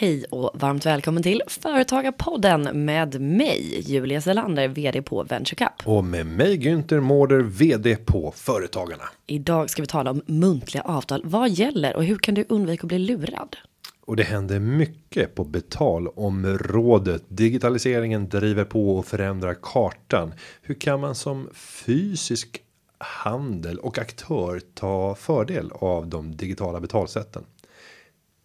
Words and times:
Hej 0.00 0.24
och 0.30 0.50
varmt 0.54 0.86
välkommen 0.86 1.22
till 1.22 1.42
Företagarpodden 1.46 2.84
med 2.84 3.20
mig, 3.20 3.80
Julia 3.80 4.20
Selander, 4.20 4.68
vd 4.68 5.02
på 5.02 5.22
VentureCup. 5.22 5.72
Och 5.84 6.04
med 6.04 6.26
mig 6.26 6.58
Günther 6.58 7.00
Mårder, 7.00 7.40
vd 7.40 7.96
på 7.96 8.32
Företagarna. 8.36 9.04
Idag 9.26 9.70
ska 9.70 9.82
vi 9.82 9.86
tala 9.86 10.10
om 10.10 10.22
muntliga 10.26 10.82
avtal. 10.82 11.22
Vad 11.24 11.50
gäller 11.50 11.96
och 11.96 12.04
hur 12.04 12.16
kan 12.16 12.34
du 12.34 12.44
undvika 12.48 12.82
att 12.82 12.88
bli 12.88 12.98
lurad? 12.98 13.56
Och 14.04 14.16
det 14.16 14.22
händer 14.22 14.58
mycket 14.58 15.34
på 15.34 15.44
betalområdet. 15.44 17.24
Digitaliseringen 17.28 18.28
driver 18.28 18.64
på 18.64 18.96
och 18.96 19.06
förändrar 19.06 19.56
kartan. 19.62 20.34
Hur 20.62 20.74
kan 20.74 21.00
man 21.00 21.14
som 21.14 21.48
fysisk 21.54 22.62
handel 22.98 23.78
och 23.78 23.98
aktör 23.98 24.60
ta 24.74 25.14
fördel 25.14 25.70
av 25.72 26.06
de 26.06 26.36
digitala 26.36 26.80
betalsätten? 26.80 27.44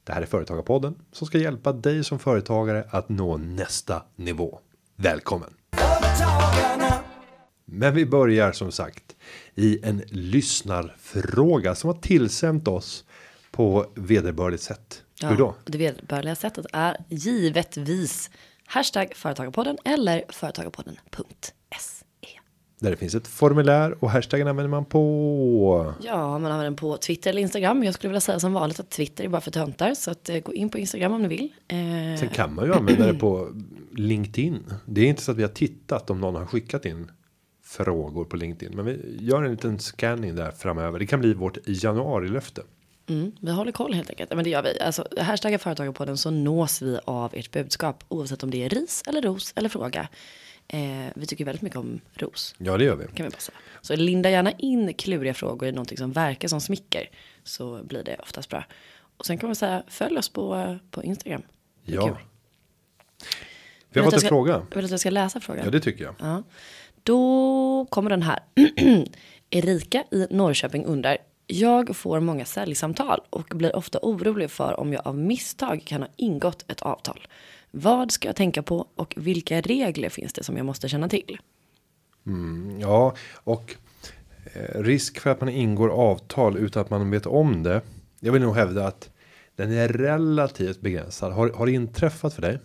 Det 0.05 0.13
här 0.13 0.21
är 0.21 0.25
Företagarpodden 0.25 0.95
som 1.11 1.27
ska 1.27 1.37
hjälpa 1.37 1.73
dig 1.73 2.03
som 2.03 2.19
företagare 2.19 2.87
att 2.89 3.09
nå 3.09 3.37
nästa 3.37 4.03
nivå. 4.15 4.59
Välkommen! 4.95 5.53
Men 7.65 7.95
vi 7.95 8.05
börjar 8.05 8.51
som 8.51 8.71
sagt 8.71 9.15
i 9.55 9.79
en 9.83 10.03
lyssnarfråga 10.07 11.75
som 11.75 11.87
har 11.87 11.97
tillsänt 11.97 12.67
oss 12.67 13.05
på 13.51 13.85
vederbörligt 13.95 14.63
sätt. 14.63 15.03
Ja, 15.21 15.27
Hur 15.27 15.37
då? 15.37 15.55
Det 15.65 15.77
vederbörliga 15.77 16.35
sättet 16.35 16.65
är 16.73 16.97
givetvis 17.09 18.29
hashtag 18.65 19.13
Företagarpodden 19.15 19.77
eller 19.85 20.23
företagarpodden.se. 20.29 21.54
Där 22.79 22.91
det 22.91 22.97
finns 22.97 23.15
ett 23.15 23.27
formulär 23.27 24.03
och 24.03 24.11
hashtaggen 24.11 24.47
använder 24.47 24.69
man 24.69 24.85
på. 24.85 25.93
Ja, 26.01 26.17
man 26.17 26.45
använder 26.45 26.63
den 26.63 26.75
på 26.75 26.97
Twitter 26.97 27.29
eller 27.29 27.41
Instagram. 27.41 27.83
Jag 27.83 27.93
skulle 27.93 28.09
vilja 28.09 28.21
säga 28.21 28.39
som 28.39 28.53
vanligt 28.53 28.79
att 28.79 28.89
Twitter 28.89 29.23
är 29.23 29.27
bara 29.29 29.41
för 29.41 29.51
töntar. 29.51 29.93
Så 29.93 30.11
att, 30.11 30.29
eh, 30.29 30.39
gå 30.39 30.53
in 30.53 30.69
på 30.69 30.77
Instagram 30.77 31.13
om 31.13 31.21
ni 31.21 31.27
vill. 31.27 31.53
Eh, 31.67 32.19
Sen 32.19 32.29
kan 32.29 32.55
man 32.55 32.65
ju 32.65 32.73
använda 32.73 33.05
det 33.11 33.19
på 33.19 33.49
LinkedIn. 33.95 34.63
Det 34.85 35.01
är 35.01 35.05
inte 35.05 35.21
så 35.21 35.31
att 35.31 35.37
vi 35.37 35.41
har 35.41 35.49
tittat 35.49 36.09
om 36.09 36.21
någon 36.21 36.35
har 36.35 36.45
skickat 36.45 36.85
in 36.85 37.11
frågor 37.65 38.25
på 38.25 38.35
LinkedIn, 38.35 38.75
men 38.75 38.85
vi 38.85 39.17
gör 39.19 39.43
en 39.43 39.51
liten 39.51 39.79
scanning 39.79 40.35
där 40.35 40.51
framöver. 40.51 40.99
Det 40.99 41.05
kan 41.07 41.19
bli 41.19 41.33
vårt 41.33 41.57
januari 41.67 42.27
löfte. 42.29 42.61
Mm, 43.09 43.31
vi 43.41 43.51
håller 43.51 43.71
koll 43.71 43.93
helt 43.93 44.09
enkelt. 44.09 44.29
Men 44.35 44.43
det 44.43 44.49
gör 44.49 44.63
vi. 44.63 44.79
Alltså, 44.81 45.07
hashtagga 45.21 45.59
företagarpodden 45.59 46.17
så 46.17 46.31
nås 46.31 46.81
vi 46.81 46.99
av 47.05 47.31
ert 47.35 47.51
budskap. 47.51 48.03
Oavsett 48.07 48.43
om 48.43 48.51
det 48.51 48.63
är 48.63 48.69
ris 48.69 49.03
eller 49.07 49.21
ros 49.21 49.53
eller 49.55 49.69
fråga. 49.69 50.07
Eh, 50.67 51.07
vi 51.15 51.25
tycker 51.25 51.45
väldigt 51.45 51.61
mycket 51.61 51.77
om 51.79 52.01
ros. 52.13 52.55
Ja, 52.57 52.77
det 52.77 52.83
gör 52.83 52.95
vi. 52.95 53.07
Kan 53.07 53.25
vi 53.25 53.31
säga. 53.31 53.57
Så 53.81 53.95
linda 53.95 54.29
gärna 54.29 54.51
in 54.51 54.93
kluriga 54.93 55.33
frågor 55.33 55.69
i 55.69 55.71
någonting 55.71 55.97
som 55.97 56.11
verkar 56.11 56.47
som 56.47 56.61
smicker. 56.61 57.09
Så 57.43 57.83
blir 57.83 58.03
det 58.03 58.17
oftast 58.19 58.49
bra. 58.49 58.65
Och 59.17 59.25
sen 59.25 59.37
kan 59.37 59.49
man 59.49 59.55
säga 59.55 59.83
följ 59.87 60.17
oss 60.17 60.29
på, 60.29 60.77
på 60.91 61.03
Instagram. 61.03 61.41
Ja. 61.83 62.07
kul. 62.07 62.15
Vi 63.89 63.99
har 63.99 64.05
fått 64.05 64.13
en 64.13 64.19
ska- 64.19 64.29
fråga. 64.29 64.57
Vill 64.59 64.79
du 64.79 64.85
att 64.85 64.91
jag 64.91 64.99
ska 64.99 65.09
läsa 65.09 65.39
frågan? 65.39 65.65
Ja, 65.65 65.71
det 65.71 65.79
tycker 65.79 66.03
jag. 66.03 66.15
Ja. 66.19 66.43
Då 67.03 67.85
kommer 67.89 68.09
den 68.09 68.21
här. 68.21 68.39
Erika 69.49 70.03
i 70.11 70.27
Norrköping 70.29 70.85
undrar. 70.85 71.17
Jag 71.47 71.95
får 71.95 72.19
många 72.19 72.45
säljsamtal 72.45 73.21
och 73.29 73.47
blir 73.55 73.75
ofta 73.75 73.99
orolig 74.01 74.51
för 74.51 74.79
om 74.79 74.93
jag 74.93 75.07
av 75.07 75.17
misstag 75.17 75.81
kan 75.85 76.01
ha 76.01 76.09
ingått 76.15 76.71
ett 76.71 76.81
avtal. 76.81 77.27
Vad 77.77 78.11
ska 78.11 78.27
jag 78.27 78.35
tänka 78.35 78.63
på 78.63 78.87
och 78.95 79.13
vilka 79.17 79.61
regler 79.61 80.09
finns 80.09 80.33
det 80.33 80.43
som 80.43 80.57
jag 80.57 80.65
måste 80.65 80.89
känna 80.89 81.09
till? 81.09 81.37
Ja, 82.79 83.15
och 83.33 83.75
eh, 84.53 84.81
risk 84.81 85.19
för 85.19 85.29
att 85.29 85.39
man 85.39 85.49
ingår 85.49 85.89
avtal 85.89 86.57
utan 86.57 86.81
att 86.81 86.89
man 86.89 87.11
vet 87.11 87.25
om 87.25 87.63
det. 87.63 87.81
Jag 88.19 88.33
vill 88.33 88.41
nog 88.41 88.55
hävda 88.55 88.87
att 88.87 89.09
den 89.55 89.71
är 89.71 89.87
relativt 89.87 90.81
begränsad. 90.81 91.33
Har, 91.33 91.49
har 91.49 91.65
det 91.65 91.71
inträffat 91.71 92.33
för 92.33 92.41
dig? 92.41 92.59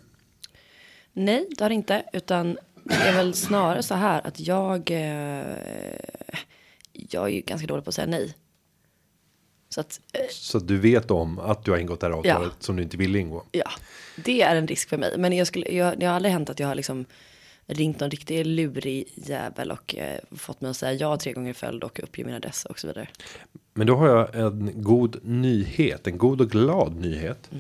Nej, 1.13 1.47
det 1.59 1.65
har 1.65 1.71
inte, 1.71 2.03
utan 2.13 2.59
det 2.85 2.95
är 2.95 3.13
väl 3.13 3.35
snarare 3.35 3.83
så 3.83 3.95
här 3.95 4.27
att 4.27 4.41
jag. 4.41 4.91
Eh, 4.91 5.57
jag 6.93 7.25
är 7.25 7.33
ju 7.33 7.41
ganska 7.41 7.67
dålig 7.67 7.85
på 7.85 7.89
att 7.89 7.95
säga 7.95 8.07
nej. 8.07 8.35
Så 9.75 9.81
att 9.81 10.01
eh, 10.13 10.21
Så 10.31 10.59
du 10.59 10.79
vet 10.79 11.11
om 11.11 11.39
att 11.39 11.65
du 11.65 11.71
har 11.71 11.79
ingått 11.79 12.01
det 12.01 12.07
här 12.07 12.15
avtalet 12.15 12.49
Ja. 12.59 12.65
som 12.65 12.77
du 12.77 12.83
inte 12.83 12.97
vill 12.97 13.17
ingå. 13.17 13.45
Ja, 13.53 13.71
det 14.25 14.43
är 14.43 14.57
en 14.57 14.67
risk 14.67 14.89
för 14.89 14.97
mig. 14.99 15.15
Men 15.19 15.33
jag 15.33 15.47
skulle, 15.47 15.69
jag, 15.71 15.99
det 15.99 16.07
har 16.07 16.15
aldrig 16.15 16.33
hänt 16.33 16.51
att 16.51 16.61
jag 16.61 16.69
har 16.69 16.75
liksom 16.75 17.05
ringt 17.67 18.01
någon 18.01 18.11
riktig 18.11 18.47
lurig 18.47 19.05
jävel 19.15 19.71
och 19.71 19.95
eh, 19.97 20.19
fått 20.37 20.61
mig 20.61 20.71
att 20.71 20.77
säga 20.77 20.93
ja 20.93 21.17
tre 21.17 21.33
gånger 21.33 21.51
i 21.51 21.55
följd 21.55 21.85
och 21.85 22.01
uppge 22.03 22.25
min 22.25 22.35
adress 22.35 22.65
och 22.65 22.79
så 22.79 22.87
vidare. 22.87 23.09
Men 23.75 23.87
då 23.87 23.97
har 23.97 24.09
jag 24.09 24.35
en 24.35 24.71
god 24.75 25.17
nyhet, 25.23 26.07
en 26.07 26.19
god 26.19 26.41
och 26.41 26.51
glad 26.51 26.97
nyhet. 26.97 27.51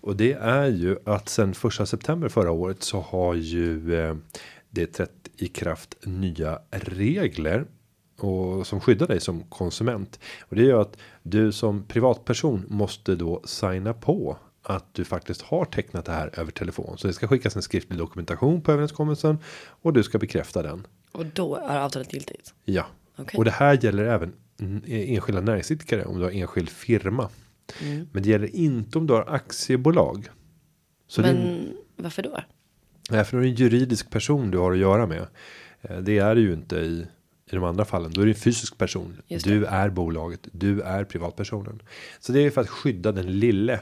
Och 0.00 0.16
det 0.16 0.32
är 0.32 0.66
ju 0.66 0.96
att 1.04 1.28
sen 1.28 1.54
första 1.54 1.86
september 1.86 2.28
förra 2.28 2.50
året 2.50 2.82
så 2.82 3.00
har 3.00 3.34
ju 3.34 4.00
eh, 4.00 4.16
det 4.70 4.86
trätt 4.86 5.28
i 5.36 5.46
kraft 5.48 5.94
nya 6.02 6.58
regler. 6.70 7.64
Och 8.18 8.66
som 8.66 8.80
skyddar 8.80 9.06
dig 9.06 9.20
som 9.20 9.42
konsument. 9.44 10.20
Och 10.42 10.56
det 10.56 10.62
gör 10.62 10.80
att 10.80 10.96
du 11.22 11.52
som 11.52 11.84
privatperson 11.84 12.64
måste 12.68 13.14
då 13.14 13.42
signa 13.44 13.94
på. 13.94 14.38
Att 14.62 14.94
du 14.94 15.04
faktiskt 15.04 15.42
har 15.42 15.64
tecknat 15.64 16.04
det 16.04 16.12
här 16.12 16.30
över 16.40 16.50
telefon. 16.52 16.98
Så 16.98 17.06
det 17.06 17.12
ska 17.12 17.28
skickas 17.28 17.56
en 17.56 17.62
skriftlig 17.62 17.98
dokumentation 17.98 18.62
på 18.62 18.72
överenskommelsen. 18.72 19.38
Och 19.82 19.92
du 19.92 20.02
ska 20.02 20.18
bekräfta 20.18 20.62
den. 20.62 20.86
Och 21.12 21.26
då 21.26 21.56
är 21.56 21.80
avtalet 21.80 22.12
giltigt. 22.12 22.54
Ja. 22.64 22.86
Okej. 23.16 23.38
Och 23.38 23.44
det 23.44 23.50
här 23.50 23.84
gäller 23.84 24.04
även 24.04 24.32
mm, 24.60 24.82
enskilda 24.86 25.40
näringsidkare 25.40 26.04
om 26.04 26.18
du 26.18 26.24
har 26.24 26.30
enskild 26.30 26.68
firma. 26.68 27.28
Mm. 27.82 28.08
Men 28.12 28.22
det 28.22 28.28
gäller 28.28 28.56
inte 28.56 28.98
om 28.98 29.06
du 29.06 29.14
har 29.14 29.24
aktiebolag. 29.28 30.28
Så 31.08 31.20
Men 31.20 31.68
varför 31.96 32.22
då? 32.22 32.40
nej, 33.10 33.24
för 33.24 33.36
då 33.36 33.42
är 33.42 33.46
en 33.48 33.54
juridisk 33.54 34.10
person 34.10 34.50
du 34.50 34.58
har 34.58 34.72
att 34.72 34.78
göra 34.78 35.06
med. 35.06 35.26
Eh, 35.82 35.98
Det 35.98 36.18
är 36.18 36.34
det 36.34 36.40
ju 36.40 36.52
inte 36.52 36.76
i, 36.76 37.06
i 37.50 37.54
de 37.54 37.64
andra 37.64 37.84
fallen. 37.84 38.12
Då 38.14 38.20
är 38.20 38.26
det 38.26 38.30
en 38.32 38.34
fysisk 38.34 38.78
person. 38.78 39.22
Du 39.44 39.64
är 39.64 39.90
bolaget. 39.90 40.40
Du 40.52 40.80
är 40.80 41.04
privatpersonen. 41.04 41.82
Så 42.20 42.32
det 42.32 42.40
är 42.40 42.50
för 42.50 42.60
att 42.60 42.68
skydda 42.68 43.12
den 43.12 43.38
lille. 43.40 43.80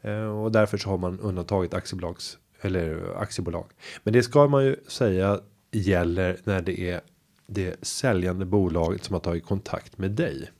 Eh, 0.00 0.24
Och 0.42 0.52
därför 0.52 0.78
så 0.78 0.90
har 0.90 0.98
man 0.98 1.20
undantagit 1.20 1.74
aktiebolags 1.74 2.38
eller 2.60 3.14
aktiebolag. 3.16 3.66
Men 4.02 4.12
det 4.12 4.22
ska 4.22 4.48
man 4.48 4.64
ju 4.64 4.76
säga 4.88 5.40
gäller 5.72 6.36
när 6.44 6.60
det 6.62 6.80
är 6.80 7.00
det 7.46 7.84
säljande 7.84 8.44
bolaget 8.44 9.04
som 9.04 9.14
har 9.14 9.20
tagit 9.20 9.44
kontakt 9.46 9.98
med 9.98 10.10
dig. 10.10 10.50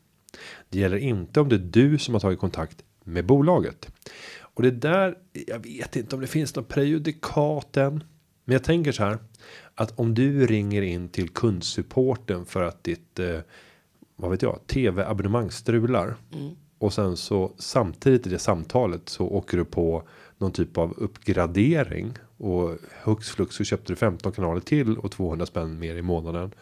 Det 0.68 0.78
gäller 0.78 0.96
inte 0.96 1.40
om 1.40 1.48
det 1.48 1.56
är 1.56 1.58
du 1.58 1.98
som 1.98 2.14
har 2.14 2.20
tagit 2.20 2.38
kontakt 2.38 2.84
med 3.04 3.26
bolaget. 3.26 3.88
Och 4.40 4.62
det 4.62 4.70
där, 4.70 5.18
jag 5.46 5.58
vet 5.58 5.96
inte 5.96 6.14
om 6.14 6.20
det 6.20 6.26
finns 6.26 6.56
något 6.56 6.68
prejudikat 6.68 7.76
än. 7.76 8.04
Men 8.44 8.52
jag 8.52 8.64
tänker 8.64 8.92
så 8.92 9.04
här. 9.04 9.18
Att 9.82 9.98
om 9.98 10.14
du 10.14 10.46
ringer 10.46 10.82
in 10.82 11.08
till 11.08 11.28
kundsupporten 11.28 12.44
för 12.46 12.62
att 12.62 12.84
ditt, 12.84 13.18
eh, 13.18 13.38
vad 14.16 14.30
vet 14.30 14.42
jag, 14.42 14.66
tv-abonnemang 14.66 15.50
strular. 15.50 16.16
Och 16.78 16.92
sen 16.92 17.16
så 17.16 17.52
samtidigt 17.58 18.26
i 18.26 18.30
det 18.30 18.38
samtalet 18.38 19.08
så 19.08 19.26
åker 19.26 19.56
du 19.56 19.64
på 19.64 20.02
någon 20.38 20.52
typ 20.52 20.78
av 20.78 20.92
uppgradering. 20.96 22.12
Och 22.36 22.78
hux 23.04 23.30
flux 23.30 23.56
så 23.56 23.64
köpte 23.64 23.92
du 23.92 23.96
15 23.96 24.32
kanaler 24.32 24.60
till 24.60 24.98
och 24.98 25.10
200 25.10 25.46
spänn 25.46 25.78
mer 25.78 25.96
i 25.96 26.02
månaden. 26.02 26.54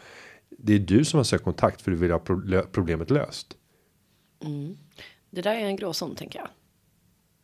Det 0.49 0.75
är 0.75 0.79
du 0.79 1.05
som 1.05 1.17
har 1.17 1.25
sökt 1.25 1.45
kontakt 1.45 1.83
för 1.83 1.91
du 1.91 1.97
vill 1.97 2.11
ha 2.11 2.19
problemet 2.73 3.11
löst. 3.11 3.57
Det 5.31 5.43
där 5.43 5.55
är 5.55 5.65
en 5.65 5.77
gråzon 5.77 6.15
tänker 6.15 6.39
jag. 6.39 6.49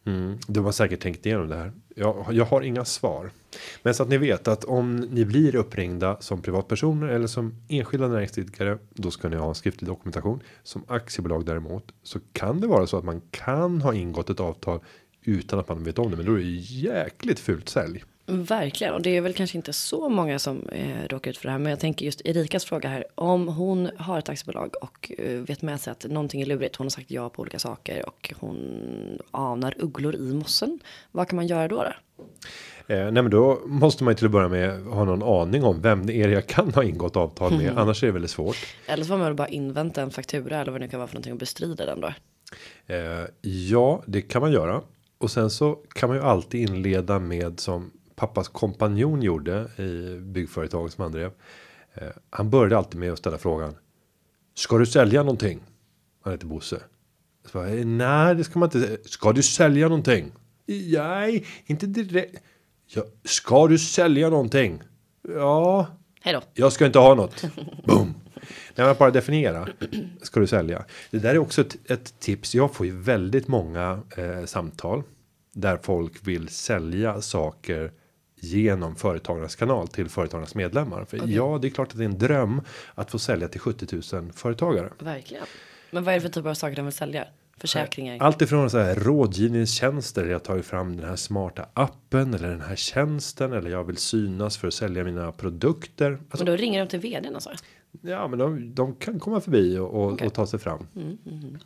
Mm, 0.07 0.39
du 0.47 0.61
har 0.61 0.73
säkert 0.73 1.01
tänkt 1.01 1.27
igenom 1.27 1.49
det 1.49 1.57
här. 1.57 1.73
Jag, 1.95 2.27
jag 2.31 2.45
har 2.45 2.63
inga 2.63 2.85
svar. 2.85 3.31
Men 3.83 3.95
så 3.95 4.03
att 4.03 4.09
ni 4.09 4.19
vet 4.19 4.49
att 4.49 4.65
om 4.65 4.97
ni 4.97 5.25
blir 5.25 5.57
uppringda 5.57 6.17
som 6.21 6.43
privatpersoner 6.43 7.09
eller 7.09 7.27
som 7.27 7.55
enskilda 7.69 8.09
näringsidkare. 8.09 8.79
Då 8.95 9.11
ska 9.11 9.29
ni 9.29 9.37
ha 9.37 9.49
en 9.49 9.55
skriftlig 9.55 9.89
dokumentation. 9.89 10.41
Som 10.63 10.85
aktiebolag 10.89 11.47
däremot. 11.47 11.93
Så 12.03 12.19
kan 12.33 12.61
det 12.61 12.67
vara 12.67 12.87
så 12.87 12.99
att 12.99 13.05
man 13.05 13.21
kan 13.31 13.81
ha 13.83 13.95
ingått 13.95 14.31
ett 14.31 14.41
avtal. 14.41 14.81
Utan 15.23 15.59
att 15.59 15.69
man 15.69 15.85
vet 15.85 15.99
om 15.99 16.11
det. 16.11 16.17
Men 16.17 16.27
då 16.27 16.33
är 16.33 16.37
det 16.37 16.51
jäkligt 16.61 17.39
fult 17.39 17.69
sälj. 17.69 18.05
Verkligen, 18.27 18.95
och 18.95 19.03
det 19.03 19.17
är 19.17 19.21
väl 19.21 19.33
kanske 19.33 19.57
inte 19.57 19.73
så 19.73 20.09
många 20.09 20.39
som 20.39 20.69
eh, 20.69 21.09
råkar 21.09 21.31
ut 21.31 21.39
för 21.39 21.49
det 21.49 21.53
här. 21.53 21.59
Men 21.59 21.71
jag 21.71 21.81
tänker 21.81 22.07
just 22.07 22.21
Erikas 22.25 22.65
fråga 22.65 22.89
här. 22.89 23.05
Om 23.15 23.49
hon 23.49 23.91
har 23.97 24.19
ett 24.19 24.29
aktiebolag 24.29 24.75
och 24.81 25.13
eh, 25.19 25.41
vet 25.41 25.63
med 25.63 25.81
sig 25.81 25.91
att 25.91 26.05
någonting 26.05 26.41
är 26.41 26.47
lurigt. 26.47 26.77
Hon 26.77 26.85
har 26.85 26.91
sagt 26.91 27.11
ja 27.11 27.29
på 27.29 27.43
olika 27.43 27.59
saker 27.59 28.07
och 28.07 28.35
hon 28.41 28.59
anar 29.31 29.75
ugglor 29.79 30.15
i 30.15 30.35
mossen. 30.35 30.81
Vad 31.13 31.29
kan 31.29 31.37
man 31.37 31.47
göra 31.47 31.69
då? 31.69 31.77
då? 31.77 31.93
Eh, 32.95 33.11
nej 33.13 33.23
men 33.23 33.31
då 33.31 33.63
måste 33.67 34.05
man 34.05 34.13
ju 34.13 34.17
till 34.17 34.27
att 34.27 34.33
börja 34.33 34.49
med 34.49 34.83
ha 34.85 35.05
någon 35.05 35.23
aning 35.23 35.65
om 35.65 35.81
vem 35.81 36.07
det 36.07 36.15
är 36.15 36.29
jag 36.29 36.47
kan 36.47 36.75
ha 36.75 36.85
ingått 36.85 37.17
avtal 37.17 37.59
med. 37.59 37.79
Annars 37.79 38.03
är 38.03 38.07
det 38.07 38.13
väldigt 38.13 38.31
svårt. 38.31 38.57
Eller 38.87 39.05
så 39.05 39.09
får 39.09 39.17
man 39.17 39.27
väl 39.27 39.35
bara 39.35 39.49
invänta 39.49 40.03
en 40.03 40.11
faktura 40.11 40.61
eller 40.61 40.73
vad 40.73 40.81
det 40.81 40.85
nu 40.85 40.91
kan 40.91 41.01
vara 41.01 41.09
för 41.09 41.15
någonting 41.15 41.33
och 41.33 41.39
bestrida 41.39 41.87
den 41.87 42.01
då. 42.01 42.13
Eh, 42.87 43.25
ja, 43.41 44.03
det 44.07 44.23
kan 44.23 44.43
man 44.43 44.53
göra. 44.53 44.83
Och 45.19 45.31
sen 45.31 45.51
så 45.51 45.79
kan 45.95 46.09
man 46.09 46.19
ju 46.19 46.25
alltid 46.25 46.71
inleda 46.71 47.19
med 47.19 47.61
som 47.61 47.91
pappas 48.17 48.49
kompanjon 48.49 49.23
gjorde 49.23 49.69
i 49.83 50.19
byggföretaget 50.21 50.93
som 50.93 51.03
han 51.03 51.13
drev. 51.13 51.31
Eh, 51.95 52.09
han 52.31 52.51
började 52.51 52.77
alltid 52.79 53.01
med 53.01 53.13
att 53.13 53.19
ställa 53.19 53.39
frågan. 53.39 53.75
Ska 54.55 54.79
du 54.79 54.87
sälja 54.87 55.23
någonting? 55.23 55.61
Han 56.23 56.33
heter 56.33 56.47
Bosse. 56.47 56.81
Så 57.45 57.59
bara, 57.59 57.69
"Eh, 57.69 57.87
Nej, 57.87 58.35
det 58.35 58.45
ska 58.45 58.59
man 58.59 58.71
inte. 58.75 58.99
Ska 59.09 59.33
du 59.33 59.43
sälja 59.43 59.89
någonting? 59.89 60.33
Nej, 60.67 61.47
inte 61.67 61.87
direkt. 61.87 62.43
Ja, 62.87 63.03
ska 63.25 63.67
du 63.69 63.79
sälja 63.79 64.31
någonting? 64.31 64.83
Ja, 65.29 65.87
Hej 66.23 66.35
då. 66.35 66.43
jag 66.55 66.73
ska 66.73 66.87
inte 66.87 66.99
ha 66.99 67.15
något. 67.15 67.45
Boom. 67.85 68.15
Nej, 68.75 68.87
men 68.87 68.97
bara 68.99 69.11
definiera. 69.11 69.69
Ska 70.23 70.41
du 70.41 70.47
sälja? 70.47 70.85
Det 71.11 71.19
där 71.19 71.31
är 71.35 71.39
också 71.39 71.61
ett, 71.61 71.91
ett 71.91 72.21
tips. 72.21 72.55
Jag 72.55 72.75
får 72.75 72.87
ju 72.87 73.01
väldigt 73.01 73.49
många 73.49 74.01
eh, 74.17 74.45
samtal 74.45 75.03
där 75.53 75.77
folk 75.83 76.27
vill 76.29 76.49
sälja 76.49 77.21
saker 77.21 77.93
genom 78.41 78.97
företagarnas 78.97 79.57
kanal 79.57 79.89
till 79.89 80.09
företagarnas 80.09 80.55
medlemmar. 80.55 81.05
För 81.05 81.21
ja, 81.27 81.59
det 81.63 81.69
är 81.69 81.71
klart 81.71 81.89
att 81.89 81.99
det 81.99 82.05
är 82.05 82.09
en 82.09 82.19
dröm 82.19 82.63
att 82.95 83.11
få 83.11 83.19
sälja 83.19 83.49
till 83.49 83.61
70 83.61 84.17
000 84.17 84.33
företagare. 84.33 84.93
Verkligen. 84.99 85.45
Men 85.91 86.05
vad 86.05 86.15
är 86.15 86.19
det 86.19 86.21
för 86.21 86.29
typ 86.29 86.47
av 86.47 86.55
saker 86.55 86.77
de 86.77 86.85
vill 86.85 86.95
sälja? 86.95 87.27
Försäkringar? 87.59 88.19
Allt 88.21 88.43
ifrån 88.43 88.71
så 88.71 88.79
här 88.79 88.95
rådgivningstjänster. 88.95 90.27
Jag 90.27 90.43
tar 90.45 90.57
ju 90.57 90.63
fram 90.63 90.97
den 90.97 91.09
här 91.09 91.17
smarta 91.17 91.67
appen 91.75 92.35
eller 92.35 92.49
den 92.49 92.61
här 92.61 92.77
tjänsten 92.77 93.53
eller 93.53 93.71
jag 93.71 93.85
vill 93.85 93.97
synas 93.97 94.59
för 94.59 94.69
att 94.69 94.75
sälja 94.75 95.05
mina 95.05 95.33
produkter. 95.33 96.13
Alltså, 96.31 96.45
Men 96.45 96.47
då 96.47 96.57
ringer 96.57 96.81
de 96.81 96.89
till 96.89 97.01
vdn 97.01 97.35
alltså? 97.35 97.51
Ja, 98.01 98.29
men 98.29 98.39
de, 98.39 98.75
de 98.75 98.95
kan 98.95 99.21
komma 99.21 99.41
förbi 99.41 99.79
och, 99.79 99.95
och, 99.95 100.13
Okej. 100.13 100.27
och 100.27 100.35
ta 100.35 100.47
sig 100.47 100.59
fram. 100.59 100.87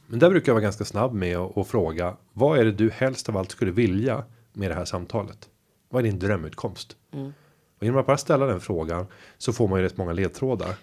Men 0.07 0.19
där 0.19 0.31
brukar 0.31 0.51
jag 0.51 0.55
vara 0.55 0.63
ganska 0.63 0.85
snabb 0.85 1.15
med 1.15 1.37
att 1.37 1.57
och 1.57 1.69
fråga. 1.69 2.17
Vad 2.33 2.59
är 2.59 2.65
det 2.65 2.73
du 2.73 2.91
helst 2.91 3.29
av 3.29 3.37
allt 3.37 3.51
skulle 3.51 3.71
vilja 3.71 4.25
med 4.53 4.71
det 4.71 4.75
här 4.75 4.85
samtalet? 4.85 5.50
Vad 5.91 6.01
är 6.01 6.11
din 6.11 6.19
drömutkomst? 6.19 6.97
Och 7.79 7.85
genom 7.85 8.01
att 8.01 8.07
bara 8.07 8.17
ställa 8.17 8.47
den 8.47 8.61
frågan 8.61 9.07
så 9.39 9.53
får 9.53 9.69
man 9.69 9.79
ju 9.79 9.85
rätt 9.85 9.97
många 9.97 10.13
ledtrådar. 10.13 10.75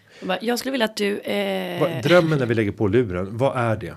Jag 0.41 0.59
skulle 0.59 0.71
vilja 0.71 0.85
att 0.85 0.97
du. 0.97 1.19
Eh, 1.19 2.01
Drömmen 2.01 2.39
när 2.39 2.45
vi 2.45 2.53
lägger 2.53 2.71
på 2.71 2.87
luren, 2.87 3.37
vad 3.37 3.57
är 3.57 3.75
det? 3.75 3.95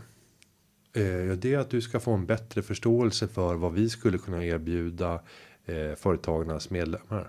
Eh, 0.93 1.37
det 1.37 1.55
är 1.55 1.59
att 1.59 1.71
du 1.71 1.81
ska 1.81 2.01
få 2.01 2.13
en 2.13 2.27
bättre 2.27 2.63
förståelse 2.63 3.29
för 3.29 3.55
vad 3.55 3.73
vi 3.73 3.89
skulle 3.89 4.19
kunna 4.19 4.45
erbjuda 4.45 5.21
eh, 5.67 5.95
företagarnas 5.97 6.71
medlemmar. 6.71 7.29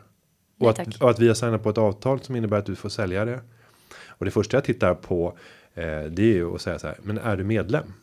Och 0.59 0.69
att, 0.69 1.01
och 1.01 1.09
att 1.09 1.19
vi 1.19 1.27
har 1.27 1.35
signat 1.35 1.63
på 1.63 1.69
ett 1.69 1.77
avtal 1.77 2.19
som 2.21 2.35
innebär 2.35 2.57
att 2.57 2.65
du 2.65 2.75
får 2.75 2.89
sälja 2.89 3.25
det. 3.25 3.41
Och 4.07 4.25
det 4.25 4.31
första 4.31 4.57
jag 4.57 4.63
tittar 4.63 4.95
på 4.95 5.37
eh, 5.73 5.83
det 6.03 6.23
är 6.23 6.33
ju 6.33 6.55
att 6.55 6.61
säga 6.61 6.79
så 6.79 6.87
här, 6.87 6.97
men 7.01 7.17
är 7.17 7.37
du 7.37 7.43
medlem? 7.43 7.93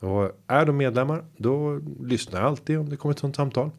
Och 0.00 0.30
är 0.46 0.66
de 0.66 0.76
medlemmar, 0.76 1.24
då 1.36 1.80
lyssnar 2.00 2.40
jag 2.40 2.48
alltid 2.48 2.78
om 2.78 2.88
det 2.88 2.96
kommer 2.96 3.12
ett 3.12 3.18
sånt 3.18 3.36
samtal. 3.36 3.70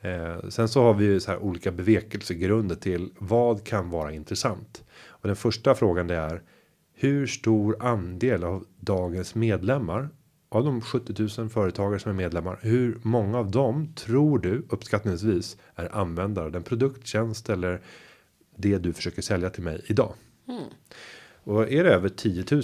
Eh, 0.00 0.48
sen 0.48 0.68
så 0.68 0.82
har 0.82 0.94
vi 0.94 1.04
ju 1.04 1.20
så 1.20 1.30
här 1.30 1.38
olika 1.38 1.72
bevekelsegrunder 1.72 2.76
till 2.76 3.10
vad 3.18 3.64
kan 3.64 3.90
vara 3.90 4.12
intressant. 4.12 4.84
Och 5.06 5.26
den 5.28 5.36
första 5.36 5.74
frågan 5.74 6.06
det 6.06 6.16
är 6.16 6.42
hur 6.94 7.26
stor 7.26 7.76
andel 7.82 8.44
av 8.44 8.66
dagens 8.80 9.34
medlemmar 9.34 10.08
av 10.48 10.64
de 10.64 10.80
70 10.80 11.40
000 11.40 11.48
företagare 11.48 11.98
som 11.98 12.10
är 12.10 12.16
medlemmar. 12.16 12.58
Hur 12.62 12.98
många 13.02 13.38
av 13.38 13.50
dem 13.50 13.92
tror 13.94 14.38
du 14.38 14.66
uppskattningsvis 14.68 15.56
är 15.74 15.96
användare 15.96 16.44
av 16.44 16.52
den 16.52 16.62
produkt, 16.62 17.06
tjänst 17.06 17.50
eller 17.50 17.80
det 18.56 18.78
du 18.78 18.92
försöker 18.92 19.22
sälja 19.22 19.50
till 19.50 19.62
mig 19.62 19.82
idag? 19.86 20.14
Och 21.44 21.72
är 21.72 21.84
det 21.84 21.90
över 21.90 22.08
10 22.08 22.44
000 22.50 22.62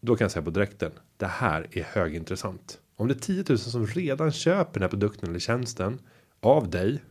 då 0.00 0.16
kan 0.16 0.24
jag 0.24 0.32
säga 0.32 0.42
på 0.42 0.50
direkten. 0.50 0.92
Det 1.16 1.26
här 1.26 1.66
är 1.70 1.82
högintressant. 1.82 2.78
Om 2.96 3.08
det 3.08 3.14
är 3.14 3.18
10 3.18 3.44
000 3.48 3.58
som 3.58 3.86
redan 3.86 4.32
köper 4.32 4.72
den 4.72 4.82
här 4.82 4.88
produkten 4.88 5.28
eller 5.28 5.38
tjänsten 5.38 5.98
av 6.40 6.70
dig 6.70 7.02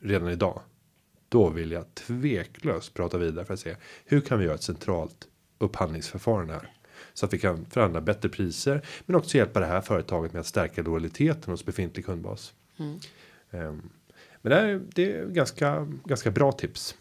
redan 0.00 0.28
idag. 0.28 0.60
Då 1.28 1.48
vill 1.48 1.72
jag 1.72 1.94
tveklöst 1.94 2.94
prata 2.94 3.18
vidare 3.18 3.44
för 3.44 3.54
att 3.54 3.60
se 3.60 3.76
hur 4.04 4.20
kan 4.20 4.38
vi 4.38 4.44
göra 4.44 4.54
ett 4.54 4.62
centralt 4.62 5.28
upphandlingsförfarande 5.58 6.52
här. 6.52 6.72
Så 7.14 7.26
att 7.26 7.32
vi 7.32 7.38
kan 7.38 7.66
förhandla 7.66 8.00
bättre 8.00 8.28
priser 8.28 8.82
men 9.06 9.16
också 9.16 9.38
hjälpa 9.38 9.60
det 9.60 9.66
här 9.66 9.80
företaget 9.80 10.32
med 10.32 10.40
att 10.40 10.46
stärka 10.46 10.82
lojaliteten 10.82 11.50
hos 11.50 11.64
befintlig 11.64 12.06
kundbas. 12.06 12.54
Ehm, 13.50 13.90
men 14.42 14.50
det 14.50 14.58
är, 14.58 14.80
det 14.94 15.12
är 15.12 15.26
ganska, 15.26 15.86
ganska 16.04 16.30
bra 16.30 16.52
tips. 16.52 16.96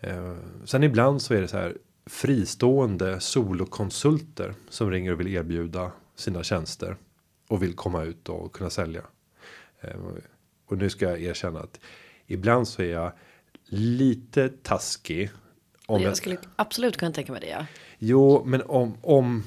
Eh, 0.00 0.36
sen 0.64 0.82
ibland 0.82 1.22
så 1.22 1.34
är 1.34 1.40
det 1.40 1.48
så 1.48 1.56
här 1.56 1.76
fristående 2.06 3.20
solokonsulter 3.20 4.54
som 4.68 4.90
ringer 4.90 5.12
och 5.12 5.20
vill 5.20 5.34
erbjuda 5.34 5.92
sina 6.14 6.42
tjänster 6.42 6.96
och 7.48 7.62
vill 7.62 7.74
komma 7.74 8.02
ut 8.02 8.28
och 8.28 8.52
kunna 8.52 8.70
sälja. 8.70 9.02
Eh, 9.80 9.96
och 10.66 10.78
nu 10.78 10.90
ska 10.90 11.04
jag 11.04 11.22
erkänna 11.22 11.60
att 11.60 11.80
ibland 12.26 12.68
så 12.68 12.82
är 12.82 12.92
jag 12.92 13.12
lite 13.64 14.48
taskig. 14.48 15.30
Om 15.86 16.02
jag 16.02 16.16
skulle 16.16 16.36
absolut 16.56 16.96
kunna 16.96 17.12
tänka 17.12 17.32
mig 17.32 17.40
det. 17.40 17.48
Ja. 17.48 17.66
Jo, 17.98 18.42
men 18.46 18.62
om 18.62 18.96
om 19.02 19.42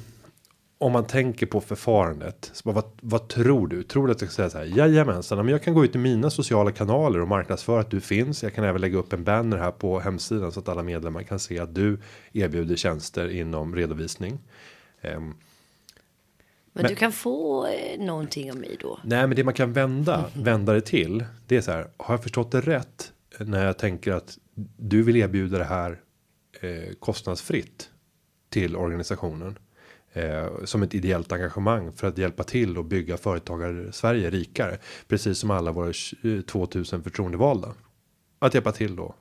om 0.83 0.91
man 0.91 1.07
tänker 1.07 1.45
på 1.45 1.61
förfarandet. 1.61 2.51
Så 2.53 2.63
bara, 2.63 2.75
vad, 2.75 2.85
vad 3.01 3.27
tror 3.27 3.67
du? 3.67 3.83
Tror 3.83 4.07
du 4.07 4.13
att 4.13 4.21
jag 4.21 4.31
ska 4.31 4.35
säga 4.35 4.49
så 4.49 4.57
här? 4.57 4.77
Jajamensan, 4.77 5.37
men 5.37 5.47
jag 5.47 5.63
kan 5.63 5.73
gå 5.73 5.85
ut 5.85 5.95
i 5.95 5.97
mina 5.97 6.29
sociala 6.29 6.71
kanaler 6.71 7.19
och 7.21 7.27
marknadsföra 7.27 7.79
att 7.79 7.91
du 7.91 8.01
finns. 8.01 8.43
Jag 8.43 8.53
kan 8.53 8.63
även 8.63 8.81
lägga 8.81 8.97
upp 8.97 9.13
en 9.13 9.23
banner 9.23 9.57
här 9.57 9.71
på 9.71 9.99
hemsidan 9.99 10.51
så 10.51 10.59
att 10.59 10.69
alla 10.69 10.83
medlemmar 10.83 11.23
kan 11.23 11.39
se 11.39 11.59
att 11.59 11.75
du 11.75 11.99
erbjuder 12.33 12.75
tjänster 12.75 13.29
inom 13.29 13.75
redovisning. 13.75 14.39
Ehm, 15.01 15.33
Men, 16.73 16.83
Men- 16.83 16.89
du 16.89 16.95
kan 16.95 17.11
få 17.11 17.67
eh, 17.67 17.99
någonting 17.99 18.51
av 18.51 18.57
mig 18.57 18.77
då. 18.79 18.99
Nej, 19.03 19.27
men 19.27 19.35
det 19.35 19.43
man 19.43 19.53
kan 19.53 19.73
vända 19.73 20.25
vända 20.35 20.73
det 20.73 20.81
till. 20.81 21.25
Det 21.47 21.57
är 21.57 21.61
så 21.61 21.71
här. 21.71 21.87
Har 21.97 22.13
jag 22.13 22.23
förstått 22.23 22.51
det 22.51 22.61
rätt 22.61 23.11
när 23.39 23.65
jag 23.65 23.77
tänker 23.77 24.11
att 24.11 24.37
du 24.77 25.03
vill 25.03 25.15
erbjuda 25.17 25.57
det 25.57 25.63
här 25.63 26.01
eh, 26.61 26.93
kostnadsfritt 26.99 27.89
till 28.49 28.75
organisationen 28.75 29.59
eh, 30.13 30.47
som 30.65 30.83
ett 30.83 30.93
ideellt 30.93 31.31
engagemang 31.31 31.91
för 31.91 32.07
att 32.07 32.17
hjälpa 32.17 32.43
till 32.43 32.77
och 32.77 32.85
bygga 32.85 33.17
företagare 33.17 33.91
Sverige 33.91 34.29
rikare, 34.29 34.77
precis 35.07 35.37
som 35.39 35.51
alla 35.51 35.71
våra 35.71 35.93
2000 36.47 37.03
förtroendevalda. 37.03 37.73
Att 38.39 38.53
hjälpa 38.53 38.71
till 38.71 38.95
då 38.95 39.15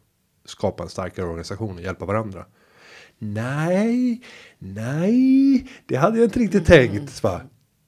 skapa 0.45 0.83
en 0.83 0.89
starkare 0.89 1.27
organisation 1.27 1.77
och 1.77 1.83
hjälpa 1.83 2.05
varandra. 2.05 2.47
Nej, 3.25 4.21
nej, 4.59 5.67
det 5.87 5.97
hade 5.97 6.19
jag 6.19 6.27
inte 6.27 6.39
riktigt 6.39 6.67
tänkt. 6.67 7.11
Så 7.11 7.23
bara, 7.23 7.41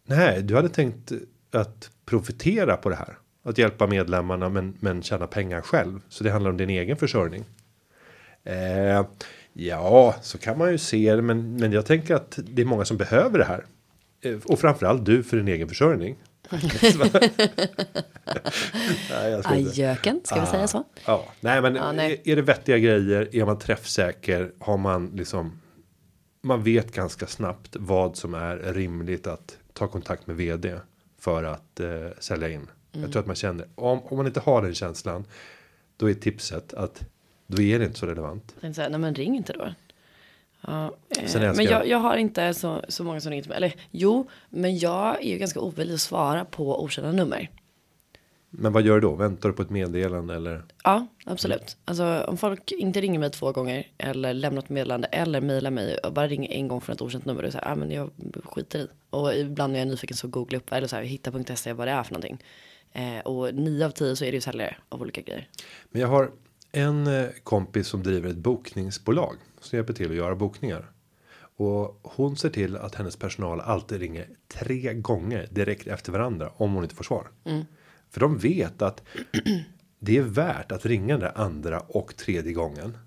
nej, 0.06 0.42
du 0.42 0.56
hade 0.56 0.68
tänkt 0.68 1.12
att 1.52 1.90
profitera 2.06 2.76
på 2.76 2.88
det 2.88 2.96
här. 2.96 3.18
Att 3.44 3.58
hjälpa 3.58 3.86
medlemmarna 3.86 4.48
men, 4.48 4.76
men 4.80 5.02
tjäna 5.02 5.26
pengar 5.26 5.60
själv. 5.60 6.00
Så 6.08 6.24
det 6.24 6.30
handlar 6.30 6.50
om 6.50 6.56
din 6.56 6.70
egen 6.70 6.96
försörjning. 6.96 7.44
Eh, 8.44 9.06
ja, 9.52 10.14
så 10.22 10.38
kan 10.38 10.58
man 10.58 10.72
ju 10.72 10.78
se 10.78 11.16
det. 11.16 11.22
Men, 11.22 11.56
men 11.56 11.72
jag 11.72 11.86
tänker 11.86 12.14
att 12.14 12.38
det 12.42 12.62
är 12.62 12.66
många 12.66 12.84
som 12.84 12.96
behöver 12.96 13.38
det 13.38 13.44
här. 13.44 13.64
Eh, 14.24 14.36
och 14.44 14.58
framförallt 14.58 15.06
du 15.06 15.22
för 15.22 15.36
din 15.36 15.48
egen 15.48 15.68
försörjning. 15.68 16.16
nej. 19.10 19.40
Ajöken, 19.44 20.20
ska 20.24 20.40
vi 20.40 20.46
säga 20.46 20.66
så? 20.66 20.84
Ja, 21.06 21.24
nej 21.40 21.62
men 21.62 21.74
Ja, 21.74 21.92
nej. 21.92 22.22
Är, 22.24 22.32
är 22.32 22.36
det 22.36 22.42
vettiga 22.42 22.78
grejer, 22.78 23.36
är 23.36 23.44
man 23.44 23.58
träffsäker, 23.58 24.52
har 24.58 24.76
man 24.76 25.06
liksom 25.14 25.60
man 26.44 26.62
vet 26.62 26.92
ganska 26.92 27.26
snabbt 27.26 27.76
vad 27.80 28.16
som 28.16 28.34
är 28.34 28.56
rimligt 28.56 29.26
att 29.26 29.58
ta 29.72 29.88
kontakt 29.88 30.26
med 30.26 30.36
vd 30.36 30.74
för 31.18 31.44
att 31.44 31.80
eh, 31.80 32.08
sälja 32.18 32.48
in. 32.48 32.54
Mm. 32.54 32.70
Jag 33.02 33.12
tror 33.12 33.20
att 33.20 33.26
man 33.26 33.36
känner 33.36 33.66
om, 33.74 34.00
om 34.04 34.16
man 34.16 34.26
inte 34.26 34.40
har 34.40 34.62
den 34.62 34.74
känslan 34.74 35.24
då 35.96 36.10
är 36.10 36.14
tipset 36.14 36.74
att 36.74 37.04
då 37.46 37.62
är 37.62 37.78
det 37.78 37.84
inte 37.84 37.98
så 37.98 38.06
relevant. 38.06 38.54
Tänkte 38.60 38.74
säga, 38.74 38.88
nej 38.88 39.00
men 39.00 39.14
ring 39.14 39.36
inte 39.36 39.52
då. 39.52 39.74
Ja, 40.66 40.94
eh, 41.18 41.52
men 41.56 41.64
jag- 41.64 41.88
jag, 41.88 41.98
har 41.98 42.16
inte 42.16 42.54
så, 42.54 42.82
så 42.88 43.04
många 43.04 43.20
som 43.20 43.30
ringer 43.30 43.42
till 43.42 43.48
mig. 43.50 43.56
Eller 43.56 43.74
jo, 43.90 44.28
men 44.50 44.78
jag 44.78 45.24
är 45.24 45.28
ju 45.28 45.38
ganska 45.38 45.60
ovillig 45.60 45.94
att 45.94 46.00
svara 46.00 46.44
på 46.44 46.82
okända 46.84 47.12
nummer. 47.12 47.50
Men 48.50 48.72
vad 48.72 48.82
gör 48.82 48.94
du 48.94 49.00
då? 49.00 49.14
Väntar 49.14 49.48
du 49.48 49.54
på 49.54 49.62
ett 49.62 49.70
meddelande 49.70 50.34
eller? 50.34 50.62
Ja, 50.84 51.06
absolut. 51.26 51.76
Alltså 51.84 52.24
om 52.28 52.36
folk 52.36 52.72
inte 52.72 53.00
ringer 53.00 53.18
mig 53.18 53.30
två 53.30 53.52
gånger 53.52 53.86
eller 53.98 54.34
lämnar 54.34 54.62
ett 54.62 54.68
meddelande 54.68 55.06
eller 55.08 55.40
mejlar 55.40 55.70
mig 55.70 55.98
och 55.98 56.12
bara 56.12 56.26
ringer 56.28 56.50
en 56.52 56.68
gång 56.68 56.80
från 56.80 56.94
ett 56.94 57.02
okänt 57.02 57.24
nummer 57.24 57.44
och 57.44 57.52
säger, 57.52 57.68
ja 57.68 57.74
men 57.74 57.90
jag 57.90 58.10
skiter 58.44 58.78
i. 58.78 58.86
Och 59.10 59.34
ibland 59.34 59.72
när 59.72 59.80
jag 59.80 59.86
är 59.86 59.90
nyfiken 59.90 60.16
så 60.16 60.28
googlar 60.28 60.56
jag 60.56 60.60
upp 60.62 60.72
eller 60.72 60.86
så 60.86 60.96
här, 60.96 61.02
hitta.se 61.02 61.72
vad 61.72 61.88
det 61.88 61.92
är 61.92 62.02
för 62.02 62.12
någonting. 62.12 62.42
Eh, 62.92 63.18
och 63.24 63.54
nio 63.54 63.86
av 63.86 63.90
tio 63.90 64.16
så 64.16 64.24
är 64.24 64.30
det 64.30 64.36
ju 64.36 64.40
säljare 64.40 64.76
av 64.88 65.00
olika 65.02 65.20
grejer. 65.20 65.48
Men 65.90 66.00
jag 66.02 66.08
har 66.08 66.30
en 66.74 67.06
eh, 67.06 67.26
kompis 67.42 67.86
som 67.86 68.02
driver 68.02 68.28
ett 68.30 68.36
bokningsbolag 68.36 69.36
som 69.60 69.76
hjälper 69.76 69.92
till 69.92 70.10
att 70.10 70.16
göra 70.16 70.34
bokningar. 70.34 70.90
Och 71.56 72.00
hon 72.02 72.36
ser 72.36 72.50
till 72.50 72.76
att 72.76 72.94
hennes 72.94 73.16
personal 73.16 73.60
alltid 73.60 74.00
ringer 74.00 74.28
tre 74.48 74.94
gånger 74.94 75.48
direkt 75.50 75.86
efter 75.86 76.12
varandra 76.12 76.50
om 76.56 76.72
hon 76.74 76.82
inte 76.82 76.94
får 76.94 77.04
svar. 77.04 77.28
För 78.10 78.20
de 78.20 78.38
vet 78.38 78.82
att 78.82 79.02
det 79.98 80.16
är 80.18 80.22
värt 80.22 80.72
att 80.72 80.86
ringa 80.86 81.14
den 81.14 81.20
där 81.20 81.32
andra 81.40 81.80
och 81.80 82.16
tredje 82.16 82.52
gången. 82.52 82.98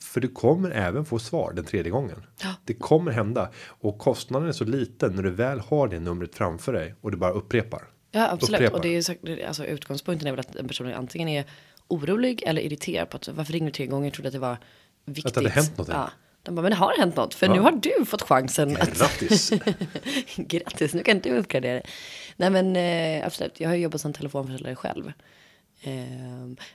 För 0.00 0.20
du 0.20 0.28
kommer 0.28 0.70
även 0.70 1.04
få 1.04 1.18
svar 1.18 1.52
den 1.52 1.64
tredje 1.64 1.90
gången. 1.92 2.22
Ja. 2.42 2.54
Det 2.64 2.74
kommer 2.74 3.10
hända 3.12 3.50
och 3.66 3.98
kostnaden 3.98 4.48
är 4.48 4.52
så 4.52 4.64
liten 4.64 5.12
när 5.16 5.22
du 5.22 5.30
väl 5.30 5.60
har 5.60 5.88
det 5.88 6.00
numret 6.00 6.34
framför 6.34 6.72
dig 6.72 6.94
och 7.00 7.10
du 7.10 7.16
bara 7.16 7.32
upprepar. 7.32 7.82
Ja 8.10 8.30
absolut. 8.30 8.60
Upprepar. 8.60 8.76
Och 8.76 8.82
det 8.82 8.88
är 8.96 9.36
det- 9.36 9.44
alltså 9.44 9.64
utgångspunkten 9.64 10.26
är 10.28 10.32
väl 10.32 10.40
att 10.40 10.56
en 10.56 10.68
person 10.68 10.92
antingen 10.94 11.28
är 11.28 11.44
orolig 11.92 12.42
eller 12.46 12.62
irriterad 12.62 13.10
på 13.10 13.16
att 13.16 13.28
varför 13.28 13.52
ringer 13.52 13.66
du 13.66 13.72
tre 13.72 13.86
gånger? 13.86 14.06
Jag 14.06 14.14
trodde 14.14 14.28
att 14.28 14.32
det 14.32 14.38
var 14.38 14.58
viktigt. 15.04 15.26
Att 15.26 15.34
det 15.34 15.40
hade 15.40 15.50
hänt 15.50 15.70
någonting. 15.78 15.94
Ja. 15.96 16.10
De 16.42 16.54
bara, 16.54 16.62
men 16.62 16.70
det 16.70 16.76
har 16.76 16.98
hänt 16.98 17.16
något, 17.16 17.34
för 17.34 17.48
nu 17.48 17.60
har 17.60 17.72
du 17.72 18.04
fått 18.04 18.22
chansen 18.22 18.76
att... 18.76 18.98
Grattis! 18.98 19.52
Grattis, 20.36 20.94
nu 20.94 21.02
kan 21.02 21.18
du 21.18 21.30
uppgradera 21.30 21.72
dig. 21.72 21.82
Nej 22.36 22.50
men 22.50 22.76
eh, 22.76 23.26
absolut, 23.26 23.60
jag 23.60 23.68
har 23.68 23.76
jobbat 23.76 24.00
som 24.00 24.12
telefonförsäljare 24.12 24.76
själv. 24.76 25.12
Eh, 25.82 25.92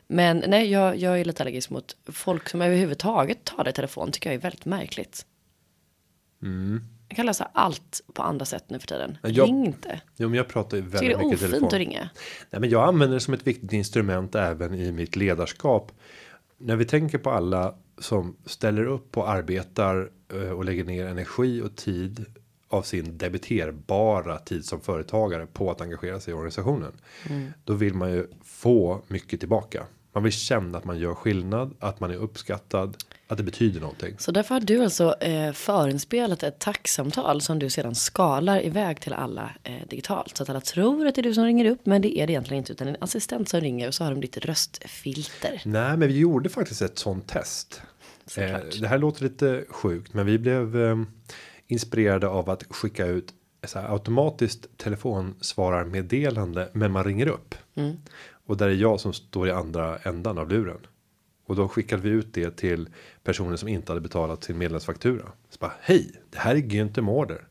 men 0.07 0.43
nej, 0.47 0.71
jag, 0.71 0.97
jag 0.97 1.19
är 1.19 1.25
lite 1.25 1.43
allergisk 1.43 1.69
mot 1.69 1.95
folk 2.05 2.49
som 2.49 2.61
överhuvudtaget 2.61 3.43
tar 3.43 3.69
i 3.69 3.73
telefon, 3.73 4.11
tycker 4.11 4.29
jag 4.29 4.35
är 4.35 4.41
väldigt 4.41 4.65
märkligt. 4.65 5.25
Jag 7.09 7.15
kan 7.15 7.25
lösa 7.25 7.49
allt 7.53 8.01
på 8.13 8.21
andra 8.21 8.45
sätt 8.45 8.63
nu 8.67 8.79
för 8.79 8.87
tiden. 8.87 9.17
Jag- 9.23 9.47
Ring 9.47 9.65
inte. 9.65 10.01
Jo, 10.17 10.29
men 10.29 10.37
jag 10.37 10.47
pratar 10.47 10.77
ju 10.77 10.83
Tycker 10.83 10.99
det 10.99 11.15
väldigt 11.15 11.19
är 11.19 11.25
mycket 11.25 11.41
i 11.41 11.45
ofint 11.45 11.51
telefon. 11.51 11.67
att 11.67 11.73
ringa. 11.73 12.09
Nej, 12.49 12.59
men 12.61 12.69
jag 12.69 12.87
använder 12.87 13.13
det 13.15 13.19
som 13.21 13.33
ett 13.33 13.47
viktigt 13.47 13.73
instrument 13.73 14.35
även 14.35 14.73
i 14.73 14.91
mitt 14.91 15.15
ledarskap. 15.15 15.91
När 16.57 16.75
vi 16.75 16.85
tänker 16.85 17.17
på 17.17 17.29
alla 17.29 17.75
som 17.97 18.35
ställer 18.45 18.85
upp 18.85 19.17
och 19.17 19.29
arbetar 19.29 20.09
eh, 20.33 20.49
och 20.51 20.65
lägger 20.65 20.83
ner 20.83 21.05
energi 21.05 21.61
och 21.61 21.75
tid 21.75 22.25
av 22.69 22.81
sin 22.81 23.17
debiterbara 23.17 24.37
tid 24.37 24.65
som 24.65 24.81
företagare 24.81 25.45
på 25.45 25.71
att 25.71 25.81
engagera 25.81 26.19
sig 26.19 26.31
i 26.31 26.35
organisationen. 26.35 26.91
Då 27.63 27.73
vill 27.73 27.93
man 27.93 28.11
ju 28.11 28.27
få 28.43 29.01
mycket 29.07 29.39
tillbaka. 29.39 29.83
Man 30.13 30.23
vill 30.23 30.31
känna 30.33 30.77
att 30.77 30.83
man 30.85 30.99
gör 30.99 31.13
skillnad, 31.13 31.75
att 31.79 31.99
man 31.99 32.11
är 32.11 32.15
uppskattad, 32.15 32.97
att 33.27 33.37
det 33.37 33.43
betyder 33.43 33.79
någonting. 33.79 34.15
Så 34.17 34.31
därför 34.31 34.55
har 34.55 34.61
du 34.61 34.83
alltså 34.83 35.15
eh, 35.21 35.51
förinspelat 35.51 36.43
ett 36.43 36.59
tacksamtal 36.59 37.41
som 37.41 37.59
du 37.59 37.69
sedan 37.69 37.95
skalar 37.95 38.65
iväg 38.65 39.01
till 39.01 39.13
alla 39.13 39.51
eh, 39.63 39.87
digitalt. 39.89 40.37
Så 40.37 40.43
att 40.43 40.49
alla 40.49 40.61
tror 40.61 41.07
att 41.07 41.15
det 41.15 41.21
är 41.21 41.23
du 41.23 41.33
som 41.33 41.45
ringer 41.45 41.65
upp, 41.65 41.85
men 41.85 42.01
det 42.01 42.17
är 42.17 42.27
det 42.27 42.33
egentligen 42.33 42.61
inte, 42.61 42.73
utan 42.73 42.87
en 42.87 42.97
assistent 42.99 43.49
som 43.49 43.61
ringer 43.61 43.87
och 43.87 43.93
så 43.93 44.03
har 44.03 44.11
de 44.11 44.21
ditt 44.21 44.37
röstfilter. 44.37 45.61
Nej, 45.65 45.97
men 45.97 46.07
vi 46.07 46.17
gjorde 46.17 46.49
faktiskt 46.49 46.81
ett 46.81 46.99
sånt 46.99 47.27
test. 47.27 47.81
Eh, 48.37 48.57
det 48.81 48.87
här 48.87 48.97
låter 48.97 49.23
lite 49.23 49.65
sjukt, 49.69 50.13
men 50.13 50.25
vi 50.25 50.39
blev 50.39 50.81
eh, 50.81 50.97
inspirerade 51.67 52.27
av 52.27 52.49
att 52.49 52.63
skicka 52.69 53.05
ut 53.05 53.33
så 53.63 53.79
här, 53.79 53.93
automatiskt 53.93 54.77
telefonsvararmeddelande, 54.77 56.69
men 56.73 56.91
man 56.91 57.03
ringer 57.03 57.27
upp. 57.27 57.55
Och 58.45 58.57
där 58.57 58.67
är 58.67 58.73
jag 58.73 58.99
som 58.99 59.13
står 59.13 59.47
i 59.47 59.51
andra 59.51 59.97
ändan 59.97 60.37
av 60.37 60.49
luren. 60.49 60.77
Och 61.47 61.55
då 61.55 61.67
skickade 61.67 62.01
vi 62.01 62.09
ut 62.09 62.33
det 62.33 62.57
till 62.57 62.89
personer 63.23 63.55
som 63.55 63.67
inte 63.67 63.91
hade 63.91 64.01
betalat 64.01 64.43
sin 64.43 64.57
medlemsfaktura. 64.57 65.23
Så 65.49 65.57
bara, 65.59 65.73
hej, 65.81 66.11
det 66.29 66.37
här 66.39 66.55
är 66.55 66.59
Günther 66.59 67.01
Mårder. 67.01 67.47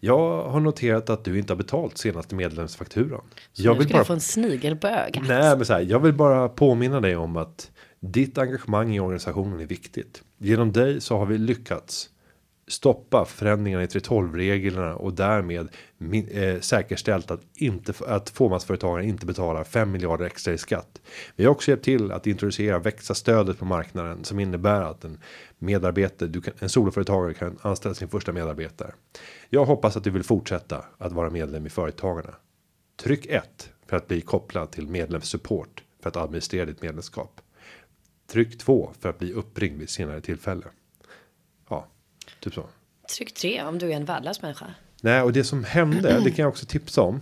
Jag 0.00 0.48
har 0.48 0.60
noterat 0.60 1.10
att 1.10 1.24
du 1.24 1.38
inte 1.38 1.52
har 1.52 1.58
betalt 1.58 1.98
senaste 1.98 2.34
medlemsfakturan. 2.34 3.24
Jag 3.52 3.78
nu 3.78 3.84
ska 3.84 3.98
du 3.98 4.04
få 4.04 4.12
en 4.12 4.20
snigel 4.20 4.76
på 4.76 4.86
ögat. 4.86 5.22
Nej, 5.28 5.56
men 5.56 5.66
så 5.66 5.72
här, 5.72 5.80
jag 5.80 6.00
vill 6.00 6.12
bara 6.12 6.48
påminna 6.48 7.00
dig 7.00 7.16
om 7.16 7.36
att 7.36 7.70
ditt 8.00 8.38
engagemang 8.38 8.94
i 8.94 9.00
organisationen 9.00 9.60
är 9.60 9.66
viktigt. 9.66 10.22
Genom 10.38 10.72
dig 10.72 11.00
så 11.00 11.18
har 11.18 11.26
vi 11.26 11.38
lyckats 11.38 12.10
stoppa 12.66 13.24
förändringarna 13.24 13.84
i 13.84 13.86
3.12-reglerna 13.86 14.94
och 14.94 15.14
därmed 15.14 15.68
min, 15.98 16.28
eh, 16.28 16.60
säkerställt 16.60 17.30
att, 17.30 17.40
inte, 17.54 17.92
att 18.06 18.30
fåmansföretagare 18.30 19.04
inte 19.04 19.26
betalar 19.26 19.64
5 19.64 19.90
miljarder 19.90 20.24
extra 20.24 20.54
i 20.54 20.58
skatt. 20.58 21.00
Vi 21.36 21.44
har 21.44 21.52
också 21.52 21.70
hjälpt 21.70 21.84
till 21.84 22.12
att 22.12 22.26
introducera 22.26 22.78
växa 22.78 23.14
stödet 23.14 23.58
på 23.58 23.64
marknaden 23.64 24.24
som 24.24 24.40
innebär 24.40 24.82
att 24.82 25.04
en 25.04 25.18
medarbetare, 25.58 26.28
du 26.28 26.40
kan, 26.40 26.54
en 26.58 26.68
soloföretagare 26.68 27.34
kan 27.34 27.58
anställa 27.62 27.94
sin 27.94 28.08
första 28.08 28.32
medarbetare. 28.32 28.92
Jag 29.50 29.64
hoppas 29.64 29.96
att 29.96 30.04
du 30.04 30.10
vill 30.10 30.24
fortsätta 30.24 30.84
att 30.98 31.12
vara 31.12 31.30
medlem 31.30 31.66
i 31.66 31.70
Företagarna. 31.70 32.34
Tryck 33.02 33.26
1 33.26 33.70
för 33.86 33.96
att 33.96 34.08
bli 34.08 34.20
kopplad 34.20 34.70
till 34.70 34.88
medlemssupport 34.88 35.82
för 36.02 36.08
att 36.08 36.16
administrera 36.16 36.64
ditt 36.64 36.82
medlemskap. 36.82 37.40
Tryck 38.32 38.58
2 38.58 38.92
för 39.00 39.08
att 39.08 39.18
bli 39.18 39.32
uppringd 39.32 39.78
vid 39.78 39.90
senare 39.90 40.20
tillfälle. 40.20 40.64
Typ 42.40 42.54
så. 42.54 42.66
Tryck 43.16 43.34
tre 43.34 43.62
om 43.62 43.78
du 43.78 43.92
är 43.92 43.96
en 43.96 44.04
värdelös 44.04 44.42
människa. 44.42 44.74
Nej, 45.00 45.22
och 45.22 45.32
det 45.32 45.44
som 45.44 45.64
hände, 45.64 46.20
det 46.24 46.30
kan 46.30 46.42
jag 46.42 46.48
också 46.48 46.66
tipsa 46.66 47.02
om. 47.02 47.20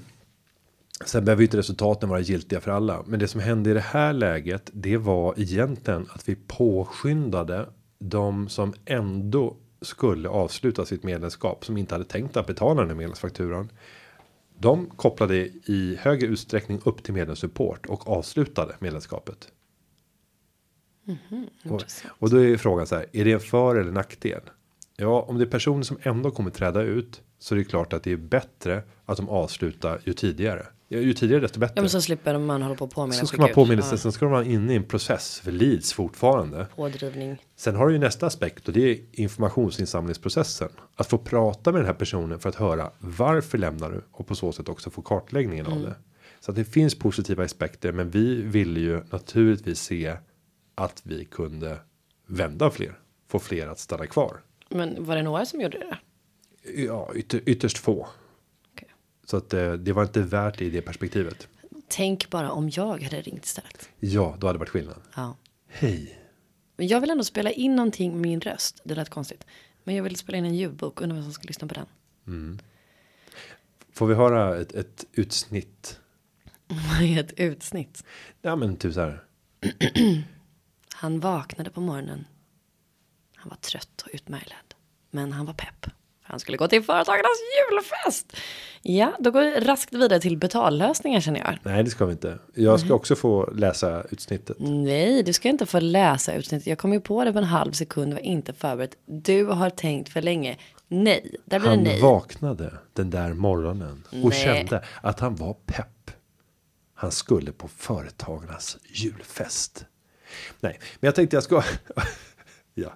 Sen 1.04 1.24
behöver 1.24 1.40
ju 1.40 1.46
inte 1.46 1.56
resultaten 1.56 2.08
vara 2.08 2.20
giltiga 2.20 2.60
för 2.60 2.70
alla, 2.70 3.02
men 3.06 3.20
det 3.20 3.28
som 3.28 3.40
hände 3.40 3.70
i 3.70 3.74
det 3.74 3.80
här 3.80 4.12
läget, 4.12 4.70
det 4.72 4.96
var 4.96 5.34
egentligen 5.36 6.06
att 6.10 6.28
vi 6.28 6.36
påskyndade 6.46 7.68
de 7.98 8.48
som 8.48 8.74
ändå 8.84 9.56
skulle 9.82 10.28
avsluta 10.28 10.84
sitt 10.84 11.02
medlemskap 11.02 11.64
som 11.64 11.76
inte 11.76 11.94
hade 11.94 12.04
tänkt 12.04 12.36
att 12.36 12.46
betala 12.46 12.80
den 12.80 12.90
här 12.90 12.96
medlemsfakturan. 12.96 13.70
De 14.58 14.86
kopplade 14.96 15.36
i 15.64 15.98
högre 16.00 16.26
utsträckning 16.26 16.80
upp 16.84 17.02
till 17.02 17.14
medlemssupport 17.14 17.86
och 17.86 18.08
avslutade 18.08 18.74
medlemskapet. 18.78 19.48
Och, 21.64 21.82
och 22.06 22.30
då 22.30 22.44
är 22.44 22.56
frågan 22.56 22.86
så 22.86 22.94
här, 22.94 23.06
är 23.12 23.24
det 23.24 23.32
en 23.32 23.40
för 23.40 23.76
eller 23.76 23.92
nackdel? 23.92 24.40
Ja, 25.00 25.24
om 25.28 25.38
det 25.38 25.44
är 25.44 25.46
personer 25.46 25.82
som 25.82 25.98
ändå 26.02 26.30
kommer 26.30 26.50
träda 26.50 26.82
ut 26.82 27.22
så 27.38 27.54
är 27.54 27.58
det 27.58 27.64
klart 27.64 27.92
att 27.92 28.02
det 28.02 28.12
är 28.12 28.16
bättre 28.16 28.82
att 29.04 29.16
de 29.16 29.28
avslutar 29.28 30.00
ju 30.04 30.12
tidigare. 30.12 30.66
Ju 30.88 31.14
tidigare 31.14 31.40
desto 31.40 31.60
bättre. 31.60 31.72
Ja 31.76 31.82
men 31.82 31.90
så 31.90 32.02
slipper 32.02 32.38
man 32.38 32.62
hålla 32.62 32.74
på 32.74 32.84
och 32.84 32.90
påminna. 32.90 33.20
så 33.20 33.26
ska 33.26 33.40
man 33.40 33.52
påminna 33.52 33.82
sig, 33.82 33.92
Ja, 33.92 33.96
sen 33.96 34.12
ska 34.12 34.24
de 34.24 34.32
vara 34.32 34.44
inne 34.44 34.72
i 34.72 34.76
en 34.76 34.84
process 34.84 35.40
för 35.40 35.52
leads 35.52 35.92
fortfarande. 35.92 36.66
Pådrivning. 36.76 37.42
Sen 37.56 37.76
har 37.76 37.86
du 37.86 37.92
ju 37.92 37.98
nästa 37.98 38.26
aspekt 38.26 38.68
och 38.68 38.74
det 38.74 38.90
är 38.90 38.98
informationsinsamlingsprocessen. 39.12 40.68
Att 40.96 41.06
få 41.06 41.18
prata 41.18 41.72
med 41.72 41.80
den 41.80 41.86
här 41.86 41.94
personen 41.94 42.40
för 42.40 42.48
att 42.48 42.54
höra 42.54 42.90
varför 42.98 43.58
lämnar 43.58 43.90
du 43.90 44.04
och 44.12 44.26
på 44.26 44.34
så 44.34 44.52
sätt 44.52 44.68
också 44.68 44.90
få 44.90 45.02
kartläggningen 45.02 45.66
av 45.66 45.82
det. 45.82 45.94
Så 46.40 46.50
att 46.50 46.56
det 46.56 46.64
finns 46.64 46.98
positiva 46.98 47.44
aspekter, 47.44 47.92
men 47.92 48.10
vi 48.10 48.42
ville 48.42 48.80
ju 48.80 49.00
naturligtvis 49.10 49.80
se 49.80 50.16
att 50.74 51.02
vi 51.04 51.24
kunde 51.24 51.78
vända 52.26 52.70
fler, 52.70 52.98
få 53.28 53.38
fler 53.38 53.68
att 53.68 53.78
stanna 53.78 54.06
kvar. 54.06 54.40
Men 54.70 55.04
var 55.04 55.16
det 55.16 55.22
några 55.22 55.46
som 55.46 55.60
gjorde 55.60 55.78
det? 55.78 55.98
Ja, 56.82 57.14
ytter, 57.14 57.40
ytterst 57.46 57.78
få. 57.78 58.08
Okej. 58.72 58.88
Så 59.24 59.36
att 59.36 59.54
eh, 59.54 59.72
det 59.72 59.92
var 59.92 60.02
inte 60.02 60.20
värt 60.20 60.58
det 60.58 60.64
i 60.64 60.70
det 60.70 60.82
perspektivet. 60.82 61.48
Tänk 61.88 62.30
bara 62.30 62.50
om 62.50 62.70
jag 62.70 63.02
hade 63.02 63.20
ringt 63.20 63.44
istället. 63.44 63.88
Ja, 64.00 64.36
då 64.38 64.46
hade 64.46 64.56
det 64.56 64.60
varit 64.60 64.68
skillnad. 64.68 65.02
Ja. 65.16 65.36
Hej. 65.68 66.18
Men 66.76 66.86
jag 66.86 67.00
vill 67.00 67.10
ändå 67.10 67.24
spela 67.24 67.50
in 67.50 67.76
någonting 67.76 68.12
med 68.12 68.20
min 68.20 68.40
röst. 68.40 68.80
Det 68.84 68.94
lät 68.94 69.08
konstigt. 69.08 69.46
Men 69.84 69.94
jag 69.94 70.02
vill 70.02 70.16
spela 70.16 70.38
in 70.38 70.44
en 70.44 70.54
ljudbok. 70.54 71.00
Undrar 71.00 71.16
vem 71.16 71.24
som 71.24 71.32
ska 71.32 71.46
lyssna 71.46 71.68
på 71.68 71.74
den. 71.74 72.60
Får 73.92 74.06
vi 74.06 74.14
höra 74.14 74.60
ett, 74.60 74.72
ett 74.72 75.04
utsnitt? 75.12 76.00
Ett 77.18 77.32
utsnitt. 77.40 78.04
Ja, 78.42 78.56
men 78.56 78.76
typ 78.76 78.94
så 78.94 79.00
här. 79.00 79.24
Han 80.94 81.20
vaknade 81.20 81.70
på 81.70 81.80
morgonen. 81.80 82.24
Han 83.40 83.50
var 83.50 83.56
trött 83.56 84.02
och 84.02 84.08
utmärglad. 84.12 84.74
Men 85.10 85.32
han 85.32 85.46
var 85.46 85.54
pepp. 85.54 85.86
Han 86.22 86.40
skulle 86.40 86.56
gå 86.56 86.68
till 86.68 86.82
företagarnas 86.82 87.38
julfest. 87.70 88.36
Ja, 88.82 89.12
då 89.18 89.30
går 89.30 89.40
vi 89.40 89.60
raskt 89.60 89.92
vidare 89.92 90.20
till 90.20 90.36
betallösningar 90.36 91.20
känner 91.20 91.40
jag. 91.40 91.58
Nej, 91.62 91.84
det 91.84 91.90
ska 91.90 92.06
vi 92.06 92.12
inte. 92.12 92.38
Jag 92.54 92.80
ska 92.80 92.94
också 92.94 93.16
få 93.16 93.50
läsa 93.50 94.02
utsnittet. 94.10 94.56
Nej, 94.60 95.22
du 95.22 95.32
ska 95.32 95.48
inte 95.48 95.66
få 95.66 95.80
läsa 95.80 96.34
utsnittet. 96.34 96.66
Jag 96.66 96.78
kom 96.78 96.92
ju 96.92 97.00
på 97.00 97.24
det 97.24 97.32
på 97.32 97.38
en 97.38 97.44
halv 97.44 97.72
sekund, 97.72 98.12
var 98.12 98.20
inte 98.20 98.52
förberett. 98.52 98.96
Du 99.06 99.44
har 99.44 99.70
tänkt 99.70 100.12
för 100.12 100.22
länge. 100.22 100.56
Nej, 100.88 101.34
där 101.44 101.58
blir 101.58 101.70
det 101.70 101.76
Han 101.76 101.84
nej. 101.84 102.00
vaknade 102.00 102.74
den 102.92 103.10
där 103.10 103.32
morgonen 103.32 104.04
och 104.06 104.30
Nej. 104.30 104.44
kände 104.44 104.84
att 105.02 105.20
han 105.20 105.36
var 105.36 105.54
pepp. 105.54 106.10
Han 106.94 107.12
skulle 107.12 107.52
på 107.52 107.68
företagarnas 107.68 108.78
julfest. 108.88 109.84
Nej, 110.60 110.78
men 110.80 111.08
jag 111.08 111.14
tänkte 111.14 111.36
jag 111.36 111.44
ska. 111.44 111.62
ja, 112.74 112.90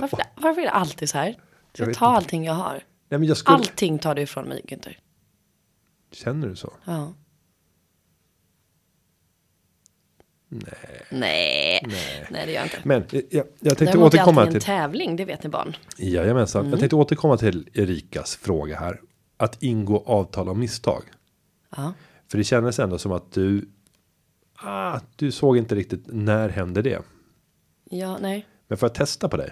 Varför, 0.00 0.18
varför 0.34 0.60
är 0.60 0.64
det 0.64 0.70
alltid 0.70 1.08
så 1.08 1.18
här? 1.18 1.26
Jag 1.26 1.36
Jag 1.72 1.94
tar 1.94 2.06
inte. 2.08 2.16
allting 2.16 2.44
jag 2.44 2.54
har. 2.54 2.72
nej, 3.08 3.18
men 3.18 3.24
jag 3.24 3.36
skulle. 3.36 3.56
Allting 3.56 3.98
tar 3.98 4.14
du 4.14 4.22
ifrån 4.22 4.48
mig, 4.48 4.62
Günther. 4.68 4.96
Känner 6.12 6.48
du 6.48 6.56
så? 6.56 6.72
Ja. 6.84 7.14
Nej. 10.48 11.06
Nej. 11.10 11.80
Nej, 12.30 12.46
det 12.46 12.52
gör 12.52 12.58
jag 12.60 12.66
inte. 12.66 12.78
Men 12.84 13.04
jag, 13.10 13.22
jag, 13.30 13.46
jag 13.60 13.78
tänkte 13.78 13.84
Däremot 13.84 14.14
är 14.14 14.18
återkomma 14.18 14.46
en 14.46 14.52
till. 14.52 14.60
tävling, 14.62 15.16
det 15.16 15.24
vet 15.24 15.42
ni 15.42 15.48
barn. 15.50 15.76
Jajamensan. 15.98 16.60
Mm. 16.60 16.70
Jag 16.70 16.80
tänkte 16.80 16.96
återkomma 16.96 17.36
till 17.36 17.68
Erikas 17.72 18.36
fråga 18.36 18.78
här. 18.80 19.00
Att 19.36 19.62
ingå 19.62 20.02
avtal 20.06 20.48
om 20.48 20.58
misstag. 20.60 21.02
Ja. 21.76 21.92
För 22.30 22.38
det 22.38 22.44
kändes 22.44 22.78
ändå 22.78 22.98
som 22.98 23.12
att 23.12 23.32
du. 23.32 23.68
Ah, 24.56 25.00
du 25.16 25.32
såg 25.32 25.56
inte 25.56 25.74
riktigt 25.74 26.02
när 26.06 26.48
hände 26.48 26.82
det. 26.82 27.02
Ja, 27.90 28.18
nej. 28.18 28.46
Men 28.68 28.78
för 28.78 28.86
att 28.86 28.94
testa 28.94 29.28
på 29.28 29.36
dig. 29.36 29.50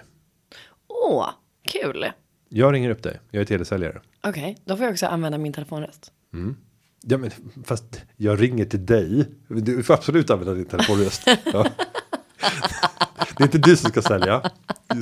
Åh, 1.03 1.29
kul. 1.67 2.05
Jag 2.49 2.73
ringer 2.73 2.89
upp 2.89 3.03
dig. 3.03 3.19
Jag 3.31 3.41
är 3.41 3.45
telesäljare. 3.45 4.01
Okej, 4.23 4.57
då 4.65 4.77
får 4.77 4.85
jag 4.85 4.91
också 4.93 5.05
använda 5.05 5.37
min 5.37 5.53
telefonröst. 5.53 6.11
Ja, 7.01 7.17
men 7.17 7.31
fast 7.65 8.01
jag 8.17 8.41
ringer 8.41 8.65
till 8.65 8.85
dig. 8.85 9.25
Du 9.47 9.83
får 9.83 9.93
absolut 9.93 10.29
använda 10.29 10.53
din 10.53 10.65
telefonröst. 10.65 11.27
Ja. 11.53 11.67
Det 13.37 13.43
är 13.43 13.47
inte 13.47 13.57
du 13.57 13.77
som 13.77 13.89
ska 13.89 14.01
sälja. 14.01 14.51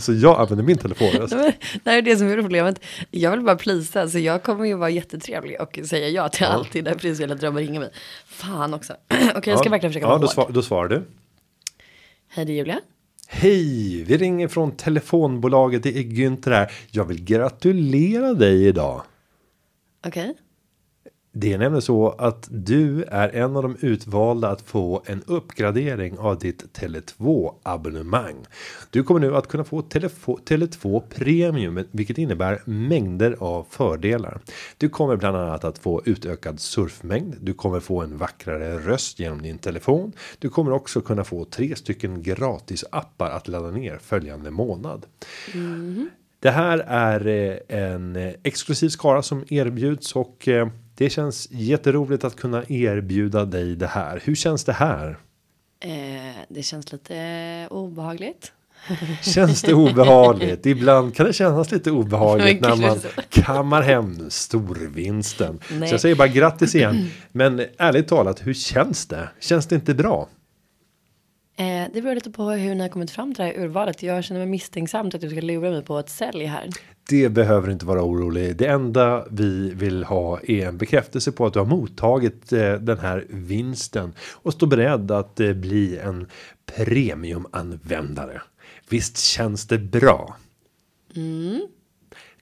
Så 0.01 0.13
jag 0.13 0.39
använder 0.39 0.63
min 0.65 0.77
telefonröst. 0.77 1.33
Men 1.33 1.51
Det 1.83 1.89
är 1.91 2.01
det 2.01 2.17
som 2.17 2.27
är 2.27 2.41
problemet. 2.41 2.79
Jag 3.11 3.31
vill 3.31 3.41
bara 3.41 3.55
plisa, 3.55 4.09
så 4.09 4.19
jag 4.19 4.43
kommer 4.43 4.65
ju 4.65 4.73
vara 4.75 4.89
jättetrevlig 4.89 5.61
och 5.61 5.79
säga 5.85 6.09
ja 6.09 6.29
till 6.29 6.45
allting 6.45 6.83
när 6.83 6.93
principiella 6.95 7.35
drömmar 7.35 7.61
ringer 7.61 7.79
mig. 7.79 7.89
Fan 8.25 8.73
också. 8.73 8.93
Okej, 9.35 9.51
jag 9.53 9.59
ska 9.59 9.69
verkligen 9.69 9.91
försöka 9.91 10.05
Ja, 10.05 10.09
vara 10.09 10.17
då, 10.19 10.25
hård. 10.25 10.33
svar, 10.33 10.49
då 10.49 10.61
svarar 10.61 10.89
du. 10.89 11.03
Hej, 12.27 12.45
det 12.45 12.51
är 12.51 12.55
Julia. 12.55 12.79
Hej, 13.33 14.03
vi 14.03 14.17
ringer 14.17 14.47
från 14.47 14.71
telefonbolaget. 14.71 15.83
Det 15.83 15.97
är 15.97 16.03
Günther 16.03 16.51
här. 16.51 16.71
Jag 16.91 17.05
vill 17.05 17.23
gratulera 17.23 18.33
dig 18.33 18.67
idag. 18.67 19.01
Okej. 20.07 20.35
Det 21.33 21.53
är 21.53 21.57
nämligen 21.57 21.81
så 21.81 22.09
att 22.09 22.47
du 22.51 23.03
är 23.03 23.29
en 23.29 23.55
av 23.55 23.63
de 23.63 23.77
utvalda 23.79 24.49
att 24.49 24.61
få 24.61 25.03
en 25.05 25.23
uppgradering 25.27 26.17
av 26.17 26.39
ditt 26.39 26.79
Tele2 26.79 27.53
abonnemang. 27.63 28.35
Du 28.89 29.03
kommer 29.03 29.19
nu 29.19 29.35
att 29.35 29.47
kunna 29.47 29.63
få 29.63 29.81
Tele2 29.81 31.01
Premium, 31.09 31.83
vilket 31.91 32.17
innebär 32.17 32.61
mängder 32.65 33.35
av 33.39 33.67
fördelar. 33.69 34.39
Du 34.77 34.89
kommer 34.89 35.15
bland 35.15 35.37
annat 35.37 35.63
att 35.63 35.79
få 35.79 36.01
utökad 36.05 36.59
surfmängd. 36.59 37.35
Du 37.41 37.53
kommer 37.53 37.79
få 37.79 38.01
en 38.01 38.17
vackrare 38.17 38.79
röst 38.79 39.19
genom 39.19 39.41
din 39.41 39.57
telefon. 39.57 40.13
Du 40.39 40.49
kommer 40.49 40.71
också 40.71 41.01
kunna 41.01 41.23
få 41.23 41.45
tre 41.45 41.75
stycken 41.75 42.23
gratis 42.23 42.85
appar 42.91 43.29
att 43.29 43.47
ladda 43.47 43.71
ner 43.71 43.97
följande 43.97 44.51
månad. 44.51 45.05
Det 46.39 46.51
här 46.51 46.77
är 46.87 47.27
eh, 47.27 47.83
en 47.83 48.15
eh, 48.15 48.33
exklusiv 48.43 48.89
skara 48.89 49.21
som 49.21 49.45
erbjuds 49.49 50.15
och 50.15 50.47
eh, 50.47 50.67
det 51.01 51.09
känns 51.09 51.47
jätteroligt 51.51 52.23
att 52.23 52.35
kunna 52.35 52.63
erbjuda 52.69 53.45
dig 53.45 53.75
det 53.75 53.87
här. 53.87 54.21
Hur 54.23 54.35
känns 54.35 54.63
det 54.63 54.73
här? 54.73 55.17
Eh, 55.79 55.89
det 56.49 56.63
känns 56.63 56.91
lite 56.91 57.67
obehagligt. 57.71 58.51
Känns 59.21 59.61
det 59.61 59.73
obehagligt? 59.73 60.65
Ibland 60.65 61.15
kan 61.15 61.25
det 61.25 61.33
kännas 61.33 61.71
lite 61.71 61.91
obehagligt 61.91 62.61
när 62.61 62.75
man 62.75 62.99
kammar 63.29 63.81
hem 63.81 64.29
storvinsten. 64.29 65.59
Nej. 65.71 65.89
Så 65.89 65.93
jag 65.93 66.01
säger 66.01 66.15
bara 66.15 66.27
grattis 66.27 66.75
igen. 66.75 67.09
Men 67.31 67.65
ärligt 67.77 68.07
talat, 68.07 68.47
hur 68.47 68.53
känns 68.53 69.05
det? 69.05 69.29
Känns 69.39 69.67
det 69.67 69.75
inte 69.75 69.93
bra? 69.93 70.29
Eh, 71.57 71.65
det 71.93 72.01
beror 72.01 72.15
lite 72.15 72.31
på 72.31 72.49
hur 72.49 72.75
ni 72.75 72.81
har 72.81 72.89
kommit 72.89 73.11
fram 73.11 73.33
till 73.33 73.43
det 73.45 73.51
här 73.51 73.63
urvalet. 73.63 74.03
Jag 74.03 74.23
känner 74.23 74.41
mig 74.41 74.49
misstänksamt 74.49 75.15
att 75.15 75.21
du 75.21 75.29
ska 75.29 75.41
lura 75.41 75.69
mig 75.69 75.83
på 75.83 75.99
ett 75.99 76.09
sälj 76.09 76.45
här. 76.45 76.69
Det 77.09 77.29
behöver 77.29 77.69
inte 77.71 77.85
vara 77.85 78.01
orolig. 78.03 78.55
Det 78.57 78.65
enda 78.67 79.25
vi 79.31 79.71
vill 79.75 80.03
ha 80.03 80.39
är 80.47 80.67
en 80.67 80.77
bekräftelse 80.77 81.31
på 81.31 81.45
att 81.45 81.53
du 81.53 81.59
har 81.59 81.65
mottagit 81.65 82.53
eh, 82.53 82.73
den 82.73 82.99
här 82.99 83.25
vinsten 83.29 84.13
och 84.33 84.53
står 84.53 84.67
beredd 84.67 85.11
att 85.11 85.39
eh, 85.39 85.53
bli 85.53 85.97
en 85.97 86.27
premiumanvändare. 86.75 88.41
Visst 88.89 89.17
känns 89.17 89.67
det 89.67 89.77
bra? 89.77 90.35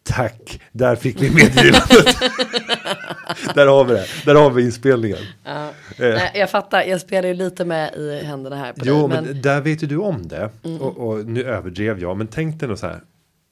Tack, 0.04 0.62
där 0.72 0.96
fick 0.96 1.22
vi 1.22 1.30
meddelandet. 1.30 2.06
där 3.56 3.68
har 3.68 3.84
vi 3.86 3.94
det. 3.94 4.06
Där 4.25 4.36
har 4.36 4.50
vi 4.51 4.63
inspelningen. 4.63 5.18
Ja. 5.44 5.72
Nej, 6.00 6.32
jag 6.36 6.50
fattar, 6.50 6.84
jag 6.84 7.01
spelar 7.01 7.28
ju 7.28 7.34
lite 7.34 7.66
med 7.66 7.94
i 7.96 8.24
händerna 8.25 8.56
här 8.56 8.74
på 8.74 8.80
Jo, 8.86 8.94
dig. 8.96 9.08
men, 9.08 9.10
Men, 9.10 9.25
Mm. 9.32 9.42
där 9.42 9.62
vet 9.62 9.84
ju 9.84 9.88
du 9.88 9.98
om 9.98 10.28
det. 10.28 10.50
Och, 10.80 10.98
och 11.10 11.25
nu 11.25 11.44
överdrev 11.44 12.00
jag, 12.01 12.18
men 12.18 12.28
tänk 12.28 12.60
dig 12.60 12.70
nog 12.70 12.78
så 12.78 12.88
här. 12.88 13.01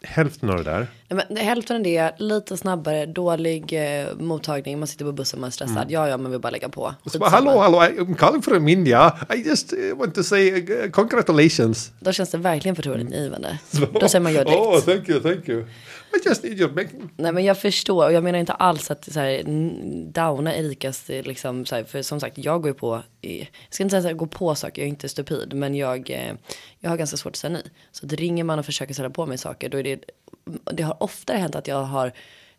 Hälften 0.04 0.50
av 0.50 0.58
det 0.58 0.64
där. 0.64 0.88
Nej, 1.10 1.26
men 1.30 1.38
hälften 1.38 1.76
av 1.76 1.84
det, 1.84 2.12
lite 2.18 2.58
snabbare, 2.58 3.06
dålig 3.06 3.74
eh, 3.74 4.16
mottagning, 4.20 4.80
man 4.80 4.88
sitter 4.88 5.06
på 5.06 5.12
bussen, 5.12 5.40
man 5.40 5.48
är 5.48 5.52
stressad. 5.52 5.86
Ja, 5.90 6.10
ja, 6.10 6.18
man 6.18 6.32
vill 6.32 6.40
bara 6.40 6.50
lägga 6.50 6.70
på. 6.70 6.86
Mm. 6.86 6.98
Så 7.06 7.20
bara, 7.20 7.30
hallå, 7.30 7.60
hallå, 7.60 7.78
I'm 7.80 8.16
calling 8.16 8.42
from 8.42 8.68
India. 8.68 9.18
I 9.36 9.48
just 9.48 9.74
uh, 9.74 9.98
want 9.98 10.16
to 10.16 10.24
say 10.24 10.52
uh, 10.52 10.92
congratulations. 10.92 11.92
Då 12.00 12.12
känns 12.12 12.30
det 12.30 12.38
verkligen 12.38 12.76
förtroendeingivande. 12.76 13.60
Då 14.00 14.08
säger 14.08 14.24
man 14.24 14.34
ja 14.34 14.44
direkt. 14.44 14.60
Oh, 14.60 14.80
thank 14.80 15.10
you, 15.10 15.20
thank 15.20 15.50
you. 15.50 15.66
I 16.14 16.28
just 16.30 16.44
need 16.44 16.60
your 16.60 16.72
bank. 16.72 16.90
Nej 17.18 17.32
men 17.32 17.46
jag 17.46 17.58
förstår 17.58 18.06
och 18.06 18.14
jag 18.14 18.24
menar 18.24 18.40
inte 18.40 18.54
alls 18.54 18.92
att 18.92 19.14
så 19.14 19.20
här, 19.20 19.44
downa 20.12 20.56
Erikas 20.56 21.10
eh, 21.10 21.24
liksom 21.24 21.66
så 21.66 21.76
här, 21.76 21.84
för 21.84 22.02
som 22.02 22.20
sagt 22.20 22.38
jag 22.38 22.62
går 22.62 22.70
ju 22.70 22.74
på, 22.74 23.04
jag 23.22 23.48
ska 23.70 23.84
inte 23.84 23.92
säga 23.92 24.02
så 24.02 24.08
här, 24.08 24.16
gå 24.16 24.28
på 24.28 24.56
saker, 24.56 24.82
jag 24.82 24.86
är 24.86 24.90
inte 24.90 25.10
stupid 25.10 25.54
men 25.54 25.76
jag, 25.76 26.10
eh, 26.10 26.34
jag 26.80 26.90
har 26.90 26.98
ganska 26.98 27.18
svårt 27.18 27.32
att 27.32 27.38
säga 27.38 27.54
nej. 27.54 27.64
Så 27.92 28.06
att 28.06 28.14
ringer 28.14 28.44
man 28.44 28.60
och 28.60 28.66
försöker 28.66 28.94
ställa 28.94 29.10
på 29.10 29.26
mig 29.26 29.38
saker 29.38 29.70
då 29.70 29.80
är 29.80 29.84
det, 29.84 30.00
det 30.64 30.84
har 30.84 31.04
oftare 31.04 31.38
hänt 31.38 31.56
att 31.56 31.68
jag 31.68 31.84
har 31.84 32.12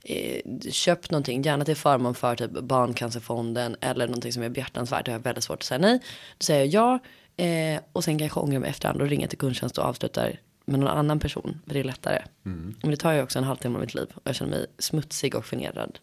eh, 0.05 0.41
köpt 0.71 1.11
någonting, 1.11 1.43
gärna 1.43 1.65
till 1.65 1.77
förmån 1.77 2.15
för 2.15 2.37
typ 2.37 2.51
Barncancerfonden 2.51 3.77
eller 3.81 4.07
någonting 4.07 4.33
som 4.33 4.43
är 4.43 4.49
behjärtansvärt, 4.49 5.07
då 5.07 5.13
har 5.13 5.19
jag 5.19 5.25
väldigt 5.25 5.45
svårt 5.45 5.59
att 5.59 5.63
säga 5.63 5.79
nej. 5.79 5.99
Då 6.39 6.45
säger 6.45 6.65
jag 6.65 7.01
ja 7.39 7.45
eh, 7.45 7.81
och 7.93 8.05
sen 8.05 8.19
kanske 8.19 8.39
jag 8.39 8.45
ångrar 8.45 8.59
mig 8.59 8.71
efterhand 8.71 9.03
och 9.03 9.09
ringer 9.09 9.29
till 9.29 9.39
kundtjänst 9.39 9.79
och 9.79 9.85
avslutar 9.85 10.41
med 10.65 10.81
någon 10.81 10.89
annan 10.89 11.19
person, 11.19 11.61
för 11.67 11.75
det 11.75 11.81
är 11.81 11.85
lättare. 11.85 12.23
Men 12.43 12.91
det 12.91 12.97
tar 12.97 13.13
ju 13.13 13.23
också 13.23 13.39
en 13.39 13.45
halvtimme 13.45 13.75
av 13.75 13.81
mitt 13.81 13.95
liv 13.95 14.07
och 14.15 14.23
jag 14.25 14.35
känner 14.35 14.51
mig 14.51 14.67
smutsig 14.79 15.35
och 15.35 15.47
generad. 15.47 15.99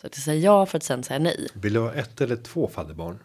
Så 0.00 0.06
att 0.06 0.16
jag 0.16 0.24
säger 0.24 0.44
ja 0.44 0.66
för 0.66 0.76
att 0.76 0.82
sen 0.82 1.02
säga 1.02 1.18
nej. 1.18 1.46
Vill 1.54 1.72
du 1.72 1.80
ha 1.80 1.92
ett 1.92 2.20
eller 2.20 2.36
två 2.36 2.68
fadderbarn? 2.68 3.18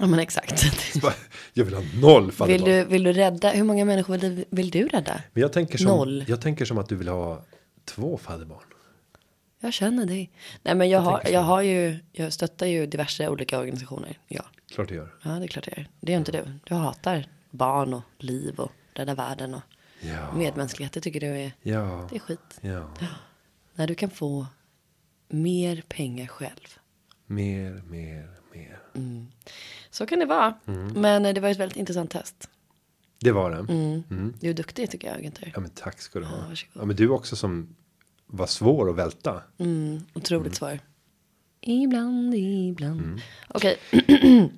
Ja 0.00 0.06
men 0.06 0.18
exakt. 0.18 0.64
Jag 1.52 1.64
vill 1.64 1.74
ha 1.74 1.82
noll 2.00 2.32
fadderbarn. 2.32 2.64
Vill 2.64 2.74
du, 2.74 2.84
vill 2.84 3.02
du 3.02 3.12
rädda, 3.12 3.50
hur 3.50 3.64
många 3.64 3.84
människor 3.84 4.18
vill 4.18 4.36
du, 4.36 4.44
vill 4.50 4.70
du 4.70 4.88
rädda? 4.88 5.22
Men 5.32 5.40
jag 5.40 5.52
tänker, 5.52 5.78
som, 5.78 5.86
Noll. 5.86 6.24
jag 6.28 6.40
tänker 6.40 6.64
som 6.64 6.78
att 6.78 6.88
du 6.88 6.96
vill 6.96 7.08
ha 7.08 7.44
två 7.88 8.18
fadderbarn. 8.18 8.62
Jag 9.60 9.72
känner 9.72 10.06
dig. 10.06 10.30
Nej 10.62 10.74
men 10.74 10.88
jag, 10.90 11.00
har, 11.00 11.22
jag 11.30 11.40
har 11.40 11.62
ju, 11.62 11.98
jag 12.12 12.32
stöttar 12.32 12.66
ju 12.66 12.86
diverse 12.86 13.28
olika 13.28 13.58
organisationer. 13.58 14.18
Ja, 14.28 14.42
Klart 14.70 14.88
du 14.88 14.94
gör. 14.94 15.14
ja 15.22 15.30
det 15.30 15.44
är 15.44 15.48
klart 15.48 15.66
jag 15.66 15.78
gör. 15.78 15.88
Det 16.00 16.12
gör 16.12 16.18
inte 16.18 16.32
du. 16.32 16.44
Du 16.64 16.74
hatar 16.74 17.26
barn 17.50 17.94
och 17.94 18.02
liv 18.18 18.54
och 18.60 18.72
rädda 18.94 19.14
världen 19.14 19.54
och 19.54 19.60
Ja. 20.00 20.32
medmänsklighet. 20.32 20.92
Det 20.92 21.00
tycker 21.00 21.20
du 21.20 21.26
är, 21.26 21.52
Ja. 21.62 22.06
det 22.10 22.16
är 22.16 22.20
skit. 22.20 22.58
Ja. 22.60 22.90
När 23.74 23.86
du 23.86 23.94
kan 23.94 24.10
få 24.10 24.46
mer 25.28 25.82
pengar 25.88 26.26
själv. 26.26 26.78
Mer, 27.26 27.82
mer, 27.86 28.30
mer. 28.52 28.78
Så 29.90 30.06
kan 30.06 30.18
det 30.18 30.26
vara. 30.26 30.54
Mm. 30.66 30.88
Men 31.00 31.24
eh, 31.26 31.34
det 31.34 31.40
var 31.40 31.48
ett 31.48 31.56
väldigt 31.58 31.76
intressant 31.78 32.10
test. 32.10 32.48
Det 33.20 33.32
var 33.32 33.50
det. 33.50 33.72
Mm. 33.72 34.34
Du 34.40 34.50
är 34.50 34.54
duktig 34.54 34.90
tycker 34.90 35.08
jag, 35.08 35.20
Günther. 35.24 35.50
Ja 35.54 35.60
men 35.60 35.70
tack 35.70 36.00
ska 36.00 36.18
du 36.18 36.24
ha. 36.24 36.36
varsågod. 36.48 36.82
Ja 36.82 36.84
men 36.84 36.96
du 36.96 37.08
också 37.08 37.36
som 37.36 37.76
var 38.26 38.46
svår 38.46 38.90
att 38.90 38.96
välta. 38.96 39.42
Mm, 39.58 40.00
otroligt 40.14 40.54
svar. 40.54 40.78
Ibland, 41.60 42.34
ibland. 42.34 43.00
Mm. 43.00 43.18
Okej, 43.48 43.76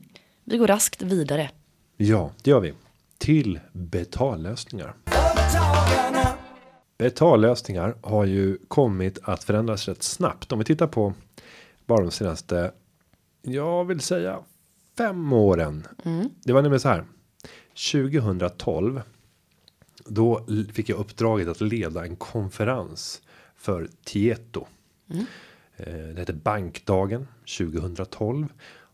vi 0.44 0.56
går 0.56 0.66
raskt 0.66 1.02
vidare. 1.02 1.50
Ja, 1.96 2.30
det 2.42 2.50
gör 2.50 2.60
vi. 2.60 2.72
Till 3.18 3.60
betallösningar. 3.72 4.94
Betallösningar 6.98 7.94
har 8.02 8.24
ju 8.24 8.58
kommit 8.68 9.18
att 9.22 9.44
förändras 9.44 9.88
rätt 9.88 10.02
snabbt. 10.02 10.52
Om 10.52 10.58
vi 10.58 10.64
tittar 10.64 10.86
på 10.86 11.14
bara 11.86 12.00
de 12.00 12.10
senaste, 12.10 12.72
jag 13.42 13.84
vill 13.84 14.00
säga 14.00 14.38
fem 14.98 15.32
åren. 15.32 15.86
Det 16.44 16.52
var 16.52 16.62
nämligen 16.62 16.80
så 16.80 16.88
här. 16.88 17.04
2012. 17.92 19.02
Då 20.06 20.46
fick 20.72 20.88
jag 20.88 20.98
uppdraget 20.98 21.48
att 21.48 21.60
leda 21.60 22.04
en 22.04 22.16
konferens 22.16 23.22
för 23.56 23.88
Tieto. 24.04 24.66
Eh, 25.76 25.94
Det 25.94 26.18
hette 26.18 26.32
Bankdagen 26.32 27.26
2012 27.58 28.48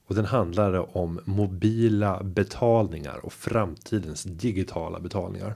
och 0.07 0.15
den 0.15 0.25
handlade 0.25 0.81
om 0.81 1.21
mobila 1.25 2.23
betalningar 2.23 3.25
och 3.25 3.33
framtidens 3.33 4.23
digitala 4.23 5.01
betalningar. 5.01 5.55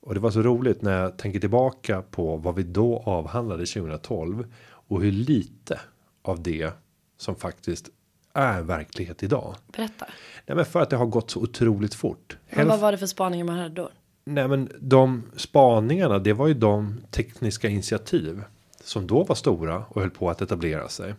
Och 0.00 0.14
det 0.14 0.20
var 0.20 0.30
så 0.30 0.42
roligt 0.42 0.82
när 0.82 1.00
jag 1.02 1.18
tänker 1.18 1.40
tillbaka 1.40 2.02
på 2.02 2.36
vad 2.36 2.54
vi 2.54 2.62
då 2.62 2.98
avhandlade 2.98 3.66
2012 3.66 4.52
och 4.64 5.02
hur 5.02 5.12
lite 5.12 5.80
av 6.22 6.42
det 6.42 6.72
som 7.16 7.36
faktiskt 7.36 7.90
är 8.34 8.62
verklighet 8.62 9.22
idag. 9.22 9.56
Berätta. 9.76 10.06
Nej, 10.46 10.56
men 10.56 10.64
för 10.64 10.80
att 10.80 10.90
det 10.90 10.96
har 10.96 11.06
gått 11.06 11.30
så 11.30 11.40
otroligt 11.40 11.94
fort. 11.94 12.36
Men 12.50 12.68
vad 12.68 12.80
var 12.80 12.92
det 12.92 12.98
för 12.98 13.06
spaningar 13.06 13.44
man 13.44 13.58
hade 13.58 13.74
då? 13.74 13.90
Nej, 14.24 14.48
men 14.48 14.72
de 14.80 15.22
spaningarna, 15.36 16.18
det 16.18 16.32
var 16.32 16.46
ju 16.46 16.54
de 16.54 17.00
tekniska 17.10 17.68
initiativ 17.68 18.42
som 18.84 19.06
då 19.06 19.24
var 19.24 19.34
stora 19.34 19.84
och 19.88 20.00
höll 20.00 20.10
på 20.10 20.30
att 20.30 20.42
etablera 20.42 20.88
sig. 20.88 21.14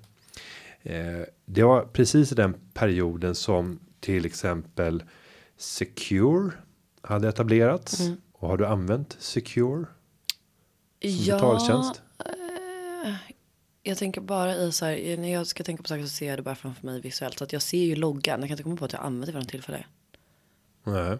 Eh, 0.81 1.21
det 1.45 1.63
var 1.63 1.81
precis 1.81 2.31
i 2.31 2.35
den 2.35 2.53
perioden 2.73 3.35
som 3.35 3.79
till 3.99 4.25
exempel 4.25 5.03
Secure 5.57 6.51
hade 7.01 7.27
etablerats. 7.29 7.99
Och 8.33 8.49
har 8.49 8.57
du 8.57 8.65
använt 8.65 9.15
Secure 9.19 9.85
som 11.01 11.25
betaltjänst? 11.25 12.01
eh, 13.05 13.13
jag 13.83 13.97
tänker 13.97 14.21
bara 14.21 14.55
i 14.55 14.71
så 14.71 14.85
här, 14.85 15.17
när 15.17 15.33
jag 15.33 15.47
ska 15.47 15.63
tänka 15.63 15.83
på 15.83 15.89
saker 15.89 16.03
så 16.03 16.09
ser 16.09 16.27
jag 16.27 16.39
det 16.39 16.43
bara 16.43 16.55
framför 16.55 16.85
mig 16.85 17.01
visuellt. 17.01 17.37
Så 17.37 17.43
att 17.43 17.53
jag 17.53 17.61
ser 17.61 17.83
ju 17.83 17.95
loggan, 17.95 18.39
jag 18.39 18.49
kan 18.49 18.53
inte 18.53 18.63
komma 18.63 18.75
på 18.75 18.85
att 18.85 18.93
jag 18.93 19.01
använt 19.01 19.25
det 19.25 19.31
vid 19.31 19.41
något 19.41 19.49
tillfälle. 19.49 19.85
Nej. 20.83 21.17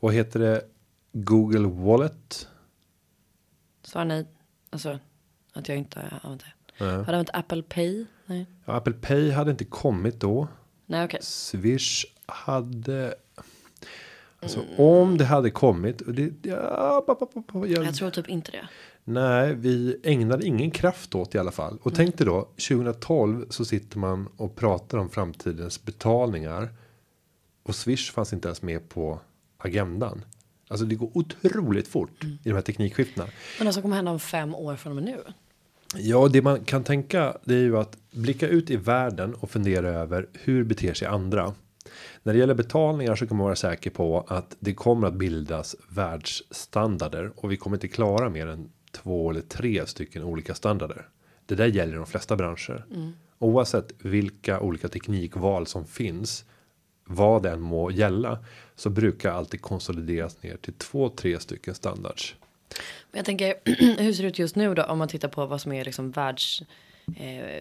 Och 0.00 0.12
heter 0.12 0.40
det 0.40 0.64
Google 1.12 1.68
Wallet? 1.68 2.48
Svar 3.82 4.04
nej. 4.04 4.26
Alltså, 4.70 4.98
att 5.52 5.68
jag 5.68 5.78
inte 5.78 6.00
har 6.00 6.20
använt 6.22 6.40
det. 6.40 6.84
Nej. 6.84 6.96
Har 6.96 7.04
du 7.04 7.12
använt 7.12 7.30
Apple 7.32 7.62
Pay? 7.62 8.04
Nej. 8.26 8.46
Ja, 8.64 8.72
Apple 8.72 8.92
Pay 8.92 9.30
hade 9.30 9.50
inte 9.50 9.64
kommit 9.64 10.20
då. 10.20 10.48
Nej, 10.86 11.04
okej. 11.04 11.20
Swish 11.22 12.04
hade. 12.26 13.14
Alltså 14.40 14.64
om 14.76 15.18
det 15.18 15.24
hade 15.24 15.50
kommit. 15.50 16.00
Och 16.00 16.14
det, 16.14 16.32
ja, 16.42 17.04
jag, 17.06 17.84
Jag 17.84 17.94
tror 17.94 18.10
typ 18.10 18.28
inte 18.28 18.50
det. 18.50 18.68
Nej, 19.10 19.54
vi 19.54 20.00
ägnade 20.02 20.46
ingen 20.46 20.70
kraft 20.70 21.14
åt 21.14 21.34
i 21.34 21.38
alla 21.38 21.50
fall. 21.50 21.78
Och 21.82 21.94
tänk 21.94 22.18
dig 22.18 22.26
då 22.26 22.40
2012 22.68 23.46
så 23.50 23.64
sitter 23.64 23.98
man 23.98 24.28
och 24.36 24.56
pratar 24.56 24.98
om 24.98 25.10
framtidens 25.10 25.84
betalningar. 25.84 26.68
Och 27.62 27.74
Swish 27.74 28.12
fanns 28.12 28.32
inte 28.32 28.48
ens 28.48 28.62
med 28.62 28.88
på 28.88 29.20
agendan. 29.58 30.24
Alltså 30.68 30.86
det 30.86 30.94
går 30.94 31.10
otroligt 31.14 31.88
fort 31.88 32.24
i 32.24 32.38
de 32.42 32.52
här 32.52 32.60
teknikskiftena. 32.60 33.26
Men 33.58 33.64
vad 33.64 33.74
som 33.74 33.82
kommer 33.82 33.96
hända 33.96 34.10
om 34.10 34.20
fem 34.20 34.54
år 34.54 34.76
från 34.76 34.90
och 34.90 35.02
med 35.02 35.04
nu? 35.04 35.18
Ja, 35.94 36.28
det 36.28 36.42
man 36.42 36.64
kan 36.64 36.84
tänka 36.84 37.36
det 37.44 37.54
är 37.54 37.62
ju 37.62 37.78
att 37.78 37.96
blicka 38.10 38.48
ut 38.48 38.70
i 38.70 38.76
världen 38.76 39.34
och 39.34 39.50
fundera 39.50 39.88
över 39.88 40.28
hur 40.32 40.64
beter 40.64 40.94
sig 40.94 41.08
andra. 41.08 41.54
När 42.22 42.32
det 42.32 42.38
gäller 42.38 42.54
betalningar 42.54 43.14
så 43.14 43.26
kan 43.26 43.36
man 43.36 43.44
vara 43.44 43.56
säker 43.56 43.90
på 43.90 44.24
att 44.28 44.56
det 44.60 44.74
kommer 44.74 45.08
att 45.08 45.14
bildas 45.14 45.76
världsstandarder 45.88 47.32
och 47.36 47.52
vi 47.52 47.56
kommer 47.56 47.76
inte 47.76 47.88
klara 47.88 48.28
mer 48.28 48.46
än 48.46 48.70
två 48.92 49.30
eller 49.30 49.40
tre 49.40 49.86
stycken 49.86 50.22
olika 50.22 50.54
standarder. 50.54 51.08
Det 51.46 51.54
där 51.54 51.66
gäller 51.66 51.96
de 51.96 52.06
flesta 52.06 52.36
branscher. 52.36 52.84
Oavsett 53.38 53.92
vilka 53.98 54.60
olika 54.60 54.88
teknikval 54.88 55.66
som 55.66 55.86
finns. 55.86 56.44
Vad 57.04 57.42
den 57.42 57.60
må 57.60 57.90
gälla. 57.90 58.38
Så 58.74 58.90
brukar 58.90 59.32
alltid 59.32 59.60
konsolideras 59.60 60.42
ner 60.42 60.56
till 60.56 60.72
två, 60.72 61.08
tre 61.08 61.40
stycken 61.40 61.74
standards. 61.74 62.36
Men 63.10 63.18
jag 63.18 63.26
tänker, 63.26 63.54
hur 64.02 64.12
ser 64.12 64.22
det 64.22 64.28
ut 64.28 64.38
just 64.38 64.56
nu 64.56 64.74
då? 64.74 64.82
Om 64.82 64.98
man 64.98 65.08
tittar 65.08 65.28
på 65.28 65.46
vad 65.46 65.60
som 65.60 65.72
är 65.72 65.84
liksom 65.84 66.10
världs 66.10 66.62
eh, 67.16 67.60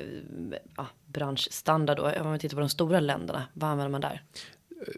ja, 0.78 0.88
branschstandard 1.06 2.00
och 2.00 2.18
om 2.18 2.28
man 2.28 2.40
tittar 2.40 2.56
på 2.56 2.62
de 2.62 2.70
stora 2.70 3.00
länderna. 3.00 3.44
Vad 3.54 3.70
använder 3.70 3.92
man 3.92 4.02
där? 4.02 4.24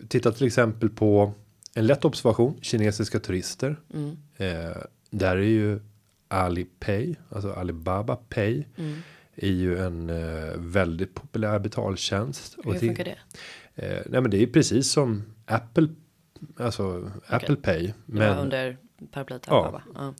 Titta 0.07 0.31
till 0.31 0.47
exempel 0.47 0.89
på 0.89 1.33
en 1.73 1.87
lätt 1.87 2.05
observation. 2.05 2.59
Kinesiska 2.61 3.19
turister. 3.19 3.79
Mm. 3.93 4.17
Eh, 4.37 4.77
där 5.09 5.35
är 5.37 5.41
ju 5.41 5.79
Alipay, 6.31 7.15
alltså 7.29 7.51
Alibaba 7.53 8.15
Pay. 8.15 8.63
Mm. 8.77 8.97
Är 9.35 9.51
ju 9.51 9.79
en 9.79 10.09
eh, 10.09 10.53
väldigt 10.57 11.13
populär 11.15 11.59
betaltjänst. 11.59 12.57
Hur 12.63 12.73
det- 12.73 12.79
funkar 12.79 13.03
det? 13.03 13.17
Eh, 13.75 14.01
nej 14.09 14.21
men 14.21 14.31
det 14.31 14.43
är 14.43 14.47
precis 14.47 14.91
som 14.91 15.23
Apple. 15.45 15.87
Alltså 16.57 17.11
Apple 17.27 17.55
Pay. 17.55 17.85
Det 17.87 17.93
Men 18.05 18.35
var 18.35 18.41
under 18.43 18.77
paraplyet 19.11 19.43
Ja. 19.47 19.81
Ja. 19.95 20.13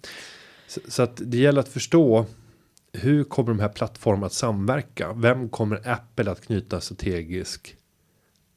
så, 0.67 0.79
så 0.87 1.03
att 1.03 1.21
det 1.25 1.37
gäller 1.37 1.59
att 1.59 1.69
förstå. 1.69 2.25
Hur 2.93 3.23
kommer 3.23 3.49
de 3.49 3.59
här 3.59 3.69
plattformarna 3.69 4.25
att 4.25 4.33
samverka? 4.33 5.13
Vem 5.13 5.49
kommer 5.49 5.89
Apple 5.89 6.31
att 6.31 6.41
knyta 6.45 6.81
strategisk 6.81 7.75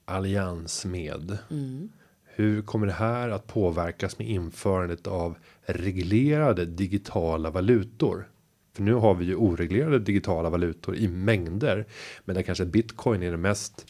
allians 0.04 0.84
med? 0.84 1.38
Mm. 1.50 1.88
Hur 2.24 2.62
kommer 2.62 2.86
det 2.86 2.92
här 2.92 3.28
att 3.28 3.46
påverkas 3.46 4.18
med 4.18 4.28
införandet 4.28 5.06
av 5.06 5.36
reglerade 5.66 6.64
digitala 6.64 7.50
valutor? 7.50 8.28
För 8.74 8.82
nu 8.82 8.94
har 8.94 9.14
vi 9.14 9.24
ju 9.24 9.34
oreglerade 9.34 9.98
digitala 9.98 10.50
valutor 10.50 10.96
i 10.96 11.08
mängder. 11.08 11.86
Men 12.24 12.36
där 12.36 12.42
kanske 12.42 12.64
bitcoin 12.64 13.22
är 13.22 13.30
det 13.30 13.36
mest 13.36 13.86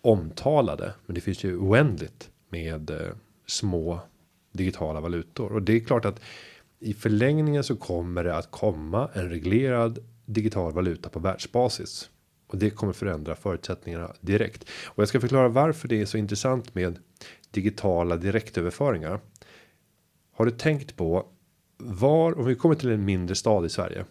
omtalade. 0.00 0.94
Men 1.06 1.14
det 1.14 1.20
finns 1.20 1.44
ju 1.44 1.56
oändligt 1.56 2.30
med 2.48 2.90
eh, 2.90 3.08
små 3.46 4.00
digitala 4.52 5.00
valutor. 5.00 5.52
Och 5.52 5.62
det 5.62 5.72
är 5.72 5.80
klart 5.80 6.04
att 6.04 6.20
i 6.80 6.94
förlängningen 6.94 7.64
så 7.64 7.76
kommer 7.76 8.24
det 8.24 8.36
att 8.36 8.50
komma 8.50 9.10
en 9.12 9.30
reglerad 9.30 9.98
digital 10.24 10.72
valuta 10.72 11.08
på 11.08 11.18
världsbasis. 11.18 12.10
Och 12.46 12.58
det 12.58 12.70
kommer 12.70 12.92
förändra 12.92 13.34
förutsättningarna 13.34 14.12
direkt. 14.20 14.64
Och 14.86 15.02
jag 15.02 15.08
ska 15.08 15.20
förklara 15.20 15.48
varför 15.48 15.88
det 15.88 16.00
är 16.00 16.06
så 16.06 16.18
intressant 16.18 16.74
med 16.74 16.98
digitala 17.50 18.16
direktöverföringar. 18.16 19.20
Har 20.38 20.44
du 20.44 20.50
tänkt 20.50 20.96
på 20.96 21.26
var 21.76 22.38
om 22.38 22.44
vi 22.46 22.54
kommer 22.54 22.74
till 22.74 22.90
en 22.90 23.04
mindre 23.04 23.34
stad 23.34 23.66
i 23.66 23.68
Sverige. 23.68 24.04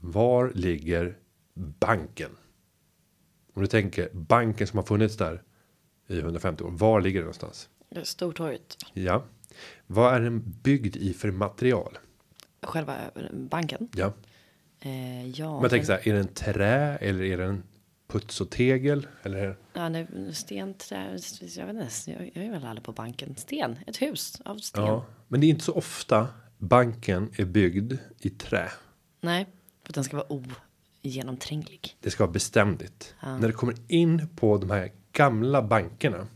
Var 0.00 0.52
ligger 0.54 1.18
banken? 1.54 2.30
Om 3.54 3.62
du 3.62 3.68
tänker 3.68 4.08
banken 4.12 4.66
som 4.66 4.76
har 4.78 4.84
funnits 4.84 5.16
där 5.16 5.42
i 6.08 6.18
150 6.18 6.64
år. 6.64 6.70
Var 6.70 7.00
ligger 7.00 7.18
den 7.20 7.24
någonstans? 7.24 7.68
Det 7.90 8.00
är 8.00 8.04
Stortorget. 8.04 8.76
Ja, 8.92 9.24
vad 9.86 10.14
är 10.14 10.20
den 10.20 10.42
byggd 10.62 10.96
i 10.96 11.14
för 11.14 11.30
material? 11.30 11.98
Själva 12.62 12.96
banken. 13.32 13.88
Ja, 13.96 14.12
Eh, 14.80 15.28
ja. 15.30 15.60
man 15.60 15.70
tänker 15.70 15.86
så 15.86 15.92
här. 15.92 16.08
Är 16.08 16.14
den 16.14 16.28
trä 16.28 16.96
eller 16.96 17.24
är 17.24 17.38
den 17.38 17.62
puts 18.14 18.40
och 18.40 18.50
tegel 18.50 19.06
eller? 19.22 19.56
Ja, 19.72 19.88
nej, 19.88 20.06
sten, 20.32 20.74
trä, 20.74 21.18
jag 21.56 21.66
vet 21.66 21.74
inte. 21.76 22.10
Jag, 22.10 22.30
jag 22.34 22.44
är 22.44 22.50
väl 22.50 22.64
aldrig 22.64 22.84
på 22.84 22.92
banken. 22.92 23.34
Sten, 23.36 23.76
ett 23.86 24.02
hus 24.02 24.40
av 24.44 24.56
sten. 24.56 24.84
Ja, 24.84 25.04
men 25.28 25.40
det 25.40 25.46
är 25.46 25.48
inte 25.48 25.64
så 25.64 25.72
ofta 25.72 26.28
banken 26.58 27.30
är 27.36 27.44
byggd 27.44 27.92
i 28.18 28.30
trä. 28.30 28.70
Nej, 29.20 29.46
för 29.86 29.92
den 29.92 30.04
ska 30.04 30.16
vara 30.16 30.42
ogenomtränglig. 31.02 31.96
Det 32.00 32.10
ska 32.10 32.24
vara 32.24 32.32
beständigt. 32.32 33.14
Ja. 33.22 33.38
När 33.38 33.48
det 33.48 33.54
kommer 33.54 33.74
in 33.88 34.28
på 34.36 34.58
de 34.58 34.70
här 34.70 34.92
gamla 35.12 35.62
bankerna. 35.62 36.26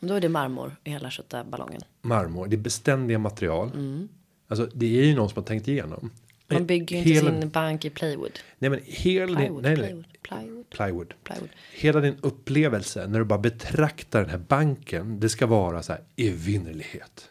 Då 0.00 0.14
är 0.14 0.20
det 0.20 0.28
marmor 0.28 0.76
i 0.84 0.90
hela 0.90 1.10
ballongen. 1.50 1.80
Marmor, 2.02 2.46
det 2.46 2.56
är 2.56 2.60
beständiga 2.60 3.18
material. 3.18 3.70
Mm. 3.74 4.08
Alltså 4.48 4.68
det 4.74 5.00
är 5.00 5.04
ju 5.04 5.14
någon 5.14 5.28
som 5.28 5.42
har 5.42 5.46
tänkt 5.46 5.68
igenom. 5.68 6.10
Man 6.48 6.66
bygger 6.66 6.96
ju 6.96 7.02
inte 7.02 7.10
Hela- 7.12 7.40
sin 7.40 7.50
bank 7.50 7.84
i 7.84 7.90
plywood. 7.90 8.38
Nej 8.58 8.70
men 8.70 8.80
hela 8.84 9.26
din, 9.26 9.36
Plywood, 9.36 9.62
nej, 9.62 9.76
nej, 9.76 9.86
plywood, 9.88 10.04
plywood, 10.22 10.70
plywood. 10.70 11.14
plywood. 11.24 11.48
Hela 11.72 12.00
din 12.00 12.16
upplevelse 12.22 13.06
när 13.06 13.18
du 13.18 13.24
bara 13.24 13.38
betraktar 13.38 14.20
den 14.20 14.30
här 14.30 14.38
banken. 14.38 15.20
Det 15.20 15.28
ska 15.28 15.46
vara 15.46 15.82
så 15.82 15.92
här 15.92 16.02
evinnerlighet. 16.16 17.30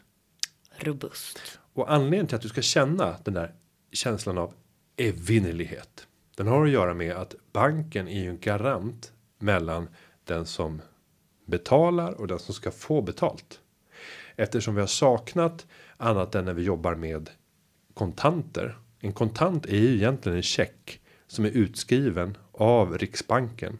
Robust. 0.78 1.60
Och 1.73 1.91
anledningen 1.93 2.28
till 2.28 2.36
att 2.36 2.41
du 2.41 2.49
ska 2.49 2.62
känna 2.62 3.17
den 3.23 3.34
där 3.34 3.54
känslan 3.91 4.38
av 4.38 4.54
evinnerlighet. 4.97 6.08
Den 6.36 6.47
har 6.47 6.65
att 6.65 6.71
göra 6.71 6.93
med 6.93 7.15
att 7.15 7.36
banken 7.54 8.08
är 8.08 8.21
ju 8.23 8.30
en 8.30 8.39
garant 8.39 9.12
mellan 9.39 9.88
den 10.23 10.45
som 10.45 10.82
betalar 11.45 12.12
och 12.12 12.28
den 12.28 12.39
som 12.39 12.54
ska 12.54 12.71
få 12.71 13.01
betalt. 13.01 13.60
Eftersom 14.36 14.75
vi 14.75 14.82
har 14.82 14.88
saknat 14.88 15.65
annat 15.97 16.36
än 16.36 16.45
när 16.45 16.54
vi 16.54 16.63
jobbar 16.63 16.95
med 16.95 17.30
kontanter. 17.93 18.78
En 19.05 19.13
kontant 19.13 19.65
är 19.65 19.77
ju 19.77 19.95
egentligen 19.95 20.37
en 20.37 20.43
check 20.43 20.99
som 21.27 21.45
är 21.45 21.49
utskriven 21.49 22.37
av 22.51 22.97
Riksbanken. 22.97 23.77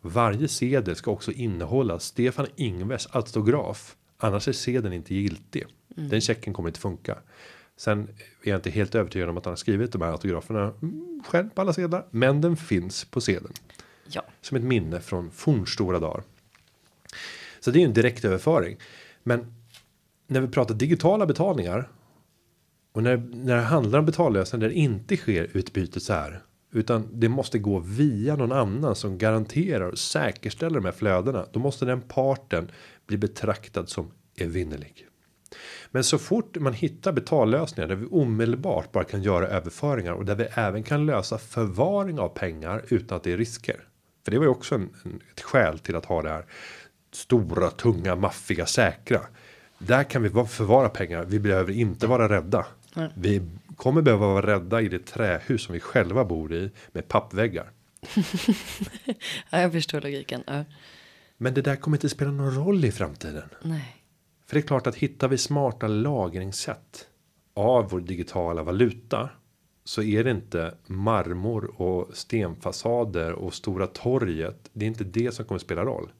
Varje 0.00 0.48
sedel 0.48 0.96
ska 0.96 1.10
också 1.10 1.32
innehålla 1.32 1.98
Stefan 1.98 2.46
Ingves 2.56 3.08
autograf. 3.10 3.96
Annars 4.18 4.48
är 4.48 4.52
sedeln 4.52 4.94
inte 4.94 5.14
giltig. 5.14 5.66
Den 5.88 6.20
checken 6.20 6.52
kommer 6.52 6.68
inte 6.68 6.80
funka. 6.80 7.18
Sen 7.76 8.08
är 8.42 8.50
jag 8.50 8.58
inte 8.58 8.70
helt 8.70 8.94
övertygad 8.94 9.28
om 9.28 9.38
att 9.38 9.44
han 9.44 9.52
har 9.52 9.56
skrivit 9.56 9.92
de 9.92 10.02
här 10.02 10.10
autograferna 10.12 10.74
mm, 10.82 11.22
själv 11.26 11.48
på 11.48 11.60
alla 11.60 11.72
sedlar. 11.72 12.06
Men 12.10 12.40
den 12.40 12.56
finns 12.56 13.04
på 13.04 13.20
sedeln. 13.20 13.54
Ja. 14.08 14.24
Som 14.40 14.56
ett 14.56 14.64
minne 14.64 15.00
från 15.00 15.30
fornstora 15.30 15.98
dagar. 15.98 16.22
Så 17.60 17.70
det 17.70 17.78
är 17.78 17.80
ju 17.80 17.86
en 17.86 17.94
direktöverföring. 17.94 18.76
Men 19.22 19.54
när 20.26 20.40
vi 20.40 20.48
pratar 20.48 20.74
digitala 20.74 21.26
betalningar. 21.26 21.88
Och 22.92 23.02
när, 23.02 23.16
när 23.16 23.56
det 23.56 23.62
handlar 23.62 23.98
om 23.98 24.06
betallösningar 24.06 24.60
där 24.60 24.74
det 24.74 24.80
inte 24.80 25.16
sker 25.16 25.48
utbyte 25.52 26.00
så 26.00 26.12
här. 26.12 26.42
Utan 26.72 27.08
det 27.12 27.28
måste 27.28 27.58
gå 27.58 27.78
via 27.78 28.36
någon 28.36 28.52
annan 28.52 28.96
som 28.96 29.18
garanterar 29.18 29.90
och 29.90 29.98
säkerställer 29.98 30.74
de 30.74 30.84
här 30.84 30.92
flödena. 30.92 31.46
Då 31.52 31.60
måste 31.60 31.84
den 31.84 32.00
parten 32.00 32.70
bli 33.06 33.16
betraktad 33.18 33.88
som 33.88 34.10
evinnerlig. 34.36 35.06
Men 35.90 36.04
så 36.04 36.18
fort 36.18 36.56
man 36.60 36.72
hittar 36.72 37.12
betallösningar 37.12 37.88
där 37.88 37.94
vi 37.94 38.06
omedelbart 38.10 38.92
bara 38.92 39.04
kan 39.04 39.22
göra 39.22 39.48
överföringar 39.48 40.12
och 40.12 40.24
där 40.24 40.34
vi 40.34 40.44
även 40.54 40.82
kan 40.82 41.06
lösa 41.06 41.38
förvaring 41.38 42.18
av 42.18 42.28
pengar 42.28 42.84
utan 42.88 43.16
att 43.16 43.22
det 43.22 43.32
är 43.32 43.36
risker. 43.36 43.76
För 44.24 44.30
det 44.30 44.38
var 44.38 44.44
ju 44.44 44.50
också 44.50 44.74
en, 44.74 44.90
en, 45.04 45.20
ett 45.34 45.40
skäl 45.40 45.78
till 45.78 45.96
att 45.96 46.04
ha 46.04 46.22
det 46.22 46.28
här 46.28 46.44
stora, 47.12 47.70
tunga, 47.70 48.16
maffiga, 48.16 48.66
säkra. 48.66 49.20
Där 49.78 50.04
kan 50.04 50.22
vi 50.22 50.30
förvara 50.30 50.88
pengar. 50.88 51.24
Vi 51.24 51.38
behöver 51.38 51.72
inte 51.72 52.06
vara 52.06 52.28
rädda. 52.28 52.66
Vi 53.14 53.42
kommer 53.76 54.02
behöva 54.02 54.26
vara 54.26 54.46
rädda 54.46 54.80
i 54.80 54.88
det 54.88 55.06
trähus 55.06 55.62
som 55.62 55.72
vi 55.72 55.80
själva 55.80 56.24
bor 56.24 56.52
i 56.52 56.70
med 56.92 57.08
pappväggar. 57.08 57.70
ja, 59.50 59.60
jag 59.60 59.72
förstår 59.72 60.00
logiken. 60.00 60.42
Ja. 60.46 60.64
Men 61.36 61.54
det 61.54 61.62
där 61.62 61.76
kommer 61.76 61.96
inte 61.96 62.08
spela 62.08 62.30
någon 62.30 62.54
roll 62.54 62.84
i 62.84 62.92
framtiden. 62.92 63.48
Nej. 63.62 63.96
För 64.46 64.54
det 64.54 64.60
är 64.60 64.66
klart 64.66 64.86
att 64.86 64.96
hittar 64.96 65.28
vi 65.28 65.38
smarta 65.38 65.88
lagringssätt 65.88 67.06
av 67.54 67.90
vår 67.90 68.00
digitala 68.00 68.62
valuta 68.62 69.30
så 69.84 70.02
är 70.02 70.24
det 70.24 70.30
inte 70.30 70.74
marmor 70.86 71.80
och 71.80 72.16
stenfasader 72.16 73.32
och 73.32 73.54
stora 73.54 73.86
torget. 73.86 74.70
Det 74.72 74.84
är 74.84 74.88
inte 74.88 75.04
det 75.04 75.34
som 75.34 75.44
kommer 75.44 75.58
spela 75.58 75.84
roll 75.84 76.10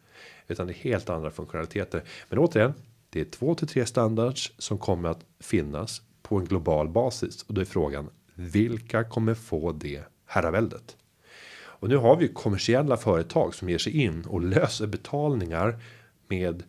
utan 0.49 0.67
det 0.67 0.73
är 0.73 0.75
helt 0.75 1.11
andra 1.11 1.31
funktionaliteter. 1.31 2.03
Men 2.29 2.39
återigen, 2.39 2.75
det 3.11 3.21
är 3.21 3.25
två 3.25 3.55
till 3.55 3.69
tre 3.69 3.87
standards 3.87 4.53
som 4.59 4.79
kommer 4.79 5.09
att 5.09 5.25
finnas 5.41 6.03
på 6.23 6.37
en 6.37 6.45
global 6.45 6.89
basis 6.89 7.43
och 7.43 7.55
då 7.55 7.61
är 7.61 7.65
frågan 7.65 8.11
vilka 8.35 9.05
kommer 9.05 9.35
få 9.35 9.73
det 9.73 10.05
herraväldet? 10.27 10.97
Och 11.55 11.89
nu 11.89 11.97
har 11.97 12.17
vi 12.17 12.25
ju 12.25 12.33
kommersiella 12.33 12.97
företag 12.97 13.55
som 13.55 13.69
ger 13.69 13.79
sig 13.79 14.03
in 14.03 14.25
och 14.25 14.43
löser 14.43 14.87
betalningar 14.87 15.79
med 16.29 16.63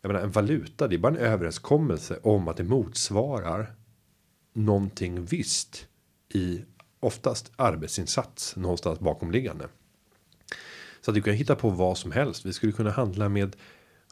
jag 0.00 0.12
menar 0.12 0.24
en 0.24 0.30
valuta. 0.30 0.88
Det 0.88 0.96
är 0.96 0.98
bara 0.98 1.12
en 1.12 1.18
överenskommelse 1.18 2.18
om 2.22 2.48
att 2.48 2.56
det 2.56 2.64
motsvarar 2.64 3.74
någonting 4.52 5.24
visst 5.24 5.86
i 6.34 6.62
oftast 7.00 7.52
arbetsinsats 7.56 8.56
någonstans 8.56 9.00
bakomliggande. 9.00 9.68
Så 11.00 11.10
att 11.10 11.14
du 11.14 11.22
kan 11.22 11.34
hitta 11.34 11.56
på 11.56 11.70
vad 11.70 11.98
som 11.98 12.12
helst. 12.12 12.46
Vi 12.46 12.52
skulle 12.52 12.72
kunna 12.72 12.90
handla 12.90 13.28
med 13.28 13.56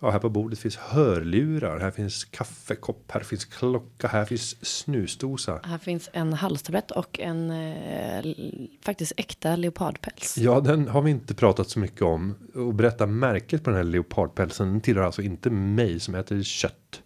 Ja, 0.05 0.11
här 0.11 0.19
på 0.19 0.29
bordet 0.29 0.59
finns 0.59 0.77
hörlurar, 0.77 1.81
här 1.81 1.91
finns 1.91 2.25
kaffekopp, 2.25 3.11
här 3.13 3.21
finns 3.21 3.45
klocka, 3.45 4.09
här 4.09 4.25
finns 4.25 4.67
snusdosa. 4.67 5.61
Här 5.65 5.79
finns 5.79 6.11
en 6.13 6.33
halstablett 6.33 6.91
och 6.91 7.21
en 7.21 7.51
eh, 7.51 8.35
faktiskt 8.83 9.13
äkta 9.17 9.57
leopardpäls. 9.57 10.39
Ja, 10.39 10.61
den 10.61 10.89
har 10.89 11.03
vi 11.03 11.11
inte 11.11 11.35
pratat 11.35 11.69
så 11.69 11.79
mycket 11.79 12.03
om. 12.03 12.35
Och 12.55 12.75
berätta 12.75 13.07
märket 13.07 13.65
på 13.65 13.71
den 13.71 13.77
här 13.77 13.85
leopardpälsen. 13.85 14.69
Den 14.69 14.81
tillhör 14.81 15.05
alltså 15.05 15.23
inte 15.23 15.51
mig 15.51 16.01
som 16.01 16.15
äter 16.15 16.43
kött. 16.43 17.03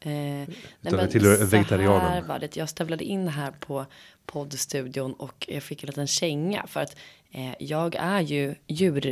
Eh, 0.00 0.10
nej, 0.10 0.46
det 0.80 0.96
men 0.96 1.08
tillhör 1.08 1.44
vegetarianen. 1.44 2.00
här 2.00 2.22
var 2.22 2.38
det. 2.38 2.56
Jag 2.56 2.68
stövlade 2.68 3.04
in 3.04 3.28
här 3.28 3.50
på 3.50 3.86
poddstudion 4.26 5.12
och 5.12 5.46
jag 5.48 5.62
fick 5.62 5.82
en 5.82 5.86
liten 5.86 6.06
känga 6.06 6.66
för 6.66 6.80
att 6.80 6.96
jag 7.58 7.94
är 7.94 8.20
ju 8.20 8.54
djur. 8.68 9.06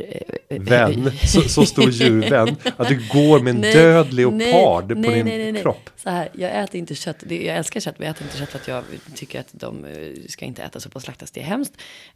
Eh, 0.49 0.61
Vän, 0.61 1.11
så, 1.25 1.41
så 1.41 1.65
stor 1.65 1.89
djurvän. 1.89 2.55
Att 2.77 2.87
du 2.87 3.07
går 3.13 3.39
med 3.39 3.55
en 3.55 3.61
Nej, 3.61 3.73
död 3.73 4.13
leopard 4.13 4.85
nej, 4.87 4.95
på 4.95 5.01
nej, 5.01 5.13
din 5.13 5.25
nej, 5.25 5.37
nej, 5.37 5.51
nej. 5.51 5.61
kropp. 5.61 5.89
Så 5.95 6.09
här, 6.09 6.29
jag 6.33 6.63
äter 6.63 6.75
inte 6.75 6.95
kött. 6.95 7.23
Jag 7.29 7.57
älskar 7.57 7.79
kött, 7.79 7.99
men 7.99 8.07
jag 8.07 8.15
äter 8.15 8.27
inte 8.27 8.37
kött 8.37 8.49
för 8.49 8.59
att 8.59 8.67
jag 8.67 8.83
tycker 9.15 9.39
att 9.39 9.49
de 9.51 9.85
eh, 9.85 9.91
ska 10.29 10.45
inte 10.45 10.63
ätas 10.63 10.85
upp 10.85 10.95
och 10.95 11.01
slaktas. 11.01 11.31
Det 11.31 11.39
är 11.39 11.45
hemskt. 11.45 11.73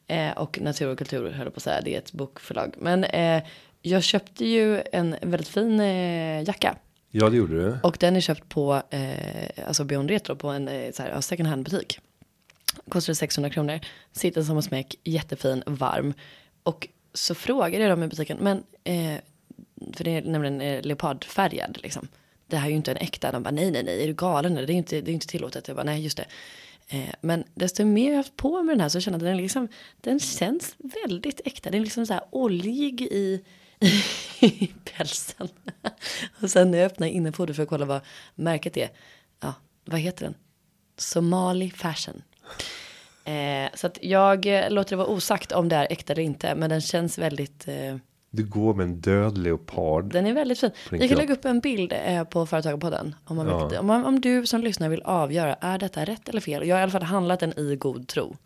Eh, 0.07 0.31
och 0.31 0.59
Natur 0.61 0.87
och 0.87 0.97
kultur 0.97 1.31
höll 1.31 1.51
på 1.51 1.57
att 1.57 1.63
säga, 1.63 1.81
det 1.81 1.95
är 1.95 1.97
ett 1.97 2.11
bokförlag. 2.11 2.75
Men 2.77 3.03
eh, 3.03 3.43
jag 3.81 4.03
köpte 4.03 4.45
ju 4.45 4.81
en 4.91 5.15
väldigt 5.21 5.47
fin 5.47 5.79
eh, 5.79 6.43
jacka. 6.43 6.75
Ja, 7.11 7.29
det 7.29 7.37
gjorde 7.37 7.53
du. 7.53 7.77
Och 7.83 7.97
den 7.99 8.15
är 8.15 8.19
köpt 8.19 8.49
på, 8.49 8.81
eh, 8.89 9.67
alltså 9.67 9.83
Beyond 9.83 10.09
Retro 10.09 10.35
på 10.35 10.47
en 10.47 10.67
eh, 10.67 10.91
så 10.91 11.03
här, 11.03 11.21
second 11.21 11.49
hand 11.49 11.63
butik. 11.63 11.99
Kostade 12.89 13.15
600 13.15 13.49
kronor. 13.49 13.79
Sitter 14.12 14.43
som 14.43 14.57
en 14.57 14.63
smäck, 14.63 14.95
jättefin, 15.03 15.63
varm. 15.65 16.13
Och 16.63 16.88
så 17.13 17.36
frågade 17.36 17.83
jag 17.83 17.91
dem 17.91 18.03
i 18.03 18.07
butiken, 18.07 18.38
men, 18.41 18.63
eh, 18.83 19.19
för 19.93 20.03
det 20.03 20.12
är 20.12 20.21
nämligen 20.21 20.62
eh, 20.62 20.81
leopardfärgad 20.81 21.79
liksom. 21.83 22.07
Det 22.47 22.57
här 22.57 22.65
är 22.65 22.69
ju 22.69 22.75
inte 22.75 22.91
en 22.91 22.97
äkta. 22.97 23.31
De 23.31 23.43
bara, 23.43 23.51
nej, 23.51 23.71
nej, 23.71 23.83
nej, 23.83 24.03
är 24.03 24.07
du 24.07 24.13
galen? 24.13 24.55
Det 24.55 24.62
är 24.62 24.67
ju 24.67 24.73
inte, 24.73 25.01
det 25.01 25.12
är 25.12 25.13
inte 25.13 25.27
tillåtet. 25.27 25.67
Jag 25.67 25.77
bara, 25.77 25.83
nej, 25.83 26.03
just 26.03 26.17
det. 26.17 26.25
Eh, 26.88 27.15
men 27.21 27.43
desto 27.55 27.86
mer 27.86 28.05
jag 28.05 28.12
har 28.12 28.17
haft 28.17 28.36
på 28.36 28.63
med 28.63 28.73
den 28.73 28.81
här 28.81 28.89
så 28.89 28.99
känner 28.99 29.19
jag 29.19 29.25
att 29.25 29.31
den 29.31 29.38
liksom, 29.38 29.67
den 30.01 30.19
känns 30.19 30.75
väldigt 30.77 31.41
äkta. 31.45 31.69
Den 31.69 31.79
är 31.79 31.83
liksom 31.83 32.05
så 32.05 32.13
här 32.13 32.23
oljig 32.31 33.01
i, 33.01 33.43
i 34.39 34.71
pälsen. 34.83 35.49
Och 36.41 36.51
sen 36.51 36.71
när 36.71 36.77
jag 36.77 36.86
öppnar 36.86 37.07
innepodden 37.07 37.55
för 37.55 37.63
att 37.63 37.69
kolla 37.69 37.86
vad 37.86 38.01
märket 38.36 38.77
är. 38.77 38.89
Ja, 39.39 39.53
vad 39.86 39.99
heter 39.99 40.25
den? 40.25 40.36
Somali 40.97 41.71
fashion. 41.71 42.21
Eh, 43.25 43.69
så 43.75 43.88
att 43.88 43.97
jag 44.01 44.45
eh, 44.45 44.69
låter 44.71 44.89
det 44.89 44.95
vara 44.95 45.08
osagt 45.08 45.51
om 45.51 45.69
det 45.69 45.75
är 45.75 45.88
äkta 45.89 46.13
eller 46.13 46.23
inte. 46.23 46.56
Men 46.56 46.69
den 46.69 46.82
känns 46.82 47.17
väldigt, 47.17 47.67
eh, 47.67 47.95
Du 48.29 48.43
går 48.45 48.73
med 48.73 48.84
en 48.84 49.01
död 49.01 49.38
leopard. 49.38 50.13
den 50.13 50.25
är 50.25 50.34
väldigt 50.34 50.60
fin. 50.60 50.71
Vi 50.91 51.08
kan 51.10 51.17
lägga 51.17 51.34
upp 51.34 51.45
en 51.45 51.60
bild 51.60 51.93
eh, 52.06 52.23
på 52.23 52.45
Företagarpodden. 52.45 53.15
Om, 53.25 53.36
man 53.38 53.47
Ja. 53.47 53.67
vill, 53.67 53.77
om, 53.79 53.86
man, 53.88 54.06
om 54.06 54.21
du 54.21 54.45
som 54.45 54.62
lyssnar 54.62 54.89
vill 54.89 55.01
avgöra, 55.01 55.53
är 55.53 55.77
detta 55.77 56.06
rätt 56.06 56.29
eller 56.29 56.41
fel? 56.41 56.67
Jag 56.67 56.75
har 56.75 56.79
i 56.79 56.84
alla 56.84 56.91
fall 56.91 57.03
handlat 57.03 57.39
den 57.39 57.60
i 57.60 57.75
god 57.75 58.08
tro. 58.08 58.38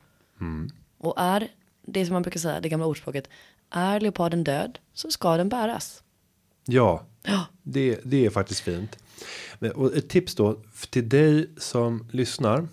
Mm. 0.42 0.70
Och 0.98 1.14
är, 1.18 1.48
det 1.82 2.06
som 2.06 2.14
man 2.14 2.22
brukar 2.22 2.40
säga, 2.40 2.60
det 2.60 2.70
gamla 2.70 2.86
ordspråket, 2.86 3.30
är 3.70 4.00
leoparden 4.00 4.44
död 4.44 4.80
så 4.94 5.12
ska 5.12 5.38
den 5.38 5.50
bäras. 5.50 6.04
Ja, 6.66 7.04
Ja. 7.24 7.46
det, 7.64 8.00
det 8.04 8.26
är 8.26 8.30
faktiskt 8.30 8.60
fint. 8.62 8.98
Men, 9.60 9.72
och 9.72 9.96
ett 9.96 10.10
tips 10.10 10.36
då 10.36 10.60
till 10.90 11.10
dig 11.10 11.50
som 11.58 12.08
lyssnar. 12.12 12.68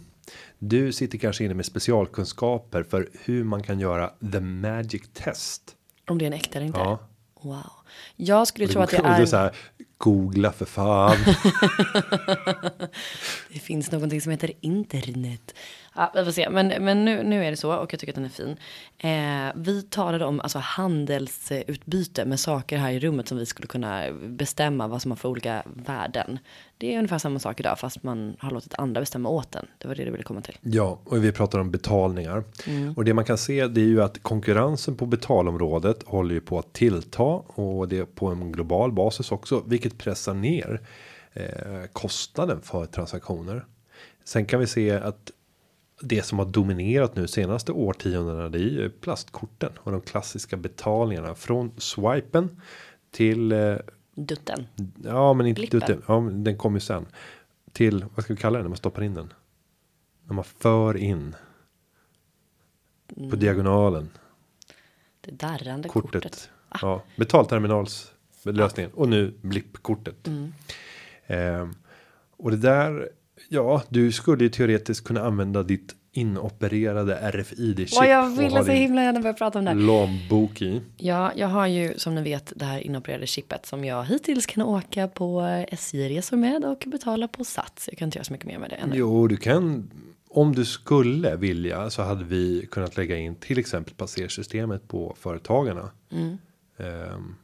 Du 0.68 0.92
sitter 0.92 1.18
kanske 1.18 1.44
inne 1.44 1.54
med 1.54 1.66
specialkunskaper 1.66 2.82
för 2.82 3.08
hur 3.12 3.44
man 3.44 3.62
kan 3.62 3.80
göra 3.80 4.10
the 4.32 4.40
magic 4.40 5.02
test. 5.12 5.62
Om 6.08 6.18
det 6.18 6.24
är 6.24 6.26
en 6.26 6.32
äkta 6.32 6.58
eller 6.58 6.66
inte. 6.66 6.78
Ja. 6.78 6.98
Wow. 7.42 7.70
Jag 8.16 8.48
skulle 8.48 8.68
tro 8.68 8.82
att 8.82 8.90
det 8.90 8.96
är, 8.96 9.26
så 9.26 9.36
här, 9.36 9.56
googla 9.98 10.52
för 10.52 10.64
fan. 10.64 11.16
det 13.52 13.58
finns 13.58 13.92
någonting 13.92 14.20
som 14.20 14.30
heter 14.32 14.52
internet. 14.60 15.54
Ja, 15.96 16.12
vi 16.14 16.24
får 16.24 16.32
se. 16.32 16.50
Men, 16.50 16.84
men 16.84 17.04
nu, 17.04 17.22
nu 17.22 17.44
är 17.44 17.50
det 17.50 17.56
så 17.56 17.74
och 17.74 17.92
jag 17.92 18.00
tycker 18.00 18.12
att 18.12 18.14
den 18.14 18.24
är 18.24 18.28
fin. 18.28 18.56
Eh, 18.98 19.62
vi 19.62 19.82
talade 19.82 20.24
om 20.24 20.40
alltså, 20.40 20.58
handelsutbyte 20.58 22.24
med 22.24 22.40
saker 22.40 22.78
här 22.78 22.92
i 22.92 22.98
rummet 22.98 23.28
som 23.28 23.38
vi 23.38 23.46
skulle 23.46 23.66
kunna 23.68 24.12
bestämma 24.12 24.88
vad 24.88 25.02
som 25.02 25.10
har 25.10 25.16
för 25.16 25.28
olika 25.28 25.62
värden. 25.64 26.38
Det 26.78 26.94
är 26.94 26.98
ungefär 26.98 27.18
samma 27.18 27.38
sak 27.38 27.60
idag 27.60 27.78
fast 27.78 28.02
man 28.02 28.36
har 28.38 28.50
låtit 28.50 28.74
andra 28.74 29.00
bestämma 29.00 29.28
åt 29.28 29.52
den. 29.52 29.66
Det 29.78 29.88
var 29.88 29.94
det 29.94 30.04
du 30.04 30.10
ville 30.10 30.24
komma 30.24 30.40
till. 30.40 30.58
Ja, 30.60 31.00
och 31.04 31.24
vi 31.24 31.32
pratar 31.32 31.58
om 31.58 31.70
betalningar. 31.70 32.44
Och 32.96 33.04
det 33.04 33.14
man 33.14 33.24
kan 33.24 33.38
se 33.38 33.66
det 33.66 33.80
är 33.80 33.84
ju 33.84 34.02
att 34.02 34.22
konkurrensen 34.22 34.96
på 34.96 35.06
betalområdet 35.06 36.02
håller 36.02 36.34
ju 36.34 36.40
på 36.40 36.58
att 36.58 36.72
tillta 36.72 37.22
och 37.22 37.88
det 37.88 37.98
är 37.98 38.04
på 38.04 38.26
en 38.26 38.52
global 38.52 38.92
basis 38.92 39.32
också, 39.32 39.62
vilket 39.66 39.98
pressar 39.98 40.34
ner 40.34 40.80
eh, 41.32 41.44
kostnaden 41.92 42.60
för 42.62 42.86
transaktioner. 42.86 43.64
Sen 44.24 44.46
kan 44.46 44.60
vi 44.60 44.66
se 44.66 44.90
att 44.90 45.30
det 46.00 46.22
som 46.22 46.38
har 46.38 46.46
dominerat 46.46 47.16
nu 47.16 47.26
senaste 47.26 47.72
årtiondena 47.72 48.48
det 48.48 48.58
är 48.58 48.62
ju 48.62 48.90
plastkorten 48.90 49.72
och 49.78 49.92
de 49.92 50.00
klassiska 50.00 50.56
betalningarna 50.56 51.34
från 51.34 51.72
swipen 51.80 52.60
till 53.10 53.52
eh, 53.52 53.76
Dutten. 54.14 54.66
ja, 55.04 55.34
men 55.34 55.46
inte 55.46 55.60
Blippen. 55.60 55.80
dutten. 55.80 56.02
Ja, 56.08 56.20
men 56.20 56.44
den 56.44 56.58
kommer 56.58 56.76
ju 56.76 56.80
sen 56.80 57.06
till 57.72 58.04
vad 58.14 58.24
ska 58.24 58.34
vi 58.34 58.40
kalla 58.40 58.58
det 58.58 58.62
när 58.62 58.68
man 58.68 58.76
stoppar 58.76 59.02
in 59.02 59.14
den? 59.14 59.32
När 60.24 60.34
man 60.34 60.44
för 60.44 60.96
in 60.96 61.34
Mm. 63.16 63.30
på 63.30 63.36
diagonalen 63.36 64.10
Det 65.20 65.30
darrande 65.30 65.88
kortet. 65.88 66.22
kortet. 66.22 66.50
Ja, 66.82 67.02
betalterminals 67.16 68.12
lösningen 68.42 68.90
och 68.94 69.08
nu 69.08 69.34
blippkortet. 69.42 70.26
Mm. 70.26 70.52
Ehm, 71.26 71.74
och 72.36 72.50
det 72.50 72.56
där. 72.56 73.10
Ja, 73.48 73.82
du 73.88 74.12
skulle 74.12 74.44
ju 74.44 74.50
teoretiskt 74.50 75.06
kunna 75.06 75.20
använda 75.22 75.62
ditt 75.62 75.94
inopererade 76.12 77.14
RFID 77.16 77.88
chip. 77.88 77.98
Åh, 78.00 78.08
jag 78.08 78.24
och 78.32 78.40
ville 78.40 78.64
så 78.64 78.70
himla 78.72 79.02
gärna 79.02 79.20
börja 79.20 79.34
prata 79.34 79.58
om 79.58 79.64
det. 79.64 79.74
Långbok 79.74 80.62
i. 80.62 80.82
Ja, 80.96 81.32
jag 81.36 81.48
har 81.48 81.66
ju 81.66 81.94
som 81.98 82.14
ni 82.14 82.22
vet 82.22 82.52
det 82.56 82.64
här 82.64 82.80
inopererade 82.80 83.26
chippet 83.26 83.66
som 83.66 83.84
jag 83.84 84.04
hittills 84.04 84.46
kan 84.46 84.62
åka 84.62 85.08
på 85.08 85.40
SJ-resor 85.68 86.36
med 86.36 86.64
och 86.64 86.84
betala 86.86 87.28
på 87.28 87.44
Sats. 87.44 87.88
Jag 87.88 87.98
kan 87.98 88.08
inte 88.08 88.18
göra 88.18 88.24
så 88.24 88.32
mycket 88.32 88.46
mer 88.46 88.58
med 88.58 88.70
det 88.70 88.76
ännu. 88.76 88.96
Jo, 88.96 89.28
du 89.28 89.36
kan. 89.36 89.90
Om 90.28 90.54
du 90.54 90.64
skulle 90.64 91.36
vilja 91.36 91.90
så 91.90 92.02
hade 92.02 92.24
vi 92.24 92.66
kunnat 92.70 92.96
lägga 92.96 93.16
in 93.16 93.34
till 93.36 93.58
exempel 93.58 93.94
passersystemet 93.94 94.88
på 94.88 95.16
företagarna. 95.20 95.90
Mm. 96.12 96.38
Ehm, 96.78 97.34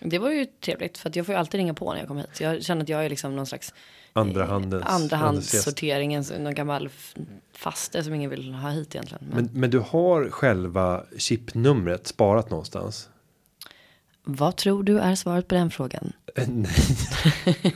Det 0.00 0.18
var 0.18 0.30
ju 0.30 0.46
trevligt 0.46 0.98
för 0.98 1.08
att 1.08 1.16
jag 1.16 1.26
får 1.26 1.34
ju 1.34 1.38
alltid 1.38 1.58
ringa 1.58 1.74
på 1.74 1.92
när 1.92 1.98
jag 1.98 2.08
kommer 2.08 2.20
hit. 2.20 2.40
Jag 2.40 2.62
känner 2.62 2.82
att 2.82 2.88
jag 2.88 3.04
är 3.04 3.10
liksom 3.10 3.36
någon 3.36 3.46
slags 3.46 3.74
andra 4.16 4.42
eh, 4.42 4.48
handens. 4.48 4.84
andrahandssorteringen, 4.86 6.24
så 6.24 6.38
någon 6.38 6.54
gammal 6.54 6.88
faste 7.52 8.04
som 8.04 8.14
ingen 8.14 8.30
vill 8.30 8.52
ha 8.52 8.70
hit 8.70 8.94
egentligen. 8.94 9.24
Men, 9.30 9.44
Men, 9.44 9.60
men 9.60 9.70
du 9.70 9.78
har 9.78 10.30
själva 10.30 11.02
chipnumret 11.18 12.06
sparat 12.06 12.50
någonstans? 12.50 13.08
vad 14.28 14.56
tror 14.56 14.82
du 14.82 14.98
är 14.98 15.14
svaret 15.14 15.48
på 15.48 15.54
den 15.54 15.70
frågan? 15.70 16.12
Eh, 16.34 16.48
Nej. 16.48 16.74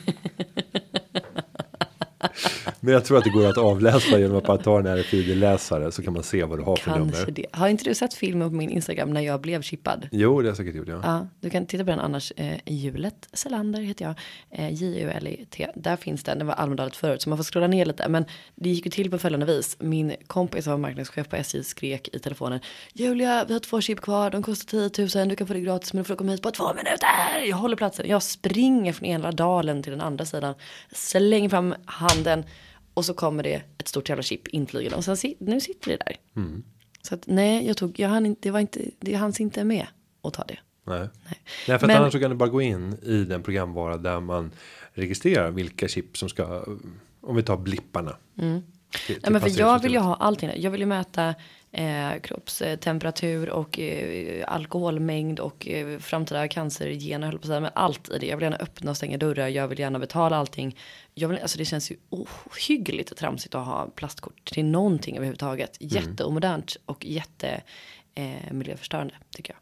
Men 2.80 2.94
jag 2.94 3.04
tror 3.04 3.18
att 3.18 3.24
det 3.24 3.30
går 3.30 3.46
att 3.46 3.58
avläsa 3.58 4.18
genom 4.18 4.36
att 4.36 4.44
bara 4.46 4.58
ta 4.58 4.78
en 4.78 4.86
RFID-läsare 4.86 5.92
så 5.92 6.02
kan 6.02 6.12
man 6.12 6.22
se 6.22 6.44
vad 6.44 6.58
du 6.58 6.62
har 6.62 6.76
för 6.76 6.90
Kanske 6.90 7.18
nummer. 7.20 7.30
det. 7.30 7.46
Har 7.52 7.68
inte 7.68 7.84
du 7.84 7.94
sett 7.94 8.14
filmen 8.14 8.48
på 8.50 8.54
min 8.56 8.70
Instagram 8.70 9.10
när 9.10 9.20
jag 9.20 9.40
blev 9.40 9.62
chippad? 9.62 10.08
Jo, 10.12 10.40
det 10.40 10.44
har 10.46 10.50
jag 10.50 10.56
säkert 10.56 10.74
gjort. 10.74 10.88
Ja. 10.88 11.00
Ja, 11.04 11.26
du 11.40 11.50
kan 11.50 11.66
titta 11.66 11.84
på 11.84 11.90
den 11.90 12.00
annars. 12.00 12.32
Eh, 12.36 12.54
Selander 13.32 13.80
heter 13.80 14.04
jag. 14.04 14.14
Eh, 14.50 14.72
J-U-L-E-T. 14.74 15.68
Där 15.74 15.96
finns 15.96 16.24
den. 16.24 16.38
Den 16.38 16.46
var 16.46 16.54
allmänt 16.54 16.96
förut. 16.96 17.22
Så 17.22 17.28
man 17.28 17.38
får 17.38 17.44
scrolla 17.44 17.66
ner 17.66 17.84
lite. 17.84 18.08
Men 18.08 18.24
det 18.54 18.68
gick 18.68 18.84
ju 18.84 18.90
till 18.90 19.10
på 19.10 19.18
följande 19.18 19.46
vis. 19.46 19.76
Min 19.80 20.12
kompis 20.26 20.64
som 20.64 20.70
var 20.70 20.78
marknadschef 20.78 21.28
på 21.28 21.36
SJ 21.36 21.64
skrek 21.64 22.08
i 22.12 22.18
telefonen. 22.18 22.60
Julia, 22.92 23.44
vi 23.48 23.52
har 23.52 23.60
två 23.60 23.80
chip 23.80 24.00
kvar. 24.00 24.30
De 24.30 24.42
kostar 24.42 24.88
10 24.88 25.18
000. 25.18 25.28
Du 25.28 25.36
kan 25.36 25.46
få 25.46 25.52
det 25.52 25.60
gratis. 25.60 25.92
Men 25.92 26.02
du 26.02 26.06
får 26.06 26.16
komma 26.16 26.32
hit 26.32 26.42
på 26.42 26.50
två 26.50 26.68
minuter. 26.74 27.46
Jag 27.48 27.56
håller 27.56 27.76
platsen. 27.76 28.08
Jag 28.08 28.22
springer 28.22 28.92
från 28.92 29.06
ena 29.06 29.32
dalen 29.32 29.82
till 29.82 29.92
den 29.92 30.00
andra 30.00 30.24
sidan. 30.24 30.54
Slänger 30.92 31.48
fram 31.48 31.74
handen. 31.84 32.44
Och 32.94 33.04
så 33.04 33.14
kommer 33.14 33.42
det 33.42 33.62
ett 33.78 33.88
stort 33.88 34.08
jävla 34.08 34.22
chip 34.22 34.48
inflygande. 34.48 34.96
Och 34.96 35.04
sen 35.04 35.16
nu 35.38 35.60
sitter 35.60 35.90
det 35.90 35.96
där. 36.06 36.16
Så 37.02 37.14
att 37.14 37.26
nej, 37.26 37.66
jag 37.66 37.76
tog, 37.76 37.98
jag 38.00 38.08
hann 38.08 38.26
inte, 38.26 38.40
det 38.42 38.50
var 38.50 38.60
inte, 38.60 38.80
det 39.00 39.14
hanns 39.14 39.40
inte 39.40 39.64
med 39.64 39.86
att 40.22 40.34
ta 40.34 40.44
det. 40.44 40.58
Nej. 40.84 40.98
Nej. 41.00 41.08
Nej, 41.24 41.38
för 41.66 41.74
att 41.74 41.82
Men- 41.82 41.96
annars 41.96 42.12
så 42.12 42.20
kan 42.20 42.30
du 42.30 42.36
bara 42.36 42.48
gå 42.48 42.62
in 42.62 42.98
i 43.02 43.24
den 43.24 43.42
programvara 43.42 43.96
där 43.96 44.20
man 44.20 44.50
registrerar 44.92 45.50
vilka 45.50 45.88
chip 45.88 46.16
som 46.18 46.28
ska. 46.28 46.64
Om 47.20 47.36
vi 47.36 47.42
tar 47.42 47.56
blipparna. 47.56 48.16
Till, 48.34 48.44
Mm. 48.44 48.62
Nej, 49.08 49.20
till 49.20 49.32
men 49.32 49.40
för 49.40 49.58
jag 49.58 49.82
vill 49.82 49.92
ju 49.92 49.98
ha 49.98 50.14
allting. 50.14 50.50
Jag 50.56 50.70
vill 50.70 50.80
ju 50.80 50.86
mäta 50.86 51.34
eh, 51.72 52.20
kroppstemperatur 52.20 53.50
och 53.50 53.78
eh, 53.78 54.44
alkoholmängd 54.48 55.40
och 55.40 55.68
eh, 55.68 55.98
framtida 55.98 56.48
cancergener, 56.48 57.26
höll 57.26 57.38
på 57.38 57.42
att 57.42 57.46
säga, 57.46 57.60
men 57.60 57.70
allt 57.74 58.10
i 58.10 58.18
det. 58.18 58.26
Jag 58.26 58.36
vill 58.36 58.42
gärna 58.42 58.56
öppna 58.56 58.90
och 58.90 58.96
stänga 58.96 59.18
dörrar, 59.18 59.48
jag 59.48 59.68
vill 59.68 59.78
gärna 59.78 59.98
betala 59.98 60.36
allting. 60.36 60.76
Jag 61.14 61.28
vill, 61.28 61.38
alltså 61.38 61.58
det 61.58 61.64
känns 61.64 61.90
ju 61.90 61.96
ohyggligt 62.08 63.16
tramsigt 63.16 63.54
att 63.54 63.66
ha 63.66 63.86
plastkort 63.94 64.44
till 64.44 64.64
någonting 64.64 65.16
överhuvudtaget. 65.16 65.80
Mm. 65.80 65.94
Jätteomodernt 65.94 66.76
och 66.86 67.04
jätte 67.04 67.62
eh, 68.14 68.52
miljöförstörande 68.52 69.14
tycker 69.30 69.52
jag. 69.52 69.60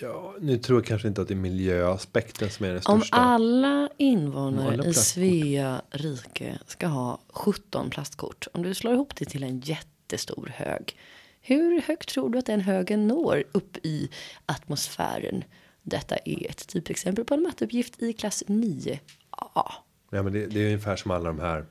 Ja, 0.00 0.34
nu 0.40 0.58
tror 0.58 0.78
jag 0.78 0.86
kanske 0.86 1.08
inte 1.08 1.22
att 1.22 1.28
det 1.28 1.34
är 1.34 1.36
miljöaspekten 1.36 2.50
som 2.50 2.66
är 2.66 2.68
den 2.68 2.82
Om 2.86 3.00
största. 3.00 3.16
alla 3.16 3.88
invånare 3.96 4.72
Alla 4.72 4.84
i. 4.84 4.94
Svea 4.94 5.82
rike 5.90 6.58
ska 6.66 6.86
ha 6.86 7.20
17 7.28 7.90
plastkort. 7.90 8.46
Om 8.52 8.62
du 8.62 8.74
slår 8.74 8.94
ihop 8.94 9.16
det 9.16 9.24
till 9.24 9.42
en 9.42 9.60
jättestor 10.08 10.52
hög. 10.54 10.96
Hur 11.40 11.80
högt 11.80 12.08
tror 12.08 12.30
du 12.30 12.38
att 12.38 12.46
den 12.46 12.60
högen 12.60 13.08
når 13.08 13.44
upp 13.52 13.76
i 13.82 14.10
atmosfären? 14.46 15.44
Detta 15.82 16.16
är 16.16 16.50
ett 16.50 16.68
typexempel 16.68 17.24
på 17.24 17.34
en 17.34 17.42
matteuppgift 17.42 18.02
i 18.02 18.12
klass 18.12 18.44
9A. 18.46 18.98
Ja, 20.10 20.22
men 20.22 20.32
det, 20.32 20.46
det 20.46 20.60
är 20.60 20.66
ungefär 20.66 20.96
som 20.96 21.10
alla 21.10 21.28
de 21.28 21.40
här. 21.40 21.64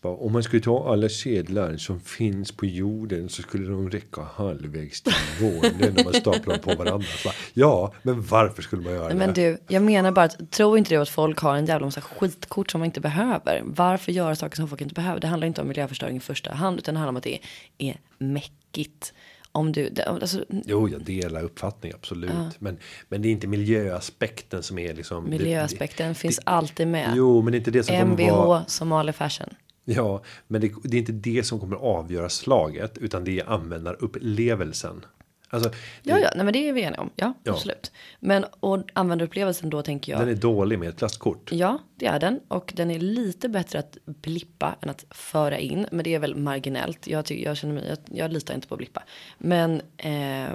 Om 0.00 0.32
man 0.32 0.42
skulle 0.42 0.62
ta 0.62 0.92
alla 0.92 1.08
sedlar 1.08 1.76
som 1.76 2.00
finns 2.00 2.52
på 2.52 2.66
jorden 2.66 3.28
så 3.28 3.42
skulle 3.42 3.68
de 3.68 3.90
räcka 3.90 4.22
halvvägs 4.34 5.02
till 5.02 5.12
månen 5.40 5.94
när 5.94 6.04
man 6.04 6.14
staplar 6.14 6.54
dem 6.54 6.62
på 6.62 6.84
varandra. 6.84 7.08
Bara, 7.24 7.34
ja, 7.54 7.92
men 8.02 8.22
varför 8.22 8.62
skulle 8.62 8.82
man 8.82 8.92
göra 8.92 9.02
Nej, 9.02 9.12
det? 9.12 9.18
men 9.18 9.34
du, 9.34 9.58
jag 9.68 9.82
menar 9.82 10.12
bara 10.12 10.24
att 10.24 10.50
tro 10.50 10.76
inte 10.76 10.94
du 10.94 11.00
att 11.00 11.08
folk 11.08 11.38
har 11.38 11.56
en 11.56 11.66
jävla 11.66 11.86
massa 11.86 12.00
skitkort 12.00 12.70
som 12.70 12.80
man 12.80 12.86
inte 12.86 13.00
behöver. 13.00 13.62
Varför 13.64 14.12
göra 14.12 14.36
saker 14.36 14.56
som 14.56 14.68
folk 14.68 14.80
inte 14.80 14.94
behöver? 14.94 15.20
Det 15.20 15.26
handlar 15.26 15.46
inte 15.46 15.60
om 15.60 15.68
miljöförstöring 15.68 16.16
i 16.16 16.20
första 16.20 16.54
hand, 16.54 16.78
utan 16.78 16.94
det 16.94 16.98
handlar 16.98 17.12
om 17.12 17.16
att 17.16 17.22
det 17.22 17.38
är 17.78 17.96
mäckigt. 18.18 19.12
Om 19.54 19.72
du, 19.72 19.90
alltså, 20.06 20.44
Jo, 20.64 20.88
jag 20.88 21.04
delar 21.04 21.42
uppfattning 21.42 21.92
absolut, 21.94 22.30
men 22.58 22.78
men 23.08 23.22
det 23.22 23.28
är 23.28 23.30
inte 23.30 23.46
miljöaspekten 23.46 24.62
som 24.62 24.78
är 24.78 24.94
liksom. 24.94 25.30
miljöaspekten 25.30 26.08
det, 26.08 26.14
finns 26.14 26.36
det, 26.36 26.42
alltid 26.46 26.88
med. 26.88 27.12
Jo, 27.16 27.42
men 27.42 27.52
det 27.52 27.56
är 27.56 27.58
inte 27.58 27.70
det 27.70 27.82
som 27.82 27.96
kommer 27.96 28.12
Mvh 28.12 28.36
vara. 28.36 28.64
Somali 28.66 29.12
fashion. 29.12 29.54
Ja, 29.84 30.22
men 30.46 30.60
det, 30.60 30.72
det 30.84 30.96
är 30.96 30.98
inte 30.98 31.12
det 31.12 31.42
som 31.46 31.60
kommer 31.60 31.76
avgöra 31.76 32.28
slaget, 32.28 32.98
utan 32.98 33.24
det 33.24 33.40
är 33.40 33.48
användarupplevelsen. 33.50 35.04
Alltså, 35.48 35.70
Ja, 36.02 36.18
ja, 36.18 36.30
nej, 36.36 36.44
men 36.44 36.52
det 36.52 36.68
är 36.68 36.72
vi 36.72 36.82
eniga 36.82 37.00
om. 37.00 37.10
Ja, 37.16 37.32
Ja. 37.44 37.52
absolut. 37.52 37.92
Men 38.20 38.44
och 38.60 38.82
användarupplevelsen 38.92 39.70
då 39.70 39.82
tänker 39.82 40.12
jag. 40.12 40.20
den 40.20 40.28
är 40.28 40.34
dålig 40.34 40.78
med 40.78 40.88
ett 40.88 40.96
plastkort. 40.96 41.52
Ja, 41.52 41.78
det 41.96 42.06
är 42.06 42.20
den. 42.20 42.40
Och 42.48 42.72
den 42.76 42.90
är 42.90 42.98
lite 43.00 43.48
bättre 43.48 43.78
att 43.78 43.98
blippa 44.04 44.76
än 44.80 44.90
att 44.90 45.04
föra 45.10 45.58
in. 45.58 45.86
Men 45.90 46.04
det 46.04 46.14
är 46.14 46.18
väl 46.18 46.36
marginellt. 46.36 47.06
Jag, 47.06 47.24
tycker, 47.24 47.44
jag 47.44 47.56
känner 47.56 47.74
mig, 47.74 47.84
jag, 47.88 47.98
jag 48.18 48.32
litar 48.32 48.54
inte 48.54 48.68
på 48.68 48.76
blippa. 48.76 49.02
Men 49.38 49.82
eh, 49.96 50.50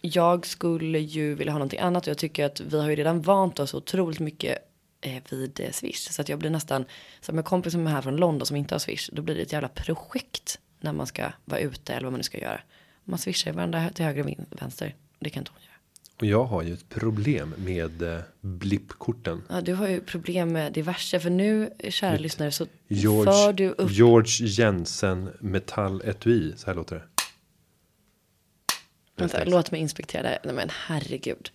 jag 0.00 0.46
skulle 0.46 0.98
ju 0.98 1.34
vilja 1.34 1.52
ha 1.52 1.58
någonting 1.58 1.80
annat. 1.80 2.02
Och 2.06 2.08
jag 2.10 2.18
tycker 2.18 2.44
att 2.44 2.60
vi 2.60 2.80
har 2.80 2.90
ju 2.90 2.96
redan 2.96 3.22
vant 3.22 3.60
oss 3.60 3.74
otroligt 3.74 4.20
mycket 4.20 4.58
vid 5.30 5.60
eh, 5.60 5.70
Swish. 5.70 6.10
Så 6.10 6.22
att 6.22 6.28
jag 6.28 6.38
blir 6.38 6.50
nästan, 6.50 6.84
som 7.20 7.38
en 7.38 7.44
kompis 7.44 7.72
som 7.72 7.86
är 7.86 7.90
här 7.90 8.02
från 8.02 8.16
London 8.16 8.46
som 8.46 8.56
inte 8.56 8.74
har 8.74 8.78
Swish. 8.78 9.10
Då 9.12 9.22
blir 9.22 9.34
det 9.34 9.42
ett 9.42 9.52
jävla 9.52 9.68
projekt 9.68 10.58
när 10.80 10.92
man 10.92 11.06
ska 11.06 11.32
vara 11.44 11.60
ute 11.60 11.92
eller 11.92 12.04
vad 12.04 12.12
man 12.12 12.18
nu 12.18 12.24
ska 12.24 12.38
göra. 12.38 12.60
Man 13.04 13.18
swishar 13.18 13.52
varandra 13.52 13.90
till 13.90 14.04
höger 14.04 14.22
och 14.22 14.62
vänster. 14.62 14.94
Det 15.18 15.30
kan 15.30 15.40
inte 15.40 15.50
hon 15.54 15.62
göra. 15.62 15.72
Och 16.18 16.26
jag 16.26 16.44
har 16.44 16.62
ju 16.62 16.72
ett 16.72 16.88
problem 16.88 17.54
med 17.58 18.02
eh, 18.02 18.20
blippkorten. 18.40 19.42
Ja, 19.48 19.60
du 19.60 19.74
har 19.74 19.88
ju 19.88 20.00
problem 20.00 20.52
med 20.52 20.72
diverse. 20.72 21.20
För 21.20 21.30
nu, 21.30 21.70
kära 21.88 22.16
lyssnare, 22.16 22.52
så 22.52 22.66
för 22.66 22.94
George, 22.94 23.52
du 23.52 23.70
upp. 23.70 23.90
George 23.90 24.46
Jensen 24.46 25.30
metalletui. 25.40 26.52
Så 26.56 26.66
här 26.66 26.74
låter 26.74 26.96
det. 26.96 27.02
Vänta, 29.16 29.44
låt 29.44 29.70
mig 29.70 29.80
inspektera 29.80 30.22
det. 30.22 30.38
Nej 30.44 30.54
men 30.54 30.68
herregud. 30.70 31.50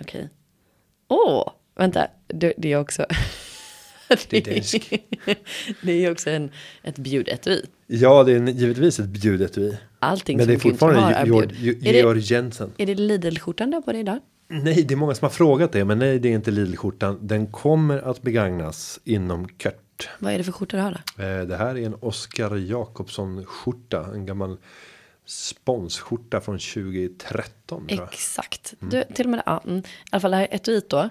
Okej. 0.00 0.28
Åh, 1.08 1.52
vänta. 1.74 2.06
Det, 2.26 2.52
det 2.58 2.72
är 2.72 2.76
också. 2.80 3.06
Det 4.28 4.48
är 4.48 4.62
det 5.86 5.92
är 6.04 6.10
också 6.12 6.30
en, 6.30 6.50
ett 6.82 6.98
bjudetui. 6.98 7.66
Ja, 7.86 8.24
det 8.24 8.32
är 8.32 8.36
en- 8.36 8.56
givetvis 8.56 9.00
ett 9.00 9.06
bjudetui. 9.06 9.78
Allting 9.98 10.36
Men 10.38 10.46
det 10.46 10.52
är 10.54 10.58
fortfarande 10.58 11.14
är 11.14 11.26
George, 11.26 11.48
bjud. 11.48 11.82
Ge- 11.82 11.88
Är 11.88 11.92
det, 11.92 11.98
George 11.98 12.22
Jensen. 12.22 12.72
är 12.78 12.86
det 12.86 12.94
Lidl-skjortan 12.94 13.70
du 13.70 13.76
har 13.76 13.82
på 13.82 13.92
dig 13.92 14.00
idag? 14.00 14.18
Nej, 14.48 14.82
det 14.82 14.94
är 14.94 14.96
många 14.96 15.14
som 15.14 15.24
har 15.24 15.30
frågat 15.30 15.72
det, 15.72 15.84
men 15.84 15.98
nej, 15.98 16.18
det 16.18 16.28
är 16.28 16.32
inte 16.32 16.50
Lidl-skjortan. 16.50 17.18
Den 17.22 17.46
kommer 17.46 17.98
att 18.10 18.22
begagnas 18.22 19.00
inom 19.04 19.48
kort. 19.48 20.08
Vad 20.18 20.32
är 20.32 20.38
det 20.38 20.44
för 20.44 20.52
skjorta 20.52 20.76
du 20.76 20.82
har 20.82 21.00
då? 21.16 21.22
Eh, 21.24 21.42
Det 21.46 21.56
här 21.56 21.78
är 21.78 21.86
en 21.86 21.94
Oscar 22.00 22.56
Jakobsson 22.56 23.44
skjorta, 23.44 24.10
en 24.14 24.26
gammal 24.26 24.56
sponsskjorta 25.26 26.40
från 26.40 26.58
2013. 26.58 27.86
Tror 27.86 28.00
jag. 28.00 28.08
Exakt. 28.12 28.74
Mm. 28.80 28.90
Du, 28.90 29.14
till 29.14 29.26
och 29.26 29.30
med 29.30 29.42
ja, 29.46 29.62
mm. 29.66 29.78
I 29.78 29.82
alla 30.10 30.20
fall 30.20 30.30
det 30.30 30.36
här 30.36 30.48
etuiet 30.50 30.90
då. 30.90 31.08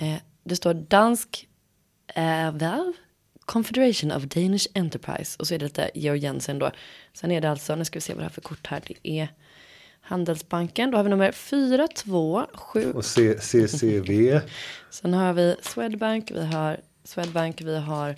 Eh, 0.00 0.16
det 0.44 0.56
står 0.56 0.74
dansk 0.74 1.48
eh, 2.14 2.52
Confederation 3.44 4.12
of 4.12 4.22
Danish 4.22 4.66
Enterprise. 4.74 5.36
Och 5.38 5.46
så 5.46 5.54
är 5.54 5.58
det 5.58 5.64
lite 5.64 5.90
Georg 5.94 6.18
Jensen 6.18 6.58
då. 6.58 6.70
Sen 7.12 7.30
är 7.30 7.40
det 7.40 7.50
alltså, 7.50 7.76
nu 7.76 7.84
ska 7.84 7.96
vi 7.96 8.00
se 8.00 8.12
vad 8.12 8.20
det 8.20 8.24
här 8.24 8.30
för 8.30 8.40
kort 8.40 8.66
här. 8.66 8.82
Det 8.86 9.08
är 9.20 9.28
Handelsbanken. 10.00 10.90
Då 10.90 10.96
har 10.98 11.04
vi 11.04 11.10
nummer 11.10 11.32
427. 11.32 12.92
Och 12.94 13.04
C- 13.04 13.38
CCV. 13.40 14.40
Sen 14.90 15.14
har 15.14 15.32
vi 15.32 15.56
Swedbank. 15.62 16.30
Vi 16.30 16.44
har 16.46 16.80
Swedbank. 17.04 17.60
Vi 17.60 17.78
har 17.78 18.16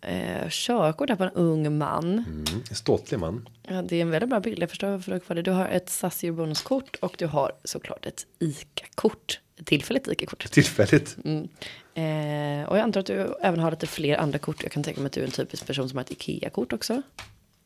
eh, 0.00 0.48
körkort 0.48 1.08
här 1.08 1.16
på 1.16 1.24
en 1.24 1.30
ung 1.30 1.78
man. 1.78 2.04
Mm, 2.04 2.44
en 2.70 2.76
ståtlig 2.76 3.18
man. 3.20 3.48
Ja, 3.68 3.82
det 3.82 3.96
är 3.96 4.00
en 4.02 4.10
väldigt 4.10 4.30
bra 4.30 4.40
bild. 4.40 4.62
Jag 4.62 4.70
förstår 4.70 4.88
varför 4.88 5.10
du 5.10 5.14
har 5.14 5.20
kvar 5.20 5.36
det. 5.36 5.42
Du 5.42 5.50
har 5.50 5.68
ett 5.68 5.90
SAS 5.90 6.20
bonuskort 6.24 6.96
och 6.96 7.14
du 7.18 7.26
har 7.26 7.52
såklart 7.64 8.06
ett 8.06 8.26
ICA-kort. 8.38 9.40
Tillfälligt 9.64 10.08
ICA-kort. 10.08 10.50
Tillfälligt. 10.50 11.16
Mm. 11.24 11.48
Eh, 11.94 12.68
och 12.68 12.76
jag 12.76 12.82
antar 12.82 13.00
att 13.00 13.06
du 13.06 13.34
även 13.42 13.60
har 13.60 13.70
lite 13.70 13.86
fler 13.86 14.16
andra 14.16 14.38
kort. 14.38 14.62
Jag 14.62 14.72
kan 14.72 14.82
tänka 14.82 15.00
mig 15.00 15.06
att 15.06 15.12
du 15.12 15.20
är 15.20 15.24
en 15.24 15.30
typisk 15.30 15.66
person 15.66 15.88
som 15.88 15.98
har 15.98 16.04
ett 16.04 16.10
IKEA-kort 16.10 16.72
också. 16.72 17.02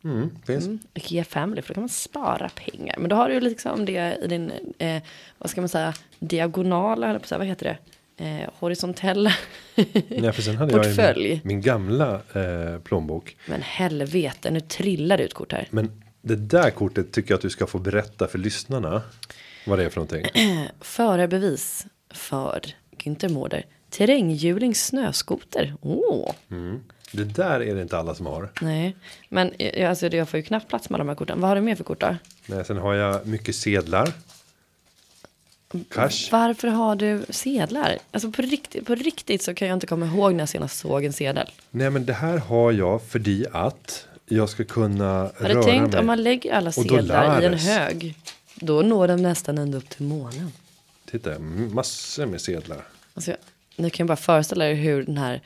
Mm, 0.05 0.31
finns. 0.46 0.66
Mm. 0.66 0.78
IKEA 0.94 1.24
Family, 1.24 1.62
för 1.62 1.68
då 1.68 1.74
kan 1.74 1.83
man 1.83 1.88
spara 1.88 2.48
pengar. 2.48 2.96
Men 2.98 3.09
då 3.09 3.16
har 3.16 3.28
du 3.28 3.35
ju 3.35 3.40
liksom 3.40 3.85
det 3.85 4.18
i 4.24 4.26
din, 4.26 4.52
eh, 4.78 5.02
vad 5.38 5.50
ska 5.50 5.61
man 5.61 5.68
säga, 5.68 5.94
diagonala, 6.18 7.20
vad 7.31 7.46
heter 7.46 7.66
det? 7.66 7.78
Eh, 8.24 8.48
horisontella. 8.59 9.33
Nej, 10.09 10.33
för 10.33 10.42
sen 10.42 10.57
hade 10.57 10.72
jag 10.72 10.83
Portfölj. 10.83 11.28
min, 11.31 11.40
min 11.44 11.61
gamla 11.61 12.14
eh, 12.14 12.78
plånbok. 12.78 13.37
Men 13.46 13.62
helvete, 13.62 14.50
nu 14.50 14.61
trillar 14.61 15.16
det 15.16 15.24
ut 15.24 15.35
kort 15.35 15.52
här. 15.52 15.68
Men 15.70 16.02
det 16.22 16.37
där 16.37 16.70
kortet 16.70 17.12
tycker 17.12 17.31
jag 17.31 17.37
att 17.37 17.42
du 17.42 17.50
ska 17.50 17.66
få 17.66 17.78
berätta 17.78 18.26
för 18.28 18.38
lyssnarna. 18.38 19.02
Vad 19.66 19.79
det 19.79 19.85
är 19.85 19.88
för 19.90 20.01
någonting. 20.01 20.27
Förarbevis 20.81 21.87
för 22.11 22.61
Günther 22.98 23.29
Mårder. 23.29 23.66
Terränghjuling 23.90 24.75
snöskoter. 24.75 25.75
Åh, 25.81 26.33
Mm. 26.51 26.81
Det 27.14 27.25
där 27.25 27.61
är 27.61 27.75
det 27.75 27.83
inte 27.83 27.98
alla 27.98 28.14
som 28.14 28.27
har. 28.27 28.48
nej. 28.61 28.96
Men 29.29 29.53
jag, 29.59 29.81
alltså, 29.83 30.07
jag 30.07 30.29
får 30.29 30.37
ju 30.38 30.42
knappt 30.42 30.68
plats 30.68 30.90
med 30.90 31.01
de 31.01 31.09
här 31.09 31.14
korten. 31.14 31.40
Vad 31.40 31.48
har 31.48 31.57
du 31.57 31.62
mer 31.62 31.75
för 31.77 31.85
kort 31.85 32.01
då? 32.01 32.16
Nej, 32.46 32.64
sen 32.64 32.77
har 32.77 32.94
jag 32.94 33.27
mycket 33.27 33.55
sedlar. 33.57 34.12
Cash. 35.90 36.29
Varför 36.33 36.68
har 36.68 36.96
du 36.96 37.25
sedlar? 37.29 37.98
Alltså 38.11 38.31
på 38.31 38.42
riktigt, 38.42 38.87
på 38.87 38.94
riktigt 38.94 39.42
så 39.42 39.55
kan 39.55 39.68
jag 39.68 39.77
inte 39.77 39.87
komma 39.87 40.07
ihåg 40.07 40.33
när 40.33 40.38
jag 40.40 40.48
senast 40.48 40.79
såg 40.79 41.05
en 41.05 41.12
sedel. 41.12 41.51
Nej, 41.70 41.90
men 41.90 42.07
det 42.07 42.12
här 42.12 42.38
har 42.38 42.72
jag 42.72 43.03
för 43.03 43.46
att 43.53 44.07
jag 44.27 44.48
ska 44.48 44.64
kunna 44.64 45.05
Har 45.05 45.33
röra 45.48 45.62
tänkt 45.62 45.90
mig. 45.92 46.01
om 46.01 46.07
man 46.07 46.22
lägger 46.22 46.53
alla 46.55 46.72
sedlar 46.72 47.42
i 47.42 47.44
en 47.44 47.55
hög. 47.55 48.14
Då 48.62 48.83
når 48.83 49.09
de 49.09 49.16
nästan 49.22 49.59
ända 49.59 49.79
upp 49.79 49.88
till 49.88 50.07
månen. 50.07 50.53
Titta, 51.11 51.38
massor 51.72 52.27
med 52.27 52.40
sedlar. 52.40 52.87
Alltså, 53.14 53.37
ni 53.77 53.90
kan 53.90 54.07
bara 54.07 54.16
föreställa 54.16 54.66
er 54.70 54.75
hur 54.75 55.05
den 55.05 55.16
här 55.18 55.42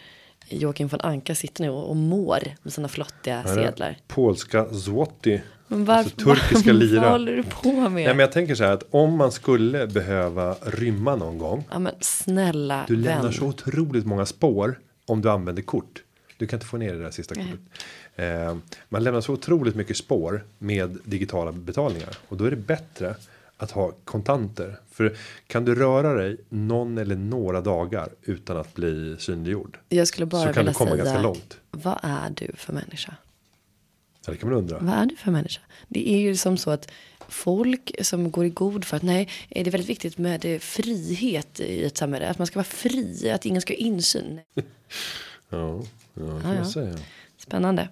Joakim 0.48 0.88
von 0.88 1.00
Anka 1.00 1.34
sitter 1.34 1.62
nu 1.62 1.70
och, 1.70 1.88
och 1.90 1.96
mår 1.96 2.38
med 2.62 2.72
sina 2.72 2.88
flottiga 2.88 3.44
sedlar. 3.44 3.96
Polska. 4.08 4.66
Men 5.68 5.84
varför, 5.84 5.98
Alltså 6.10 6.16
turkiska 6.16 6.72
lira. 6.72 7.00
vad 7.00 7.10
håller 7.10 7.32
du 7.36 7.42
på 7.42 7.72
med? 7.72 7.92
Nej, 7.92 8.06
men 8.06 8.18
jag 8.18 8.32
tänker 8.32 8.54
så 8.54 8.64
här 8.64 8.72
att 8.72 8.84
om 8.90 9.16
man 9.16 9.32
skulle 9.32 9.86
behöva 9.86 10.54
rymma 10.62 11.16
någon 11.16 11.38
gång. 11.38 11.64
Ja 11.70 11.78
men 11.78 11.94
snälla 12.00 12.84
Du 12.88 12.96
lämnar 12.96 13.22
vän. 13.22 13.32
så 13.32 13.44
otroligt 13.46 14.06
många 14.06 14.26
spår 14.26 14.78
om 15.06 15.22
du 15.22 15.30
använder 15.30 15.62
kort. 15.62 16.02
Du 16.38 16.46
kan 16.46 16.56
inte 16.56 16.66
få 16.66 16.76
ner 16.76 16.94
det 16.94 17.02
där 17.02 17.10
sista 17.10 17.34
kortet. 17.34 17.60
Eh, 18.16 18.56
man 18.88 19.04
lämnar 19.04 19.20
så 19.20 19.32
otroligt 19.32 19.74
mycket 19.74 19.96
spår 19.96 20.44
med 20.58 20.98
digitala 21.04 21.52
betalningar. 21.52 22.16
Och 22.28 22.36
då 22.36 22.44
är 22.44 22.50
det 22.50 22.56
bättre 22.56 23.14
att 23.56 23.70
ha 23.70 23.92
kontanter. 24.04 24.80
För 24.90 25.16
kan 25.46 25.64
du 25.64 25.74
röra 25.74 26.14
dig 26.14 26.36
någon 26.48 26.98
eller 26.98 27.16
några 27.16 27.60
dagar 27.60 28.08
utan 28.22 28.56
att 28.56 28.74
bli 28.74 29.16
synliggjord. 29.18 29.78
Jag 29.88 30.08
skulle 30.08 30.26
bara 30.26 30.46
så 30.46 30.52
kan 30.52 30.60
vilja 30.60 30.72
du 30.72 30.78
komma 30.78 30.90
säga. 30.90 31.04
ganska 31.04 31.22
långt. 31.22 31.58
Vad 31.70 31.98
är 32.02 32.30
du 32.30 32.52
för 32.56 32.72
människa? 32.72 33.16
Ja, 34.26 34.32
det 34.32 34.38
kan 34.38 34.48
man 34.48 34.58
undra. 34.58 34.78
Vad 34.78 34.94
är 34.94 35.06
du 35.06 35.16
för 35.16 35.30
människa? 35.30 35.60
Det 35.88 36.10
är 36.10 36.18
ju 36.18 36.36
som 36.36 36.56
så 36.56 36.70
att 36.70 36.90
folk 37.28 37.90
som 38.00 38.30
går 38.30 38.44
i 38.44 38.48
god 38.48 38.84
för 38.84 38.96
att 38.96 39.02
nej, 39.02 39.28
är 39.48 39.64
det 39.64 39.70
väldigt 39.70 39.90
viktigt 39.90 40.18
med 40.18 40.62
frihet 40.62 41.60
i 41.60 41.84
ett 41.84 41.96
samhälle. 41.96 42.28
Att 42.28 42.38
man 42.38 42.46
ska 42.46 42.54
vara 42.58 42.64
fri, 42.64 43.30
att 43.30 43.46
ingen 43.46 43.62
ska 43.62 43.72
ha 43.74 43.78
insyn. 43.78 44.40
Ja, 45.48 45.82
ja 46.14 46.22
det 46.22 46.42
kan 46.42 46.54
Ja, 46.54 46.62
man 46.74 46.88
ja. 46.88 46.96
Spännande. 47.46 47.88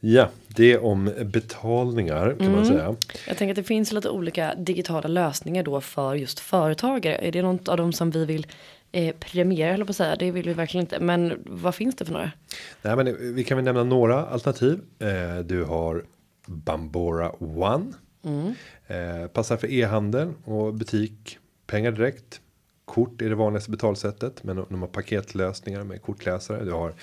Ja, 0.00 0.28
det 0.48 0.78
om 0.78 1.10
betalningar 1.24 2.30
kan 2.38 2.40
Mm. 2.46 2.52
man 2.52 2.66
säga. 2.66 2.96
Jag 3.28 3.36
tänker 3.36 3.50
att 3.52 3.56
det 3.56 3.62
finns 3.62 3.92
lite 3.92 4.08
olika 4.10 4.54
digitala 4.54 5.08
lösningar 5.08 5.62
då 5.62 5.80
för 5.80 6.14
just 6.14 6.40
företagare. 6.40 7.14
Är 7.16 7.32
det 7.32 7.42
något 7.42 7.68
av 7.68 7.76
dem 7.76 7.92
som 7.92 8.10
vi 8.10 8.24
vill 8.24 8.46
eh, 8.92 9.14
premiera, 9.16 9.74
eller 9.74 9.84
på 9.84 9.90
att 9.90 9.96
säga. 9.96 10.16
Det 10.16 10.30
vill 10.30 10.46
vi 10.48 10.52
verkligen 10.54 10.84
inte. 10.84 11.00
Men 11.00 11.38
vad 11.46 11.74
finns 11.74 11.96
det 11.96 12.04
för 12.04 12.12
några? 12.12 12.30
Nej, 12.82 12.96
men 12.96 13.34
vi 13.34 13.44
kan 13.44 13.56
väl 13.56 13.64
nämna 13.64 13.84
några 13.84 14.26
alternativ. 14.26 14.80
Eh, 14.98 15.38
du 15.44 15.64
har 15.64 16.04
Bambora 16.46 17.30
One. 17.40 17.92
Eh, 18.86 19.26
passar 19.32 19.56
för 19.56 19.72
e-handel 19.72 20.32
och 20.44 20.74
butik. 20.74 21.38
Pengar 21.66 21.92
direkt. 21.92 22.40
Kort 22.84 23.22
är 23.22 23.28
det 23.28 23.34
vanligaste 23.34 23.70
betalsättet, 23.70 24.44
men 24.44 24.56
de 24.56 24.80
har 24.80 24.88
paketlösningar 24.88 25.84
med 25.84 26.02
kortläsare. 26.02 26.64
Du 26.64 26.72
har 26.72 26.94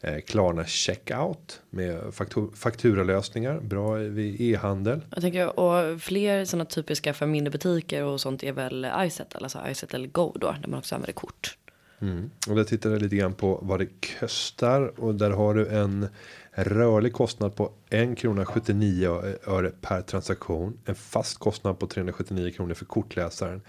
eh, 0.00 0.20
Klarna 0.20 0.64
checkout 0.64 1.60
med 1.70 2.14
faktur 2.14 2.48
fakturalösningar. 2.54 3.60
Bra 3.60 3.94
vid 3.94 4.40
e-handel. 4.40 5.00
Jag 5.10 5.22
tänker 5.22 5.60
och 5.60 6.00
fler 6.00 6.44
sådana 6.44 6.64
typiska 6.64 7.14
för 7.14 7.26
mindre 7.26 7.50
butiker 7.50 8.04
och 8.04 8.20
sånt 8.20 8.42
är 8.42 8.52
väl 8.52 8.86
iSettle, 8.98 9.40
alltså 9.42 9.58
iSettle 9.68 10.06
Go 10.06 10.32
då, 10.34 10.54
där 10.62 10.68
man 10.68 10.78
också 10.78 10.94
använder 10.94 11.12
kort. 11.12 11.56
Mm. 12.00 12.30
Och 12.48 12.56
där 12.56 12.64
tittar 12.64 12.90
jag 12.90 13.02
lite 13.02 13.16
grann 13.16 13.34
på 13.34 13.58
vad 13.62 13.78
det 13.78 14.18
kostar 14.20 15.00
och 15.00 15.14
där 15.14 15.30
har 15.30 15.54
du 15.54 15.68
en 15.68 16.08
rörlig 16.52 17.12
kostnad 17.12 17.56
på 17.56 17.72
1 17.90 18.18
krona 18.18 18.46
79 18.46 19.08
öre 19.46 19.70
per 19.80 20.02
transaktion. 20.02 20.78
En 20.84 20.94
fast 20.94 21.38
kostnad 21.38 21.78
på 21.78 21.86
379 21.86 22.50
kronor 22.50 22.74
för 22.74 22.84
kortläsaren 22.84 23.60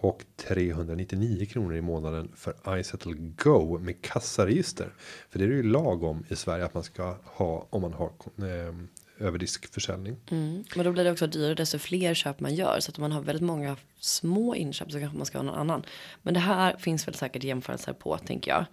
och 0.00 0.24
399 0.36 1.46
kronor 1.46 1.76
i 1.76 1.80
månaden 1.80 2.32
för 2.36 2.78
iSettle 2.80 3.14
Go 3.16 3.78
med 3.78 4.02
kassaregister. 4.02 4.94
För 5.30 5.38
det 5.38 5.44
är 5.44 5.48
det 5.48 5.54
ju 5.54 5.62
lag 5.62 6.02
om 6.02 6.24
i 6.28 6.36
Sverige 6.36 6.64
att 6.64 6.74
man 6.74 6.84
ska 6.84 7.16
ha 7.24 7.66
om 7.70 7.82
man 7.82 7.92
har 7.92 8.10
eh, 8.38 8.74
överdiskförsäljning. 9.18 10.16
Mm. 10.30 10.64
Men 10.76 10.84
då 10.84 10.92
blir 10.92 11.04
det 11.04 11.10
också 11.10 11.26
dyrare 11.26 11.54
desto 11.54 11.78
fler 11.78 12.14
köp 12.14 12.40
man 12.40 12.54
gör. 12.54 12.80
Så 12.80 12.90
att 12.90 12.98
om 12.98 13.02
man 13.02 13.12
har 13.12 13.20
väldigt 13.20 13.44
många 13.46 13.76
små 14.00 14.54
inköp 14.54 14.92
så 14.92 14.98
kanske 14.98 15.16
man 15.16 15.26
ska 15.26 15.38
ha 15.38 15.42
någon 15.42 15.54
annan. 15.54 15.82
Men 16.22 16.34
det 16.34 16.40
här 16.40 16.76
finns 16.76 17.08
väl 17.08 17.14
säkert 17.14 17.44
jämförelser 17.44 17.92
på 17.92 18.18
tänker 18.18 18.50
jag. 18.50 18.64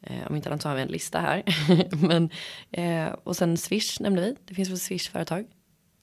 Eh, 0.00 0.26
om 0.28 0.36
inte 0.36 0.48
annat 0.48 0.62
så 0.62 0.68
har 0.68 0.76
vi 0.76 0.82
en 0.82 0.88
lista 0.88 1.18
här. 1.18 1.42
Men, 2.06 2.30
eh, 2.70 3.12
och 3.24 3.36
sen 3.36 3.56
Swish 3.56 4.00
nämnde 4.00 4.22
vi. 4.22 4.36
Det 4.44 4.54
finns 4.54 4.68
väl 4.68 4.78
Swish-företag. 4.78 5.46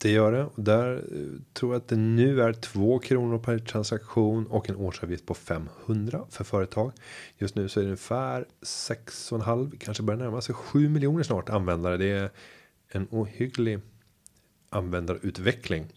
Det 0.02 0.12
gör 0.12 0.32
det 0.32 0.44
och 0.44 0.64
där 0.64 0.96
eh, 0.96 1.42
tror 1.54 1.74
jag 1.74 1.80
att 1.80 1.88
det 1.88 1.96
nu 1.96 2.42
är 2.42 2.54
2 2.54 3.00
kronor 3.00 3.40
per 3.40 3.60
transaktion 3.60 4.48
och 4.48 4.70
en 4.70 4.76
årsavgift 4.76 5.26
på 5.26 5.34
500 5.34 6.26
för 6.30 6.44
företag. 6.44 6.92
Just 7.38 7.56
nu 7.56 7.70
så 7.70 7.80
är 7.80 7.84
det 7.84 7.88
ungefär 7.88 8.46
6,5 8.62 9.78
kanske 9.80 10.04
börjar 10.04 10.20
närma 10.20 10.42
sig 10.42 10.56
7 10.56 10.90
miljoner 10.90 11.24
snart 11.24 11.50
användare. 11.50 11.98
Det 11.98 12.12
är 12.12 12.30
en 12.92 13.08
ohygglig 13.12 13.80
användarutveckling. 14.70 15.88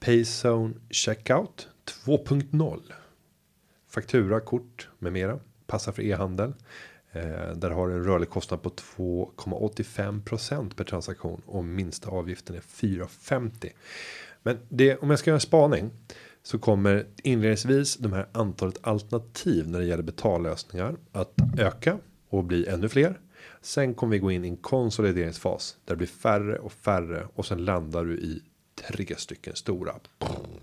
Payzone 0.00 0.74
checkout 0.90 1.68
2.0. 2.04 2.80
Faktura, 3.88 4.40
kort 4.40 4.88
med 4.98 5.12
mera. 5.12 5.38
Passar 5.66 5.92
för 5.92 6.02
e-handel. 6.02 6.54
Eh, 7.12 7.52
där 7.56 7.70
har 7.70 7.88
du 7.88 7.94
en 7.94 8.04
rörlig 8.04 8.30
kostnad 8.30 8.62
på 8.62 8.70
2,85% 8.70 10.74
per 10.74 10.84
transaktion 10.84 11.42
och 11.46 11.64
minsta 11.64 12.10
avgiften 12.10 12.56
är 12.56 12.60
4,50. 12.60 13.70
Men 14.42 14.58
det 14.68 14.96
om 14.96 15.10
jag 15.10 15.18
ska 15.18 15.30
göra 15.30 15.36
en 15.36 15.40
spaning 15.40 15.90
så 16.42 16.58
kommer 16.58 17.06
inledningsvis 17.22 17.96
de 17.96 18.12
här 18.12 18.28
antalet 18.32 18.78
alternativ 18.80 19.68
när 19.68 19.78
det 19.78 19.84
gäller 19.84 20.02
betallösningar 20.02 20.96
att 21.12 21.32
öka 21.58 21.98
och 22.28 22.44
bli 22.44 22.66
ännu 22.66 22.88
fler. 22.88 23.20
Sen 23.60 23.94
kommer 23.94 24.12
vi 24.12 24.18
gå 24.18 24.30
in 24.30 24.44
i 24.44 24.48
en 24.48 24.56
konsolideringsfas 24.56 25.76
där 25.84 25.94
det 25.94 25.96
blir 25.96 26.06
färre 26.06 26.58
och 26.58 26.72
färre 26.72 27.26
och 27.34 27.46
sen 27.46 27.64
landar 27.64 28.04
du 28.04 28.18
i 28.18 28.42
tre 28.88 29.16
stycken 29.16 29.56
stora 29.56 29.94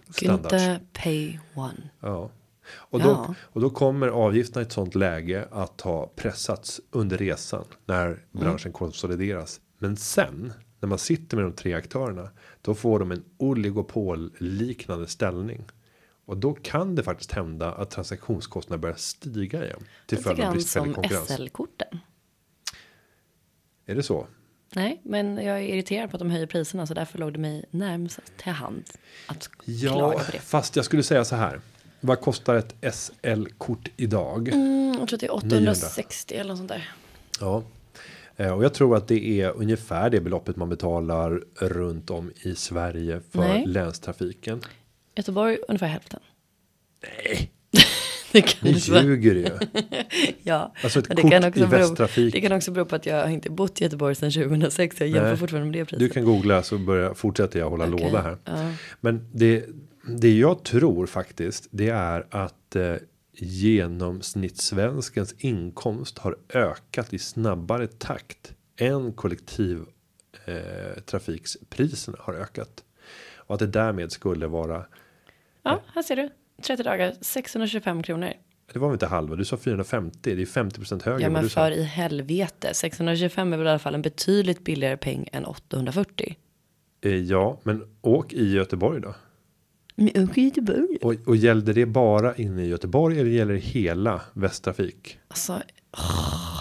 standards. 0.10 0.54
Günther 0.54 0.80
Pay 0.94 1.40
One. 1.56 1.90
Ja, 2.00 2.30
och 2.68 3.00
då, 3.00 3.10
ja. 3.10 3.36
och 3.42 3.62
då 3.62 3.70
kommer 3.70 4.08
avgifterna 4.08 4.62
i 4.62 4.66
ett 4.66 4.72
sånt 4.72 4.96
läge 4.96 5.48
att 5.52 5.82
ha 5.82 6.08
pressats 6.16 6.82
under 6.92 7.18
resan 7.18 7.66
när 7.86 8.06
mm. 8.06 8.20
branschen 8.32 8.68
mm. 8.68 8.74
konsolideras. 8.74 9.62
Men 9.80 9.98
sen 9.98 10.54
när 10.80 10.90
man 10.90 10.98
sitter 10.98 11.38
med 11.38 11.46
de 11.46 11.54
tre 11.54 11.74
aktörerna 11.74 12.30
då 12.62 12.76
får 12.76 13.00
de 13.00 13.12
en 13.12 13.24
oligopol 13.38 14.32
liknande 14.38 15.08
ställning. 15.08 15.66
Och 16.26 16.38
då 16.38 16.54
kan 16.54 16.96
det 16.96 17.04
faktiskt 17.04 17.32
hända 17.32 17.72
att 17.72 17.92
transaktionskostnader 17.92 18.82
börjar 18.82 18.96
stiga 18.96 19.66
igen. 19.66 19.84
Till 20.06 20.18
följd 20.18 20.42
av 20.42 20.54
bristfällig 20.54 20.96
konkurrens. 20.96 21.28
som 21.28 21.38
SL-korten. 21.38 22.00
Är 23.86 23.96
det 23.96 24.04
så? 24.04 24.28
Nej, 24.76 25.02
men 25.04 25.36
jag 25.36 25.58
är 25.58 25.62
irriterad 25.62 26.10
på 26.10 26.16
att 26.16 26.20
de 26.20 26.30
höjer 26.30 26.48
priserna 26.48 26.88
så 26.88 26.94
därför 26.94 27.20
låg 27.20 27.34
det 27.34 27.40
mig 27.40 27.66
närmast 27.72 28.20
till 28.38 28.52
hand 28.52 28.84
att 29.28 29.50
ja, 29.66 29.94
klaga 29.94 30.20
på 30.20 30.32
det. 30.32 30.40
Fast 30.40 30.76
jag 30.76 30.86
skulle 30.86 31.04
säga 31.04 31.26
så 31.26 31.36
här. 31.36 31.60
Vad 32.06 32.22
kostar 32.22 32.56
ett 32.56 32.96
SL-kort 32.96 33.90
idag? 33.98 34.48
Mm, 34.48 34.96
jag 35.00 35.08
tror 35.08 35.14
att 35.14 35.20
det 35.20 35.26
är 35.26 35.36
860 35.36 36.34
900. 36.34 36.42
eller 36.42 36.50
något 36.50 36.58
sånt 36.58 36.70
där. 36.70 36.90
Ja, 37.40 37.64
eh, 38.38 38.52
och 38.52 38.64
jag 38.64 38.74
tror 38.74 38.98
att 38.98 39.08
det 39.08 39.42
är 39.42 39.52
ungefär 39.52 40.10
det 40.10 40.22
beloppet 40.22 40.56
man 40.56 40.70
betalar 40.70 41.42
runt 41.56 42.10
om 42.10 42.32
i 42.42 42.56
Sverige 42.56 43.22
för 43.32 43.40
Nej. 43.40 43.66
länstrafiken. 43.68 44.62
Göteborg 45.16 45.58
ungefär 45.68 45.88
hälften. 45.88 46.20
Nej, 47.04 47.52
det 48.32 48.42
kan 48.42 48.72
Ni 48.72 48.78
ljuger 49.04 49.36
ju. 49.36 49.50
ja, 50.44 50.74
alltså 50.84 51.00
ett 51.00 51.10
det 51.10 51.22
kort 51.22 51.32
kan 51.32 51.44
också 51.44 51.64
i 51.64 51.66
västtrafik. 51.66 52.34
Det 52.34 52.42
kan 52.42 52.52
också 52.52 52.72
bero 52.72 52.86
på 52.86 52.96
att 52.96 53.06
jag 53.06 53.32
inte 53.32 53.50
bott 53.50 53.82
i 53.82 53.84
Göteborg 53.84 54.16
sedan 54.16 54.32
2006. 54.32 55.00
Jag 55.00 55.10
jämför 55.10 55.36
fortfarande 55.36 55.72
med 55.72 55.80
det 55.80 55.86
priset. 55.86 56.00
Du 56.00 56.10
kan 56.10 56.26
googla 56.26 56.64
så 56.64 56.78
börjar, 56.78 57.14
fortsätter 57.14 57.60
jag 57.60 57.70
hålla 57.70 57.88
okay. 57.88 58.06
låda 58.06 58.22
här. 58.22 58.38
Ja. 58.44 58.72
Men 59.02 59.28
det, 59.32 59.66
det 60.08 60.38
jag 60.38 60.64
tror 60.64 61.06
faktiskt 61.06 61.68
det 61.72 61.90
är 61.90 62.28
att 62.30 62.76
eh, 62.76 62.96
genomsnittssvenskens 63.34 65.36
inkomst 65.38 66.18
har 66.18 66.38
ökat 66.54 67.14
i 67.14 67.20
snabbare 67.20 67.88
takt 67.88 68.54
än 68.78 69.14
kollektiv 69.14 69.82
eh, 70.46 71.02
trafikspriserna 71.06 72.18
har 72.20 72.34
ökat 72.34 72.84
och 73.36 73.54
att 73.54 73.60
det 73.60 73.68
därmed 73.68 74.12
skulle 74.12 74.48
vara. 74.48 74.86
Ja, 75.64 75.82
här 75.94 76.02
ser 76.02 76.16
du 76.16 76.30
30 76.62 76.84
dagar 76.84 77.14
625 77.22 78.04
kronor. 78.04 78.34
Det 78.74 78.80
var 78.80 78.88
väl 78.88 78.96
inte 78.96 79.08
halva? 79.08 79.36
Du 79.36 79.46
sa 79.46 79.58
450. 79.58 80.36
Det 80.36 80.42
är 80.42 80.46
50 80.46 81.06
högre. 81.06 81.22
Ja, 81.22 81.30
men 81.30 81.50
för 81.50 81.72
i 81.72 81.84
helvete 81.84 82.74
625 82.74 83.54
är 83.54 83.58
väl 83.58 83.68
i 83.68 83.70
alla 83.70 83.80
fall 83.80 83.96
en 83.96 84.02
betydligt 84.02 84.64
billigare 84.64 84.98
peng 84.98 85.30
än 85.32 85.46
840. 85.46 86.38
Eh, 87.02 87.16
ja, 87.16 87.60
men 87.64 87.84
åk 88.02 88.34
i 88.34 88.54
Göteborg 88.54 89.02
då. 89.02 89.16
Göteborg. 89.96 90.98
Och, 91.02 91.16
och 91.26 91.36
gällde 91.36 91.74
det 91.74 91.86
bara 91.86 92.36
inne 92.36 92.64
i 92.64 92.68
Göteborg 92.68 93.20
eller 93.20 93.32
gäller 93.32 93.54
det 93.54 93.60
hela 93.60 94.22
Västtrafik? 94.34 95.18
Alltså, 95.28 95.62
åh, 95.98 96.60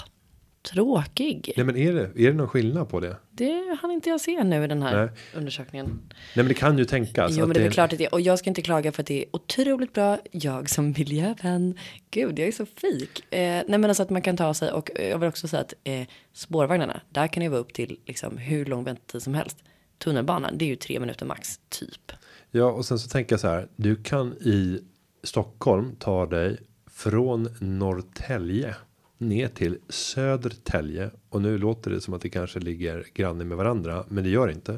tråkig. 0.73 1.53
Nej, 1.57 1.67
men 1.67 1.77
är 1.77 1.93
det 1.93 2.01
är 2.01 2.31
det 2.31 2.33
någon 2.33 2.49
skillnad 2.49 2.89
på 2.89 3.01
det? 3.01 3.17
Det 3.31 3.77
hann 3.83 3.91
inte 3.91 4.11
jag 4.11 4.21
se 4.21 4.45
nu 4.45 4.65
i 4.65 4.67
den 4.67 4.83
här 4.83 4.97
Nej. 4.97 5.09
undersökningen. 5.35 5.87
Nej, 5.87 6.17
men 6.35 6.49
det 6.49 6.55
kan 6.55 6.79
ju 6.79 6.85
tänkas. 6.85 7.33
Jo, 7.35 7.47
men 7.47 7.55
det 7.55 7.61
är 7.61 7.65
det... 7.65 7.71
klart 7.71 7.93
att 7.93 7.99
det 7.99 8.05
är. 8.05 8.15
Och 8.15 8.21
jag 8.21 8.39
ska 8.39 8.51
inte 8.51 8.63
klaga 8.63 8.93
för 8.93 9.03
att 9.03 9.07
det 9.07 9.23
är 9.23 9.27
otroligt 9.31 9.93
bra. 9.93 10.19
Jag 10.31 10.71
som 10.71 10.95
miljövän. 10.99 11.79
Gud, 12.11 12.39
jag 12.39 12.49
är 12.49 12.53
så 12.53 12.67
fik. 12.67 13.35
Eh, 13.35 13.39
nej, 13.39 13.65
men 13.69 13.85
alltså 13.85 14.03
att 14.03 14.11
man 14.11 14.23
kan 14.23 14.37
ta 14.37 14.55
sig 14.55 14.73
och 14.73 14.91
jag 15.11 15.19
vill 15.19 15.29
också 15.29 15.49
säga 15.49 15.61
att 15.61 15.75
eh, 15.85 16.07
spårvagnarna, 16.33 17.01
där 17.09 17.27
kan 17.27 17.43
det 17.43 17.49
vara 17.49 17.61
upp 17.61 17.73
till 17.73 17.99
liksom 18.07 18.39
hur 18.39 18.65
lång 18.65 18.85
väntetid 18.85 19.23
som 19.23 19.35
helst. 19.35 19.57
Tunnelbanan, 19.99 20.59
det 20.59 20.65
är 20.65 20.69
ju 20.69 20.77
tre 20.77 21.01
minuter 21.01 21.27
max, 21.27 21.61
typ. 21.69 22.13
Ja, 22.57 22.71
och 22.71 22.87
sen 22.87 22.99
så 22.99 23.09
tänker 23.09 23.33
jag 23.33 23.41
så 23.41 23.49
här. 23.49 23.69
Du 23.77 23.97
kan 23.97 24.33
i 24.33 24.85
Stockholm 25.23 25.97
ta 25.99 26.27
dig 26.27 26.59
från 26.87 27.49
Norrtälje 27.61 28.75
ner 29.19 29.49
till 29.49 29.79
Södertälje 29.89 31.11
och 31.29 31.43
nu 31.43 31.59
låter 31.59 31.91
det 31.91 32.01
som 32.01 32.15
att 32.15 32.23
det 32.23 32.29
kanske 32.29 32.61
ligger 32.61 33.07
granne 33.15 33.45
med 33.45 33.57
varandra, 33.57 34.05
men 34.09 34.25
det 34.25 34.31
gör 34.31 34.47
det 34.47 34.53
inte. 34.53 34.73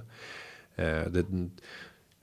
Eh, 0.75 1.03
det, 1.11 1.25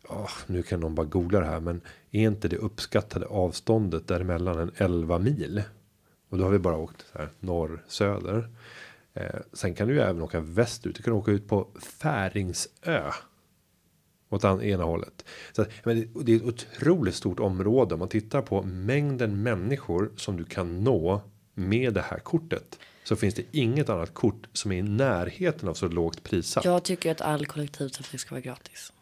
oh, 0.10 0.32
nu 0.47 0.64
kan 0.64 0.80
någon 0.80 0.95
bara 0.95 1.06
googla 1.06 1.39
det 1.39 1.45
här, 1.45 1.60
men 1.60 1.82
är 2.12 2.22
inte 2.22 2.47
det 2.47 2.58
uppskattade 2.58 3.26
avståndet 3.26 4.08
däremellan 4.08 4.60
en 4.60 4.72
11 4.76 5.20
mil? 5.20 5.64
Och 6.30 6.38
då 6.38 6.43
har 6.43 6.51
vi 6.51 6.60
bara 6.60 6.78
åkt 6.78 7.06
så 7.12 7.18
här 7.18 7.30
norr 7.39 7.84
söder. 7.88 8.49
Eh, 9.14 9.39
sen 9.54 9.76
kan 9.76 9.88
du 9.88 9.93
ju 9.93 10.01
även 10.01 10.22
åka 10.22 10.39
västerut. 10.39 10.95
Du 10.95 11.04
kan 11.04 11.14
åka 11.14 11.32
ut 11.32 11.47
på 11.47 11.68
Färingsö 11.99 13.12
åt 14.34 14.64
ena 14.64 14.84
hållet. 14.84 15.26
Så 15.52 15.66
men 15.84 16.08
det 16.14 16.32
är 16.32 16.36
ett 16.36 16.44
otroligt 16.44 17.16
stort 17.16 17.40
område. 17.40 17.94
Om 17.94 18.00
man 18.00 18.10
tittar 18.10 18.42
på 18.42 18.62
mängden 18.64 19.44
människor 19.44 20.12
som 20.16 20.38
du 20.38 20.46
kan 20.46 20.84
nå 20.84 21.22
med 21.54 21.94
det 21.94 22.02
här 22.02 22.20
kortet. 22.20 22.80
Så 23.04 23.16
finns 23.16 23.36
det 23.36 23.44
inget 23.52 23.90
annat 23.90 24.14
kort 24.14 24.48
som 24.54 24.72
är 24.72 24.76
i 24.76 24.82
närheten 24.82 25.70
av 25.70 25.74
så 25.74 25.88
lågt 25.88 26.24
prissatt. 26.24 26.66
Jag 26.66 26.84
tycker 26.84 27.12
att 27.12 27.22
all 27.22 27.46
kollektivtrafik 27.46 28.20
ska 28.20 28.36
vara 28.36 28.42
gratis. 28.42 28.94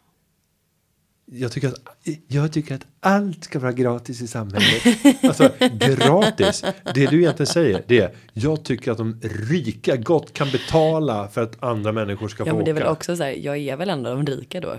Jag 1.26 1.52
tycker 1.52 1.68
att 1.68 1.80
jag 2.28 2.52
tycker 2.52 2.74
att 2.74 2.86
allt 3.00 3.44
ska 3.44 3.58
vara 3.58 3.72
gratis 3.72 4.22
i 4.22 4.26
samhället. 4.26 4.82
alltså 5.24 5.50
gratis. 5.98 6.64
Det 6.94 7.06
du 7.06 7.18
egentligen 7.18 7.46
säger 7.46 7.84
det 7.86 7.98
är 7.98 8.14
jag 8.32 8.64
tycker 8.64 8.92
att 8.92 8.98
de 8.98 9.20
rika 9.22 9.96
gott 9.96 10.32
kan 10.32 10.50
betala 10.50 11.28
för 11.28 11.42
att 11.42 11.62
andra 11.62 11.92
människor 11.92 12.28
ska 12.28 12.36
få 12.36 12.42
åka. 12.42 12.50
Ja, 12.50 12.54
men 12.54 12.64
det 12.64 12.70
är 12.70 12.74
väl 12.74 12.92
också 12.92 13.16
så 13.16 13.22
här. 13.22 13.30
Jag 13.30 13.58
är 13.58 13.76
väl 13.76 13.90
ändå 13.90 14.14
de 14.14 14.26
rika 14.26 14.60
då. 14.60 14.78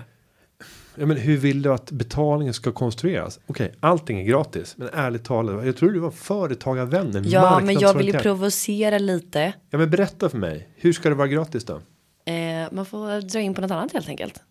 Ja, 0.96 1.06
men 1.06 1.16
hur 1.16 1.36
vill 1.36 1.62
du 1.62 1.72
att 1.72 1.90
betalningen 1.90 2.54
ska 2.54 2.72
konstrueras? 2.72 3.40
Okej, 3.46 3.66
okay, 3.66 3.78
allting 3.80 4.20
är 4.20 4.24
gratis, 4.24 4.74
men 4.76 4.88
ärligt 4.92 5.24
talat, 5.24 5.66
jag 5.66 5.76
tror 5.76 5.90
du 5.90 5.98
var 5.98 6.10
företagarvännen. 6.10 7.24
Ja, 7.28 7.60
men 7.62 7.78
jag 7.78 7.94
vill 7.94 8.06
ju 8.06 8.12
provocera 8.12 8.98
lite. 8.98 9.52
Ja, 9.70 9.78
men 9.78 9.90
berätta 9.90 10.28
för 10.28 10.38
mig. 10.38 10.68
Hur 10.76 10.92
ska 10.92 11.08
det 11.08 11.14
vara 11.14 11.28
gratis 11.28 11.64
då? 11.64 11.80
Eh, 12.32 12.72
man 12.72 12.86
får 12.86 13.20
dra 13.20 13.40
in 13.40 13.54
på 13.54 13.60
något 13.60 13.70
annat 13.70 13.92
helt 13.92 14.08
enkelt. 14.08 14.42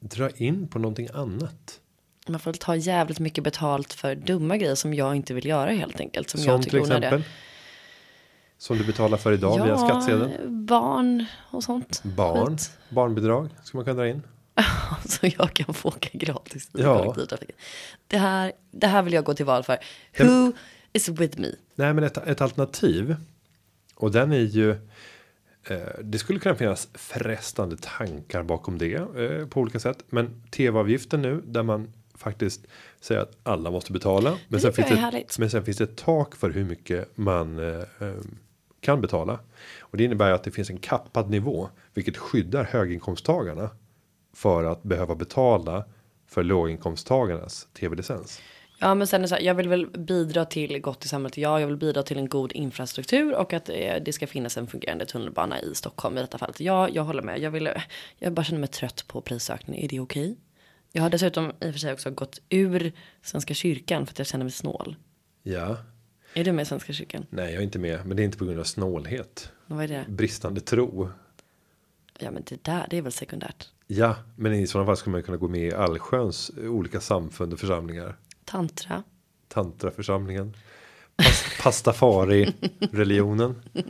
dra 0.00 0.30
in 0.30 0.68
på 0.68 0.78
någonting 0.78 1.08
annat. 1.14 1.80
Man 2.28 2.40
får 2.40 2.52
ta 2.52 2.76
jävligt 2.76 3.18
mycket 3.18 3.44
betalt 3.44 3.92
för 3.92 4.14
dumma 4.14 4.56
grejer 4.56 4.74
som 4.74 4.94
jag 4.94 5.14
inte 5.14 5.34
vill 5.34 5.46
göra 5.46 5.70
helt 5.70 6.00
enkelt. 6.00 6.30
Som, 6.30 6.40
Som 6.40 6.52
jag 6.52 6.62
till 6.62 6.74
är 6.74 6.80
onödiga. 6.82 6.96
exempel. 6.96 7.22
Som 8.58 8.78
du 8.78 8.84
betalar 8.84 9.18
för 9.18 9.32
idag 9.32 9.64
via 9.64 9.78
skattsedeln. 9.78 10.66
barn 10.66 11.24
och 11.50 11.64
sånt. 11.64 12.02
Barn, 12.04 12.58
Skit. 12.58 12.70
barnbidrag 12.88 13.48
ska 13.64 13.78
man 13.78 13.84
kunna 13.84 13.96
dra 13.96 14.08
in. 14.08 14.22
Så 15.08 15.26
jag 15.38 15.54
kan 15.54 15.74
få 15.74 15.88
åka 15.88 16.08
gratis 16.12 16.64
i 16.74 16.82
Ja. 16.82 16.98
kollektivtrafiken. 16.98 17.56
Det 18.06 18.18
här, 18.18 18.52
det 18.70 18.86
här 18.86 19.02
vill 19.02 19.12
jag 19.12 19.24
gå 19.24 19.34
till 19.34 19.46
val 19.46 19.62
för. 19.62 19.78
Who 20.18 20.52
is 20.92 21.08
with 21.08 21.40
me? 21.40 21.48
Nej, 21.74 21.94
men 21.94 22.04
ett, 22.04 22.16
ett 22.16 22.40
alternativ. 22.40 23.16
Och 23.94 24.10
den 24.12 24.32
är 24.32 24.38
ju. 24.38 24.70
Eh, 25.64 25.78
det 26.02 26.18
skulle 26.18 26.38
kunna 26.38 26.54
finnas 26.54 26.88
frestande 26.94 27.76
tankar 27.76 28.42
bakom 28.42 28.78
det 28.78 28.94
eh, 28.94 29.46
på 29.46 29.60
olika 29.60 29.78
sätt. 29.80 29.98
Men 30.08 30.42
tv-avgiften 30.50 31.22
nu 31.22 31.42
där 31.46 31.62
man 31.62 31.92
faktiskt 32.14 32.66
säger 33.00 33.20
att 33.20 33.36
alla 33.42 33.70
måste 33.70 33.92
betala. 33.92 34.38
Men 34.48 34.60
sen, 34.60 34.72
finns 34.72 34.88
det, 34.88 35.24
men 35.38 35.50
sen 35.50 35.64
finns 35.64 35.76
det 35.76 35.84
ett 35.84 35.96
tak 35.96 36.36
för 36.36 36.50
hur 36.50 36.64
mycket 36.64 37.16
man 37.16 37.58
eh, 37.58 37.78
eh, 38.08 38.14
kan 38.80 39.00
betala. 39.00 39.38
Och 39.80 39.96
det 39.96 40.04
innebär 40.04 40.30
att 40.32 40.44
det 40.44 40.50
finns 40.50 40.70
en 40.70 40.78
kappad 40.78 41.30
nivå, 41.30 41.68
vilket 41.94 42.16
skyddar 42.16 42.64
höginkomsttagarna 42.64 43.70
för 44.32 44.64
att 44.64 44.82
behöva 44.82 45.14
betala 45.14 45.84
för 46.26 46.42
låginkomsttagarnas 46.42 47.68
tv-licens. 47.72 48.40
Ja 48.82 48.94
men 48.94 49.06
sen 49.06 49.20
är 49.20 49.22
det 49.22 49.28
så 49.28 49.34
här, 49.34 49.42
jag 49.42 49.54
vill 49.54 49.68
väl 49.68 49.86
bidra 49.86 50.44
till 50.44 50.78
gott 50.80 51.04
i 51.04 51.08
samhället. 51.08 51.36
Ja, 51.36 51.60
jag 51.60 51.66
vill 51.66 51.76
bidra 51.76 52.02
till 52.02 52.18
en 52.18 52.28
god 52.28 52.52
infrastruktur 52.52 53.34
och 53.34 53.52
att 53.52 53.68
eh, 53.68 53.94
det 54.04 54.12
ska 54.12 54.26
finnas 54.26 54.56
en 54.56 54.66
fungerande 54.66 55.06
tunnelbana 55.06 55.60
i 55.60 55.74
Stockholm 55.74 56.18
i 56.18 56.20
detta 56.20 56.38
fallet. 56.38 56.60
Ja, 56.60 56.88
jag 56.88 57.02
håller 57.04 57.22
med. 57.22 57.38
Jag 57.38 57.50
vill, 57.50 57.70
jag 58.18 58.32
bara 58.32 58.44
känner 58.44 58.60
mig 58.60 58.68
trött 58.68 59.04
på 59.08 59.20
prisökning. 59.20 59.84
Är 59.84 59.88
det 59.88 60.00
okej? 60.00 60.36
Jag 60.92 61.02
har 61.02 61.10
dessutom 61.10 61.46
i 61.60 61.68
och 61.68 61.72
för 61.72 61.78
sig 61.78 61.92
också 61.92 62.10
gått 62.10 62.40
ur 62.48 62.92
Svenska 63.22 63.54
kyrkan 63.54 64.06
för 64.06 64.12
att 64.12 64.18
jag 64.18 64.26
känner 64.26 64.44
mig 64.44 64.52
snål. 64.52 64.96
Ja, 65.42 65.76
Är 66.34 66.44
du 66.44 66.52
med 66.52 66.62
i 66.62 66.66
Svenska 66.66 66.92
kyrkan? 66.92 67.26
nej, 67.30 67.52
jag 67.52 67.60
är 67.60 67.64
inte 67.64 67.78
med, 67.78 68.06
men 68.06 68.16
det 68.16 68.22
är 68.22 68.24
inte 68.24 68.38
på 68.38 68.44
grund 68.44 68.60
av 68.60 68.64
snålhet. 68.64 69.52
Vad 69.66 69.84
är 69.84 69.88
det? 69.88 70.04
bristande 70.08 70.60
tro. 70.60 71.10
Ja 72.18 72.30
men 72.30 72.42
det 72.46 72.64
där, 72.64 72.86
det 72.90 72.98
är 72.98 73.02
väl 73.02 73.12
sekundärt. 73.12 73.68
Ja, 73.92 74.16
men 74.36 74.52
i 74.52 74.66
sådana 74.66 74.86
fall 74.86 74.96
skulle 74.96 75.12
man 75.12 75.22
kunna 75.22 75.36
gå 75.36 75.48
med 75.48 75.60
i 75.68 75.74
allsköns 75.74 76.50
olika 76.58 77.00
samfund 77.00 77.52
och 77.52 77.60
församlingar. 77.60 78.16
Tantra. 78.44 79.02
Tantraförsamlingen. 79.48 80.56
Pas, 81.16 81.44
pastafari 81.62 82.54
religionen. 82.92 83.62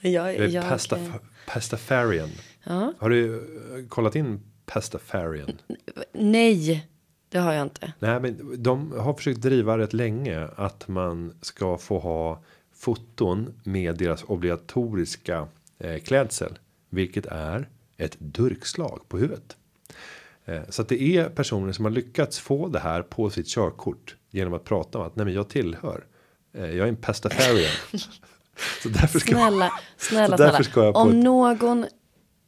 Jag, 0.00 0.34
Eller 0.34 0.48
jag, 0.48 0.68
pasta, 0.68 0.98
pastafarian. 1.46 2.28
ja. 2.64 2.92
Har 2.98 3.10
du 3.10 3.34
eh, 3.34 3.86
kollat 3.88 4.16
in 4.16 4.40
pastafarian? 4.66 5.58
Nej, 6.12 6.88
det 7.28 7.38
har 7.38 7.52
jag 7.52 7.62
inte. 7.62 7.92
Nej, 7.98 8.20
men 8.20 8.62
de 8.62 8.92
har 8.92 9.14
försökt 9.14 9.40
driva 9.40 9.78
rätt 9.78 9.92
länge 9.92 10.48
att 10.56 10.88
man 10.88 11.34
ska 11.40 11.78
få 11.78 11.98
ha 11.98 12.42
foton 12.74 13.54
med 13.62 13.96
deras 13.98 14.24
obligatoriska 14.24 15.48
eh, 15.78 16.00
klädsel, 16.00 16.58
vilket 16.90 17.26
är 17.26 17.68
ett 17.96 18.16
durkslag 18.18 19.00
på 19.08 19.18
huvudet. 19.18 19.56
Eh, 20.44 20.60
så 20.68 20.82
att 20.82 20.88
det 20.88 21.02
är 21.02 21.28
personer 21.28 21.72
som 21.72 21.84
har 21.84 21.92
lyckats 21.92 22.38
få 22.38 22.68
det 22.68 22.78
här 22.78 23.02
på 23.02 23.30
sitt 23.30 23.46
körkort 23.48 24.16
genom 24.30 24.54
att 24.54 24.64
prata 24.64 24.98
om 24.98 25.06
att 25.06 25.16
nej, 25.16 25.24
men 25.24 25.34
jag 25.34 25.48
tillhör. 25.48 26.04
Eh, 26.54 26.64
jag 26.64 26.76
är 26.78 26.86
en 26.86 26.96
pastafarian. 26.96 27.72
så 28.82 28.88
därför 28.88 29.18
ska 29.18 29.30
Snälla, 29.30 29.72
snälla, 29.96 30.36
därför 30.36 30.62
snälla. 30.62 30.64
ska 30.70 30.84
jag 30.84 30.96
Om 30.96 31.08
ett- 31.08 31.14
någon 31.24 31.86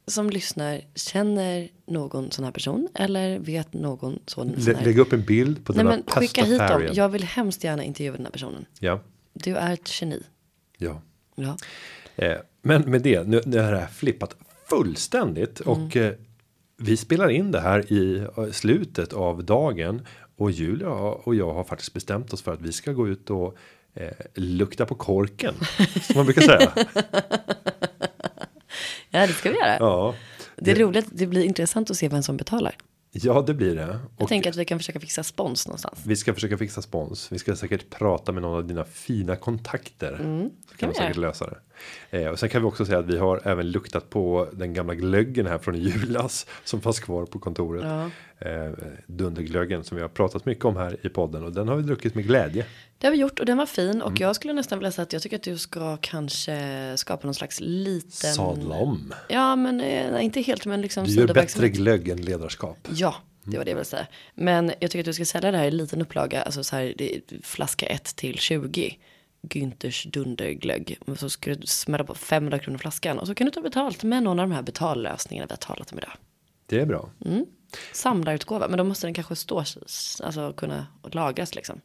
som 0.07 0.29
lyssnar 0.29 0.81
känner 0.95 1.69
någon 1.87 2.31
sån 2.31 2.45
här 2.45 2.51
person 2.51 2.87
eller 2.93 3.39
vet 3.39 3.73
någon 3.73 4.19
sån, 4.25 4.47
lä- 4.47 4.73
här. 4.75 4.85
lägga 4.85 5.01
upp 5.01 5.13
en 5.13 5.25
bild 5.25 5.65
på 5.65 5.73
denna 5.73 5.89
men 5.89 6.03
skicka 6.07 6.43
hit 6.43 6.59
dem. 6.59 6.87
Jag 6.93 7.09
vill 7.09 7.23
hemskt 7.23 7.63
gärna 7.63 7.83
intervjua 7.83 8.15
den 8.15 8.25
här 8.25 8.31
personen. 8.31 8.65
Ja, 8.79 8.99
Du 9.33 9.55
är 9.55 9.73
ett 9.73 10.01
geni. 10.01 10.23
ja. 10.77 11.01
Ja. 11.35 11.57
Eh, 12.15 12.37
men 12.61 12.81
med 12.91 13.01
det, 13.01 13.27
nu, 13.27 13.41
nu 13.45 13.59
har 13.59 13.71
det 13.71 13.79
här 13.79 13.87
flippat 13.87 14.35
fullständigt 14.69 15.59
och 15.59 15.95
eh, 15.97 16.13
vi 16.77 16.97
spelar 16.97 17.29
in 17.29 17.51
det 17.51 17.59
här 17.59 17.93
i 17.93 18.17
eh, 18.37 18.51
slutet 18.51 19.13
av 19.13 19.43
dagen 19.43 20.01
och 20.37 20.51
Julia 20.51 20.89
och 20.89 21.35
jag 21.35 21.53
har 21.53 21.63
faktiskt 21.63 21.93
bestämt 21.93 22.33
oss 22.33 22.41
för 22.41 22.53
att 22.53 22.61
vi 22.61 22.71
ska 22.71 22.91
gå 22.91 23.07
ut 23.07 23.29
och 23.29 23.57
eh, 23.93 24.11
lukta 24.33 24.85
på 24.85 24.95
korken 24.95 25.53
som 26.01 26.15
man 26.15 26.25
brukar 26.25 26.41
säga. 26.41 26.73
ja, 29.09 29.27
det 29.27 29.33
ska 29.33 29.49
vi 29.49 29.57
göra. 29.57 29.77
Ja, 29.79 30.15
Det 30.55 30.71
är 30.71 30.75
roligt. 30.75 31.07
Det 31.11 31.27
blir 31.27 31.43
intressant 31.43 31.91
att 31.91 31.97
se 31.97 32.07
vem 32.07 32.23
som 32.23 32.37
betalar. 32.37 32.75
Ja, 33.23 33.41
det 33.47 33.53
blir 33.53 33.75
det. 33.75 33.81
Jag 33.81 33.99
Och 34.17 34.27
tänker 34.29 34.49
att 34.49 34.55
vi 34.55 34.65
kan 34.65 34.79
försöka 34.79 34.99
fixa 34.99 35.23
spons 35.23 35.67
någonstans. 35.67 35.99
vi 36.05 36.15
ska 36.15 36.33
försöka 36.33 36.57
fixa 36.57 36.81
spons. 36.81 37.31
Vi 37.31 37.39
ska 37.39 37.55
säkert 37.55 37.89
prata 37.89 38.31
med 38.31 38.41
någon 38.41 38.57
av 38.57 38.67
dina 38.67 38.83
fina 38.83 39.35
kontakter. 39.35 40.11
så 40.11 40.23
kan 40.77 40.89
Mm, 40.89 40.93
vi 40.93 40.93
säkert 40.93 41.17
lösa 41.17 41.49
det. 41.49 41.57
Eh, 42.21 42.29
och 42.29 42.39
sen 42.39 42.49
kan 42.49 42.61
vi 42.61 42.67
också 42.67 42.85
säga 42.85 42.99
att 42.99 43.05
vi 43.05 43.17
har 43.17 43.41
även 43.43 43.71
luktat 43.71 44.09
på 44.09 44.47
den 44.53 44.73
gamla 44.73 44.95
glöggen 44.95 45.47
här 45.47 45.57
från 45.57 45.75
julas 45.75 46.45
som 46.63 46.81
fanns 46.81 46.99
kvar 46.99 47.25
på 47.25 47.39
kontoret. 47.39 47.83
Ja. 47.83 48.09
Eh, 48.49 48.71
dunderglöggen 49.07 49.83
som 49.83 49.95
vi 49.95 50.01
har 50.01 50.09
pratat 50.09 50.45
mycket 50.45 50.65
om 50.65 50.75
här 50.77 50.97
i 51.05 51.09
podden 51.09 51.43
och 51.43 51.51
den 51.51 51.67
har 51.67 51.75
vi 51.75 51.83
druckit 51.83 52.15
med 52.15 52.27
glädje. 52.27 52.65
Det 52.99 53.07
har 53.07 53.11
vi 53.11 53.17
gjort 53.17 53.39
och 53.39 53.45
den 53.45 53.57
var 53.57 53.65
fin. 53.65 54.01
Och 54.01 54.09
Mm. 54.11 54.21
jag 54.21 54.35
skulle 54.35 54.53
nästan 54.53 54.79
vilja 54.79 54.91
säga 54.91 55.03
att 55.03 55.13
jag 55.13 55.21
tycker 55.21 55.35
att 55.35 55.43
du 55.43 55.57
ska 55.57 55.97
kanske 55.97 56.93
skapa 56.97 57.27
någon 57.27 57.33
slags 57.35 57.59
liten. 57.61 58.33
Sadla 58.33 58.75
om. 58.75 59.13
Ja, 59.29 59.55
men 59.55 59.81
eh, 59.81 60.11
nej, 60.11 60.25
inte 60.25 60.41
helt, 60.41 60.65
men 60.65 60.81
liksom 60.81 61.03
Du 61.05 61.11
gör 61.11 61.33
bättre 61.33 61.69
glögg 61.69 62.09
än 62.09 62.21
ledarskap. 62.21 62.77
Ja, 62.95 63.15
det 63.43 63.57
var 63.57 63.65
det 63.65 63.71
jag 63.71 63.75
ville 63.75 63.85
säga. 63.85 64.07
Men 64.35 64.71
jag 64.79 64.91
tycker 64.91 64.99
att 64.99 65.05
du 65.05 65.13
ska 65.13 65.25
sälja 65.25 65.51
det 65.51 65.57
här 65.57 65.65
i 65.65 65.71
liten 65.71 66.01
upplaga, 66.01 66.41
alltså 66.41 66.63
så 66.63 66.75
här 66.75 66.93
flaska 67.43 67.85
1 67.85 68.03
till 68.15 68.37
20. 68.39 68.97
Günthers 69.41 70.07
dunderglögg. 70.11 70.99
Så 71.17 71.29
ska 71.29 71.55
du 71.55 71.67
smälla 71.67 72.03
på 72.03 72.15
500 72.15 72.59
kronor 72.59 72.77
flaskan. 72.77 73.19
Och 73.19 73.27
så 73.27 73.35
kan 73.35 73.45
du 73.45 73.51
ta 73.51 73.61
betalt 73.61 74.03
med 74.03 74.23
någon 74.23 74.39
av 74.39 74.49
de 74.49 74.55
här 74.55 74.61
betallösningarna 74.61 75.45
vi 75.47 75.51
har 75.53 75.57
talat 75.57 75.91
om 75.91 75.97
idag. 75.97 76.11
Det 76.65 76.79
är 76.79 76.85
bra. 76.85 77.09
Samlarutgåva, 77.93 78.67
men 78.67 78.77
då 78.77 78.83
måste 78.83 79.07
den 79.07 79.13
kanske 79.13 79.35
stå, 79.35 79.59
alltså 80.23 80.53
kunna 80.57 80.87
lagras 81.11 81.55
liksom. 81.55 81.81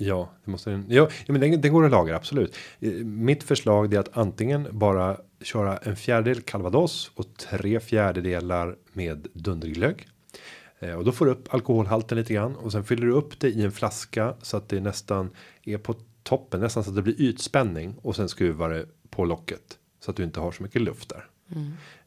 Ja, 0.00 0.30
det 0.44 0.50
måste 0.50 0.70
den. 0.70 0.84
Ja, 0.88 1.08
men 1.26 1.40
den, 1.40 1.60
den 1.60 1.72
går 1.72 1.84
att 1.84 1.90
lagra 1.90 2.16
absolut. 2.16 2.56
Eh, 2.80 2.90
Mitt 3.04 3.42
förslag 3.42 3.94
är 3.94 3.98
att 3.98 4.16
antingen 4.16 4.68
bara 4.72 5.16
köra 5.40 5.76
en 5.76 5.96
fjärdedel 5.96 6.42
calvados 6.42 7.10
och 7.14 7.26
tre 7.36 7.80
fjärdedelar 7.80 8.76
med 8.92 9.26
dunderglögg. 9.32 10.08
Eh, 10.78 10.94
Och 10.94 11.04
då 11.04 11.12
får 11.12 11.26
du 11.26 11.32
upp 11.32 11.54
alkoholhalten 11.54 12.18
lite 12.18 12.34
grann 12.34 12.56
och 12.56 12.72
sen 12.72 12.84
fyller 12.84 13.06
du 13.06 13.12
upp 13.12 13.40
det 13.40 13.48
i 13.48 13.62
en 13.64 13.72
flaska 13.72 14.34
så 14.42 14.56
att 14.56 14.68
det 14.68 14.80
nästan 14.80 15.30
är 15.64 15.78
på 15.78 15.94
toppen, 16.22 16.60
nästan 16.60 16.84
så 16.84 16.90
att 16.90 16.96
det 16.96 17.02
blir 17.02 17.20
ytspänning 17.20 17.94
och 18.02 18.16
sen 18.16 18.28
skruvar 18.28 18.70
det 18.70 18.86
på 19.10 19.24
locket 19.24 19.78
så 20.00 20.10
att 20.10 20.16
du 20.16 20.24
inte 20.24 20.40
har 20.40 20.52
så 20.52 20.62
mycket 20.62 20.82
luft 20.82 21.08
där. 21.08 21.24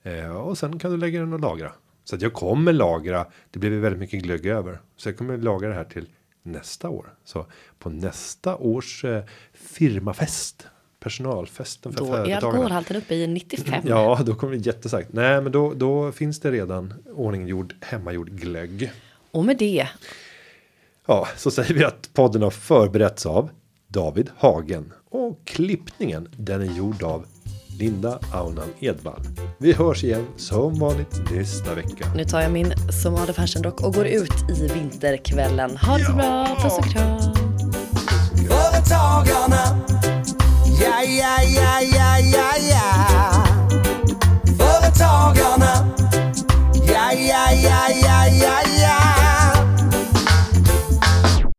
Eh, 0.03 0.35
och 0.35 0.57
sen 0.57 0.79
kan 0.79 0.91
du 0.91 0.97
lägga 0.97 1.19
den 1.19 1.33
och 1.33 1.39
lagra. 1.39 1.71
Så 2.03 2.15
att 2.15 2.21
jag 2.21 2.33
kommer 2.33 2.73
lagra. 2.73 3.25
Det 3.51 3.59
blev 3.59 3.71
väldigt 3.71 3.99
mycket 3.99 4.23
glögg 4.23 4.45
över. 4.45 4.81
Så 4.97 5.09
jag 5.09 5.17
kommer 5.17 5.37
lagra 5.37 5.69
det 5.69 5.75
här 5.75 5.83
till 5.83 6.07
nästa 6.43 6.89
år. 6.89 7.13
Så 7.25 7.45
på 7.79 7.89
nästa 7.89 8.55
års 8.57 9.05
eh, 9.05 9.23
firmafest. 9.53 10.67
Personalfesten 10.99 11.93
för 11.93 11.99
Då 11.99 12.05
är 12.05 12.11
företagarna. 12.11 12.47
alkoholhalten 12.47 12.95
uppe 12.97 13.15
i 13.15 13.27
95. 13.27 13.83
Ja, 13.87 14.19
då 14.25 14.35
kommer 14.35 14.53
det 14.53 14.65
jättestarkt. 14.65 15.13
Nej, 15.13 15.41
men 15.41 15.51
då, 15.51 15.73
då 15.73 16.11
finns 16.11 16.39
det 16.39 16.51
redan 16.51 16.93
ordninggjord 17.15 17.75
hemmagjord 17.81 18.29
glögg. 18.31 18.91
Och 19.31 19.45
med 19.45 19.57
det, 19.57 19.87
Ja, 21.07 21.27
så 21.37 21.51
säger 21.51 21.73
vi 21.73 21.83
att 21.83 22.09
podden 22.13 22.41
har 22.41 22.49
förberetts 22.51 23.25
av 23.25 23.49
David 23.87 24.29
Hagen 24.37 24.93
och 25.09 25.39
klippningen 25.43 26.29
den 26.37 26.61
är 26.61 26.77
gjord 26.77 27.03
av 27.03 27.25
Linda 27.81 28.19
Aunan 28.33 28.69
Edvall. 28.79 29.21
Vi 29.57 29.73
hörs 29.73 30.03
igen 30.03 30.25
som 30.37 30.79
vanligt 30.79 31.31
nästa 31.31 31.75
vecka. 31.75 32.05
Nu 32.15 32.25
tar 32.25 32.41
jag 32.41 32.51
min 32.51 32.73
Somade 33.03 33.33
Fashion 33.33 33.63
Rock 33.63 33.81
och 33.81 33.93
går 33.93 34.05
ut 34.05 34.49
i 34.49 34.67
vinterkvällen. 34.73 35.77
Ha 35.77 35.97
det 35.97 36.03
ja! 36.03 36.13
bra, 36.13 36.57
puss 36.61 36.77
och 36.77 36.85
kram. 36.85 37.19
Företagarna, 38.49 39.81
ja, 40.81 41.03
ja, 41.03 41.43
ja, 41.43 41.81
ja, 41.81 42.19
ja, 42.19 42.51
ja. 42.71 43.45
Företagarna, 44.57 45.95
ja, 46.87 47.11
ja, 47.13 47.51
ja, 47.63 47.87
ja, 48.03 48.27
ja. 48.41 48.70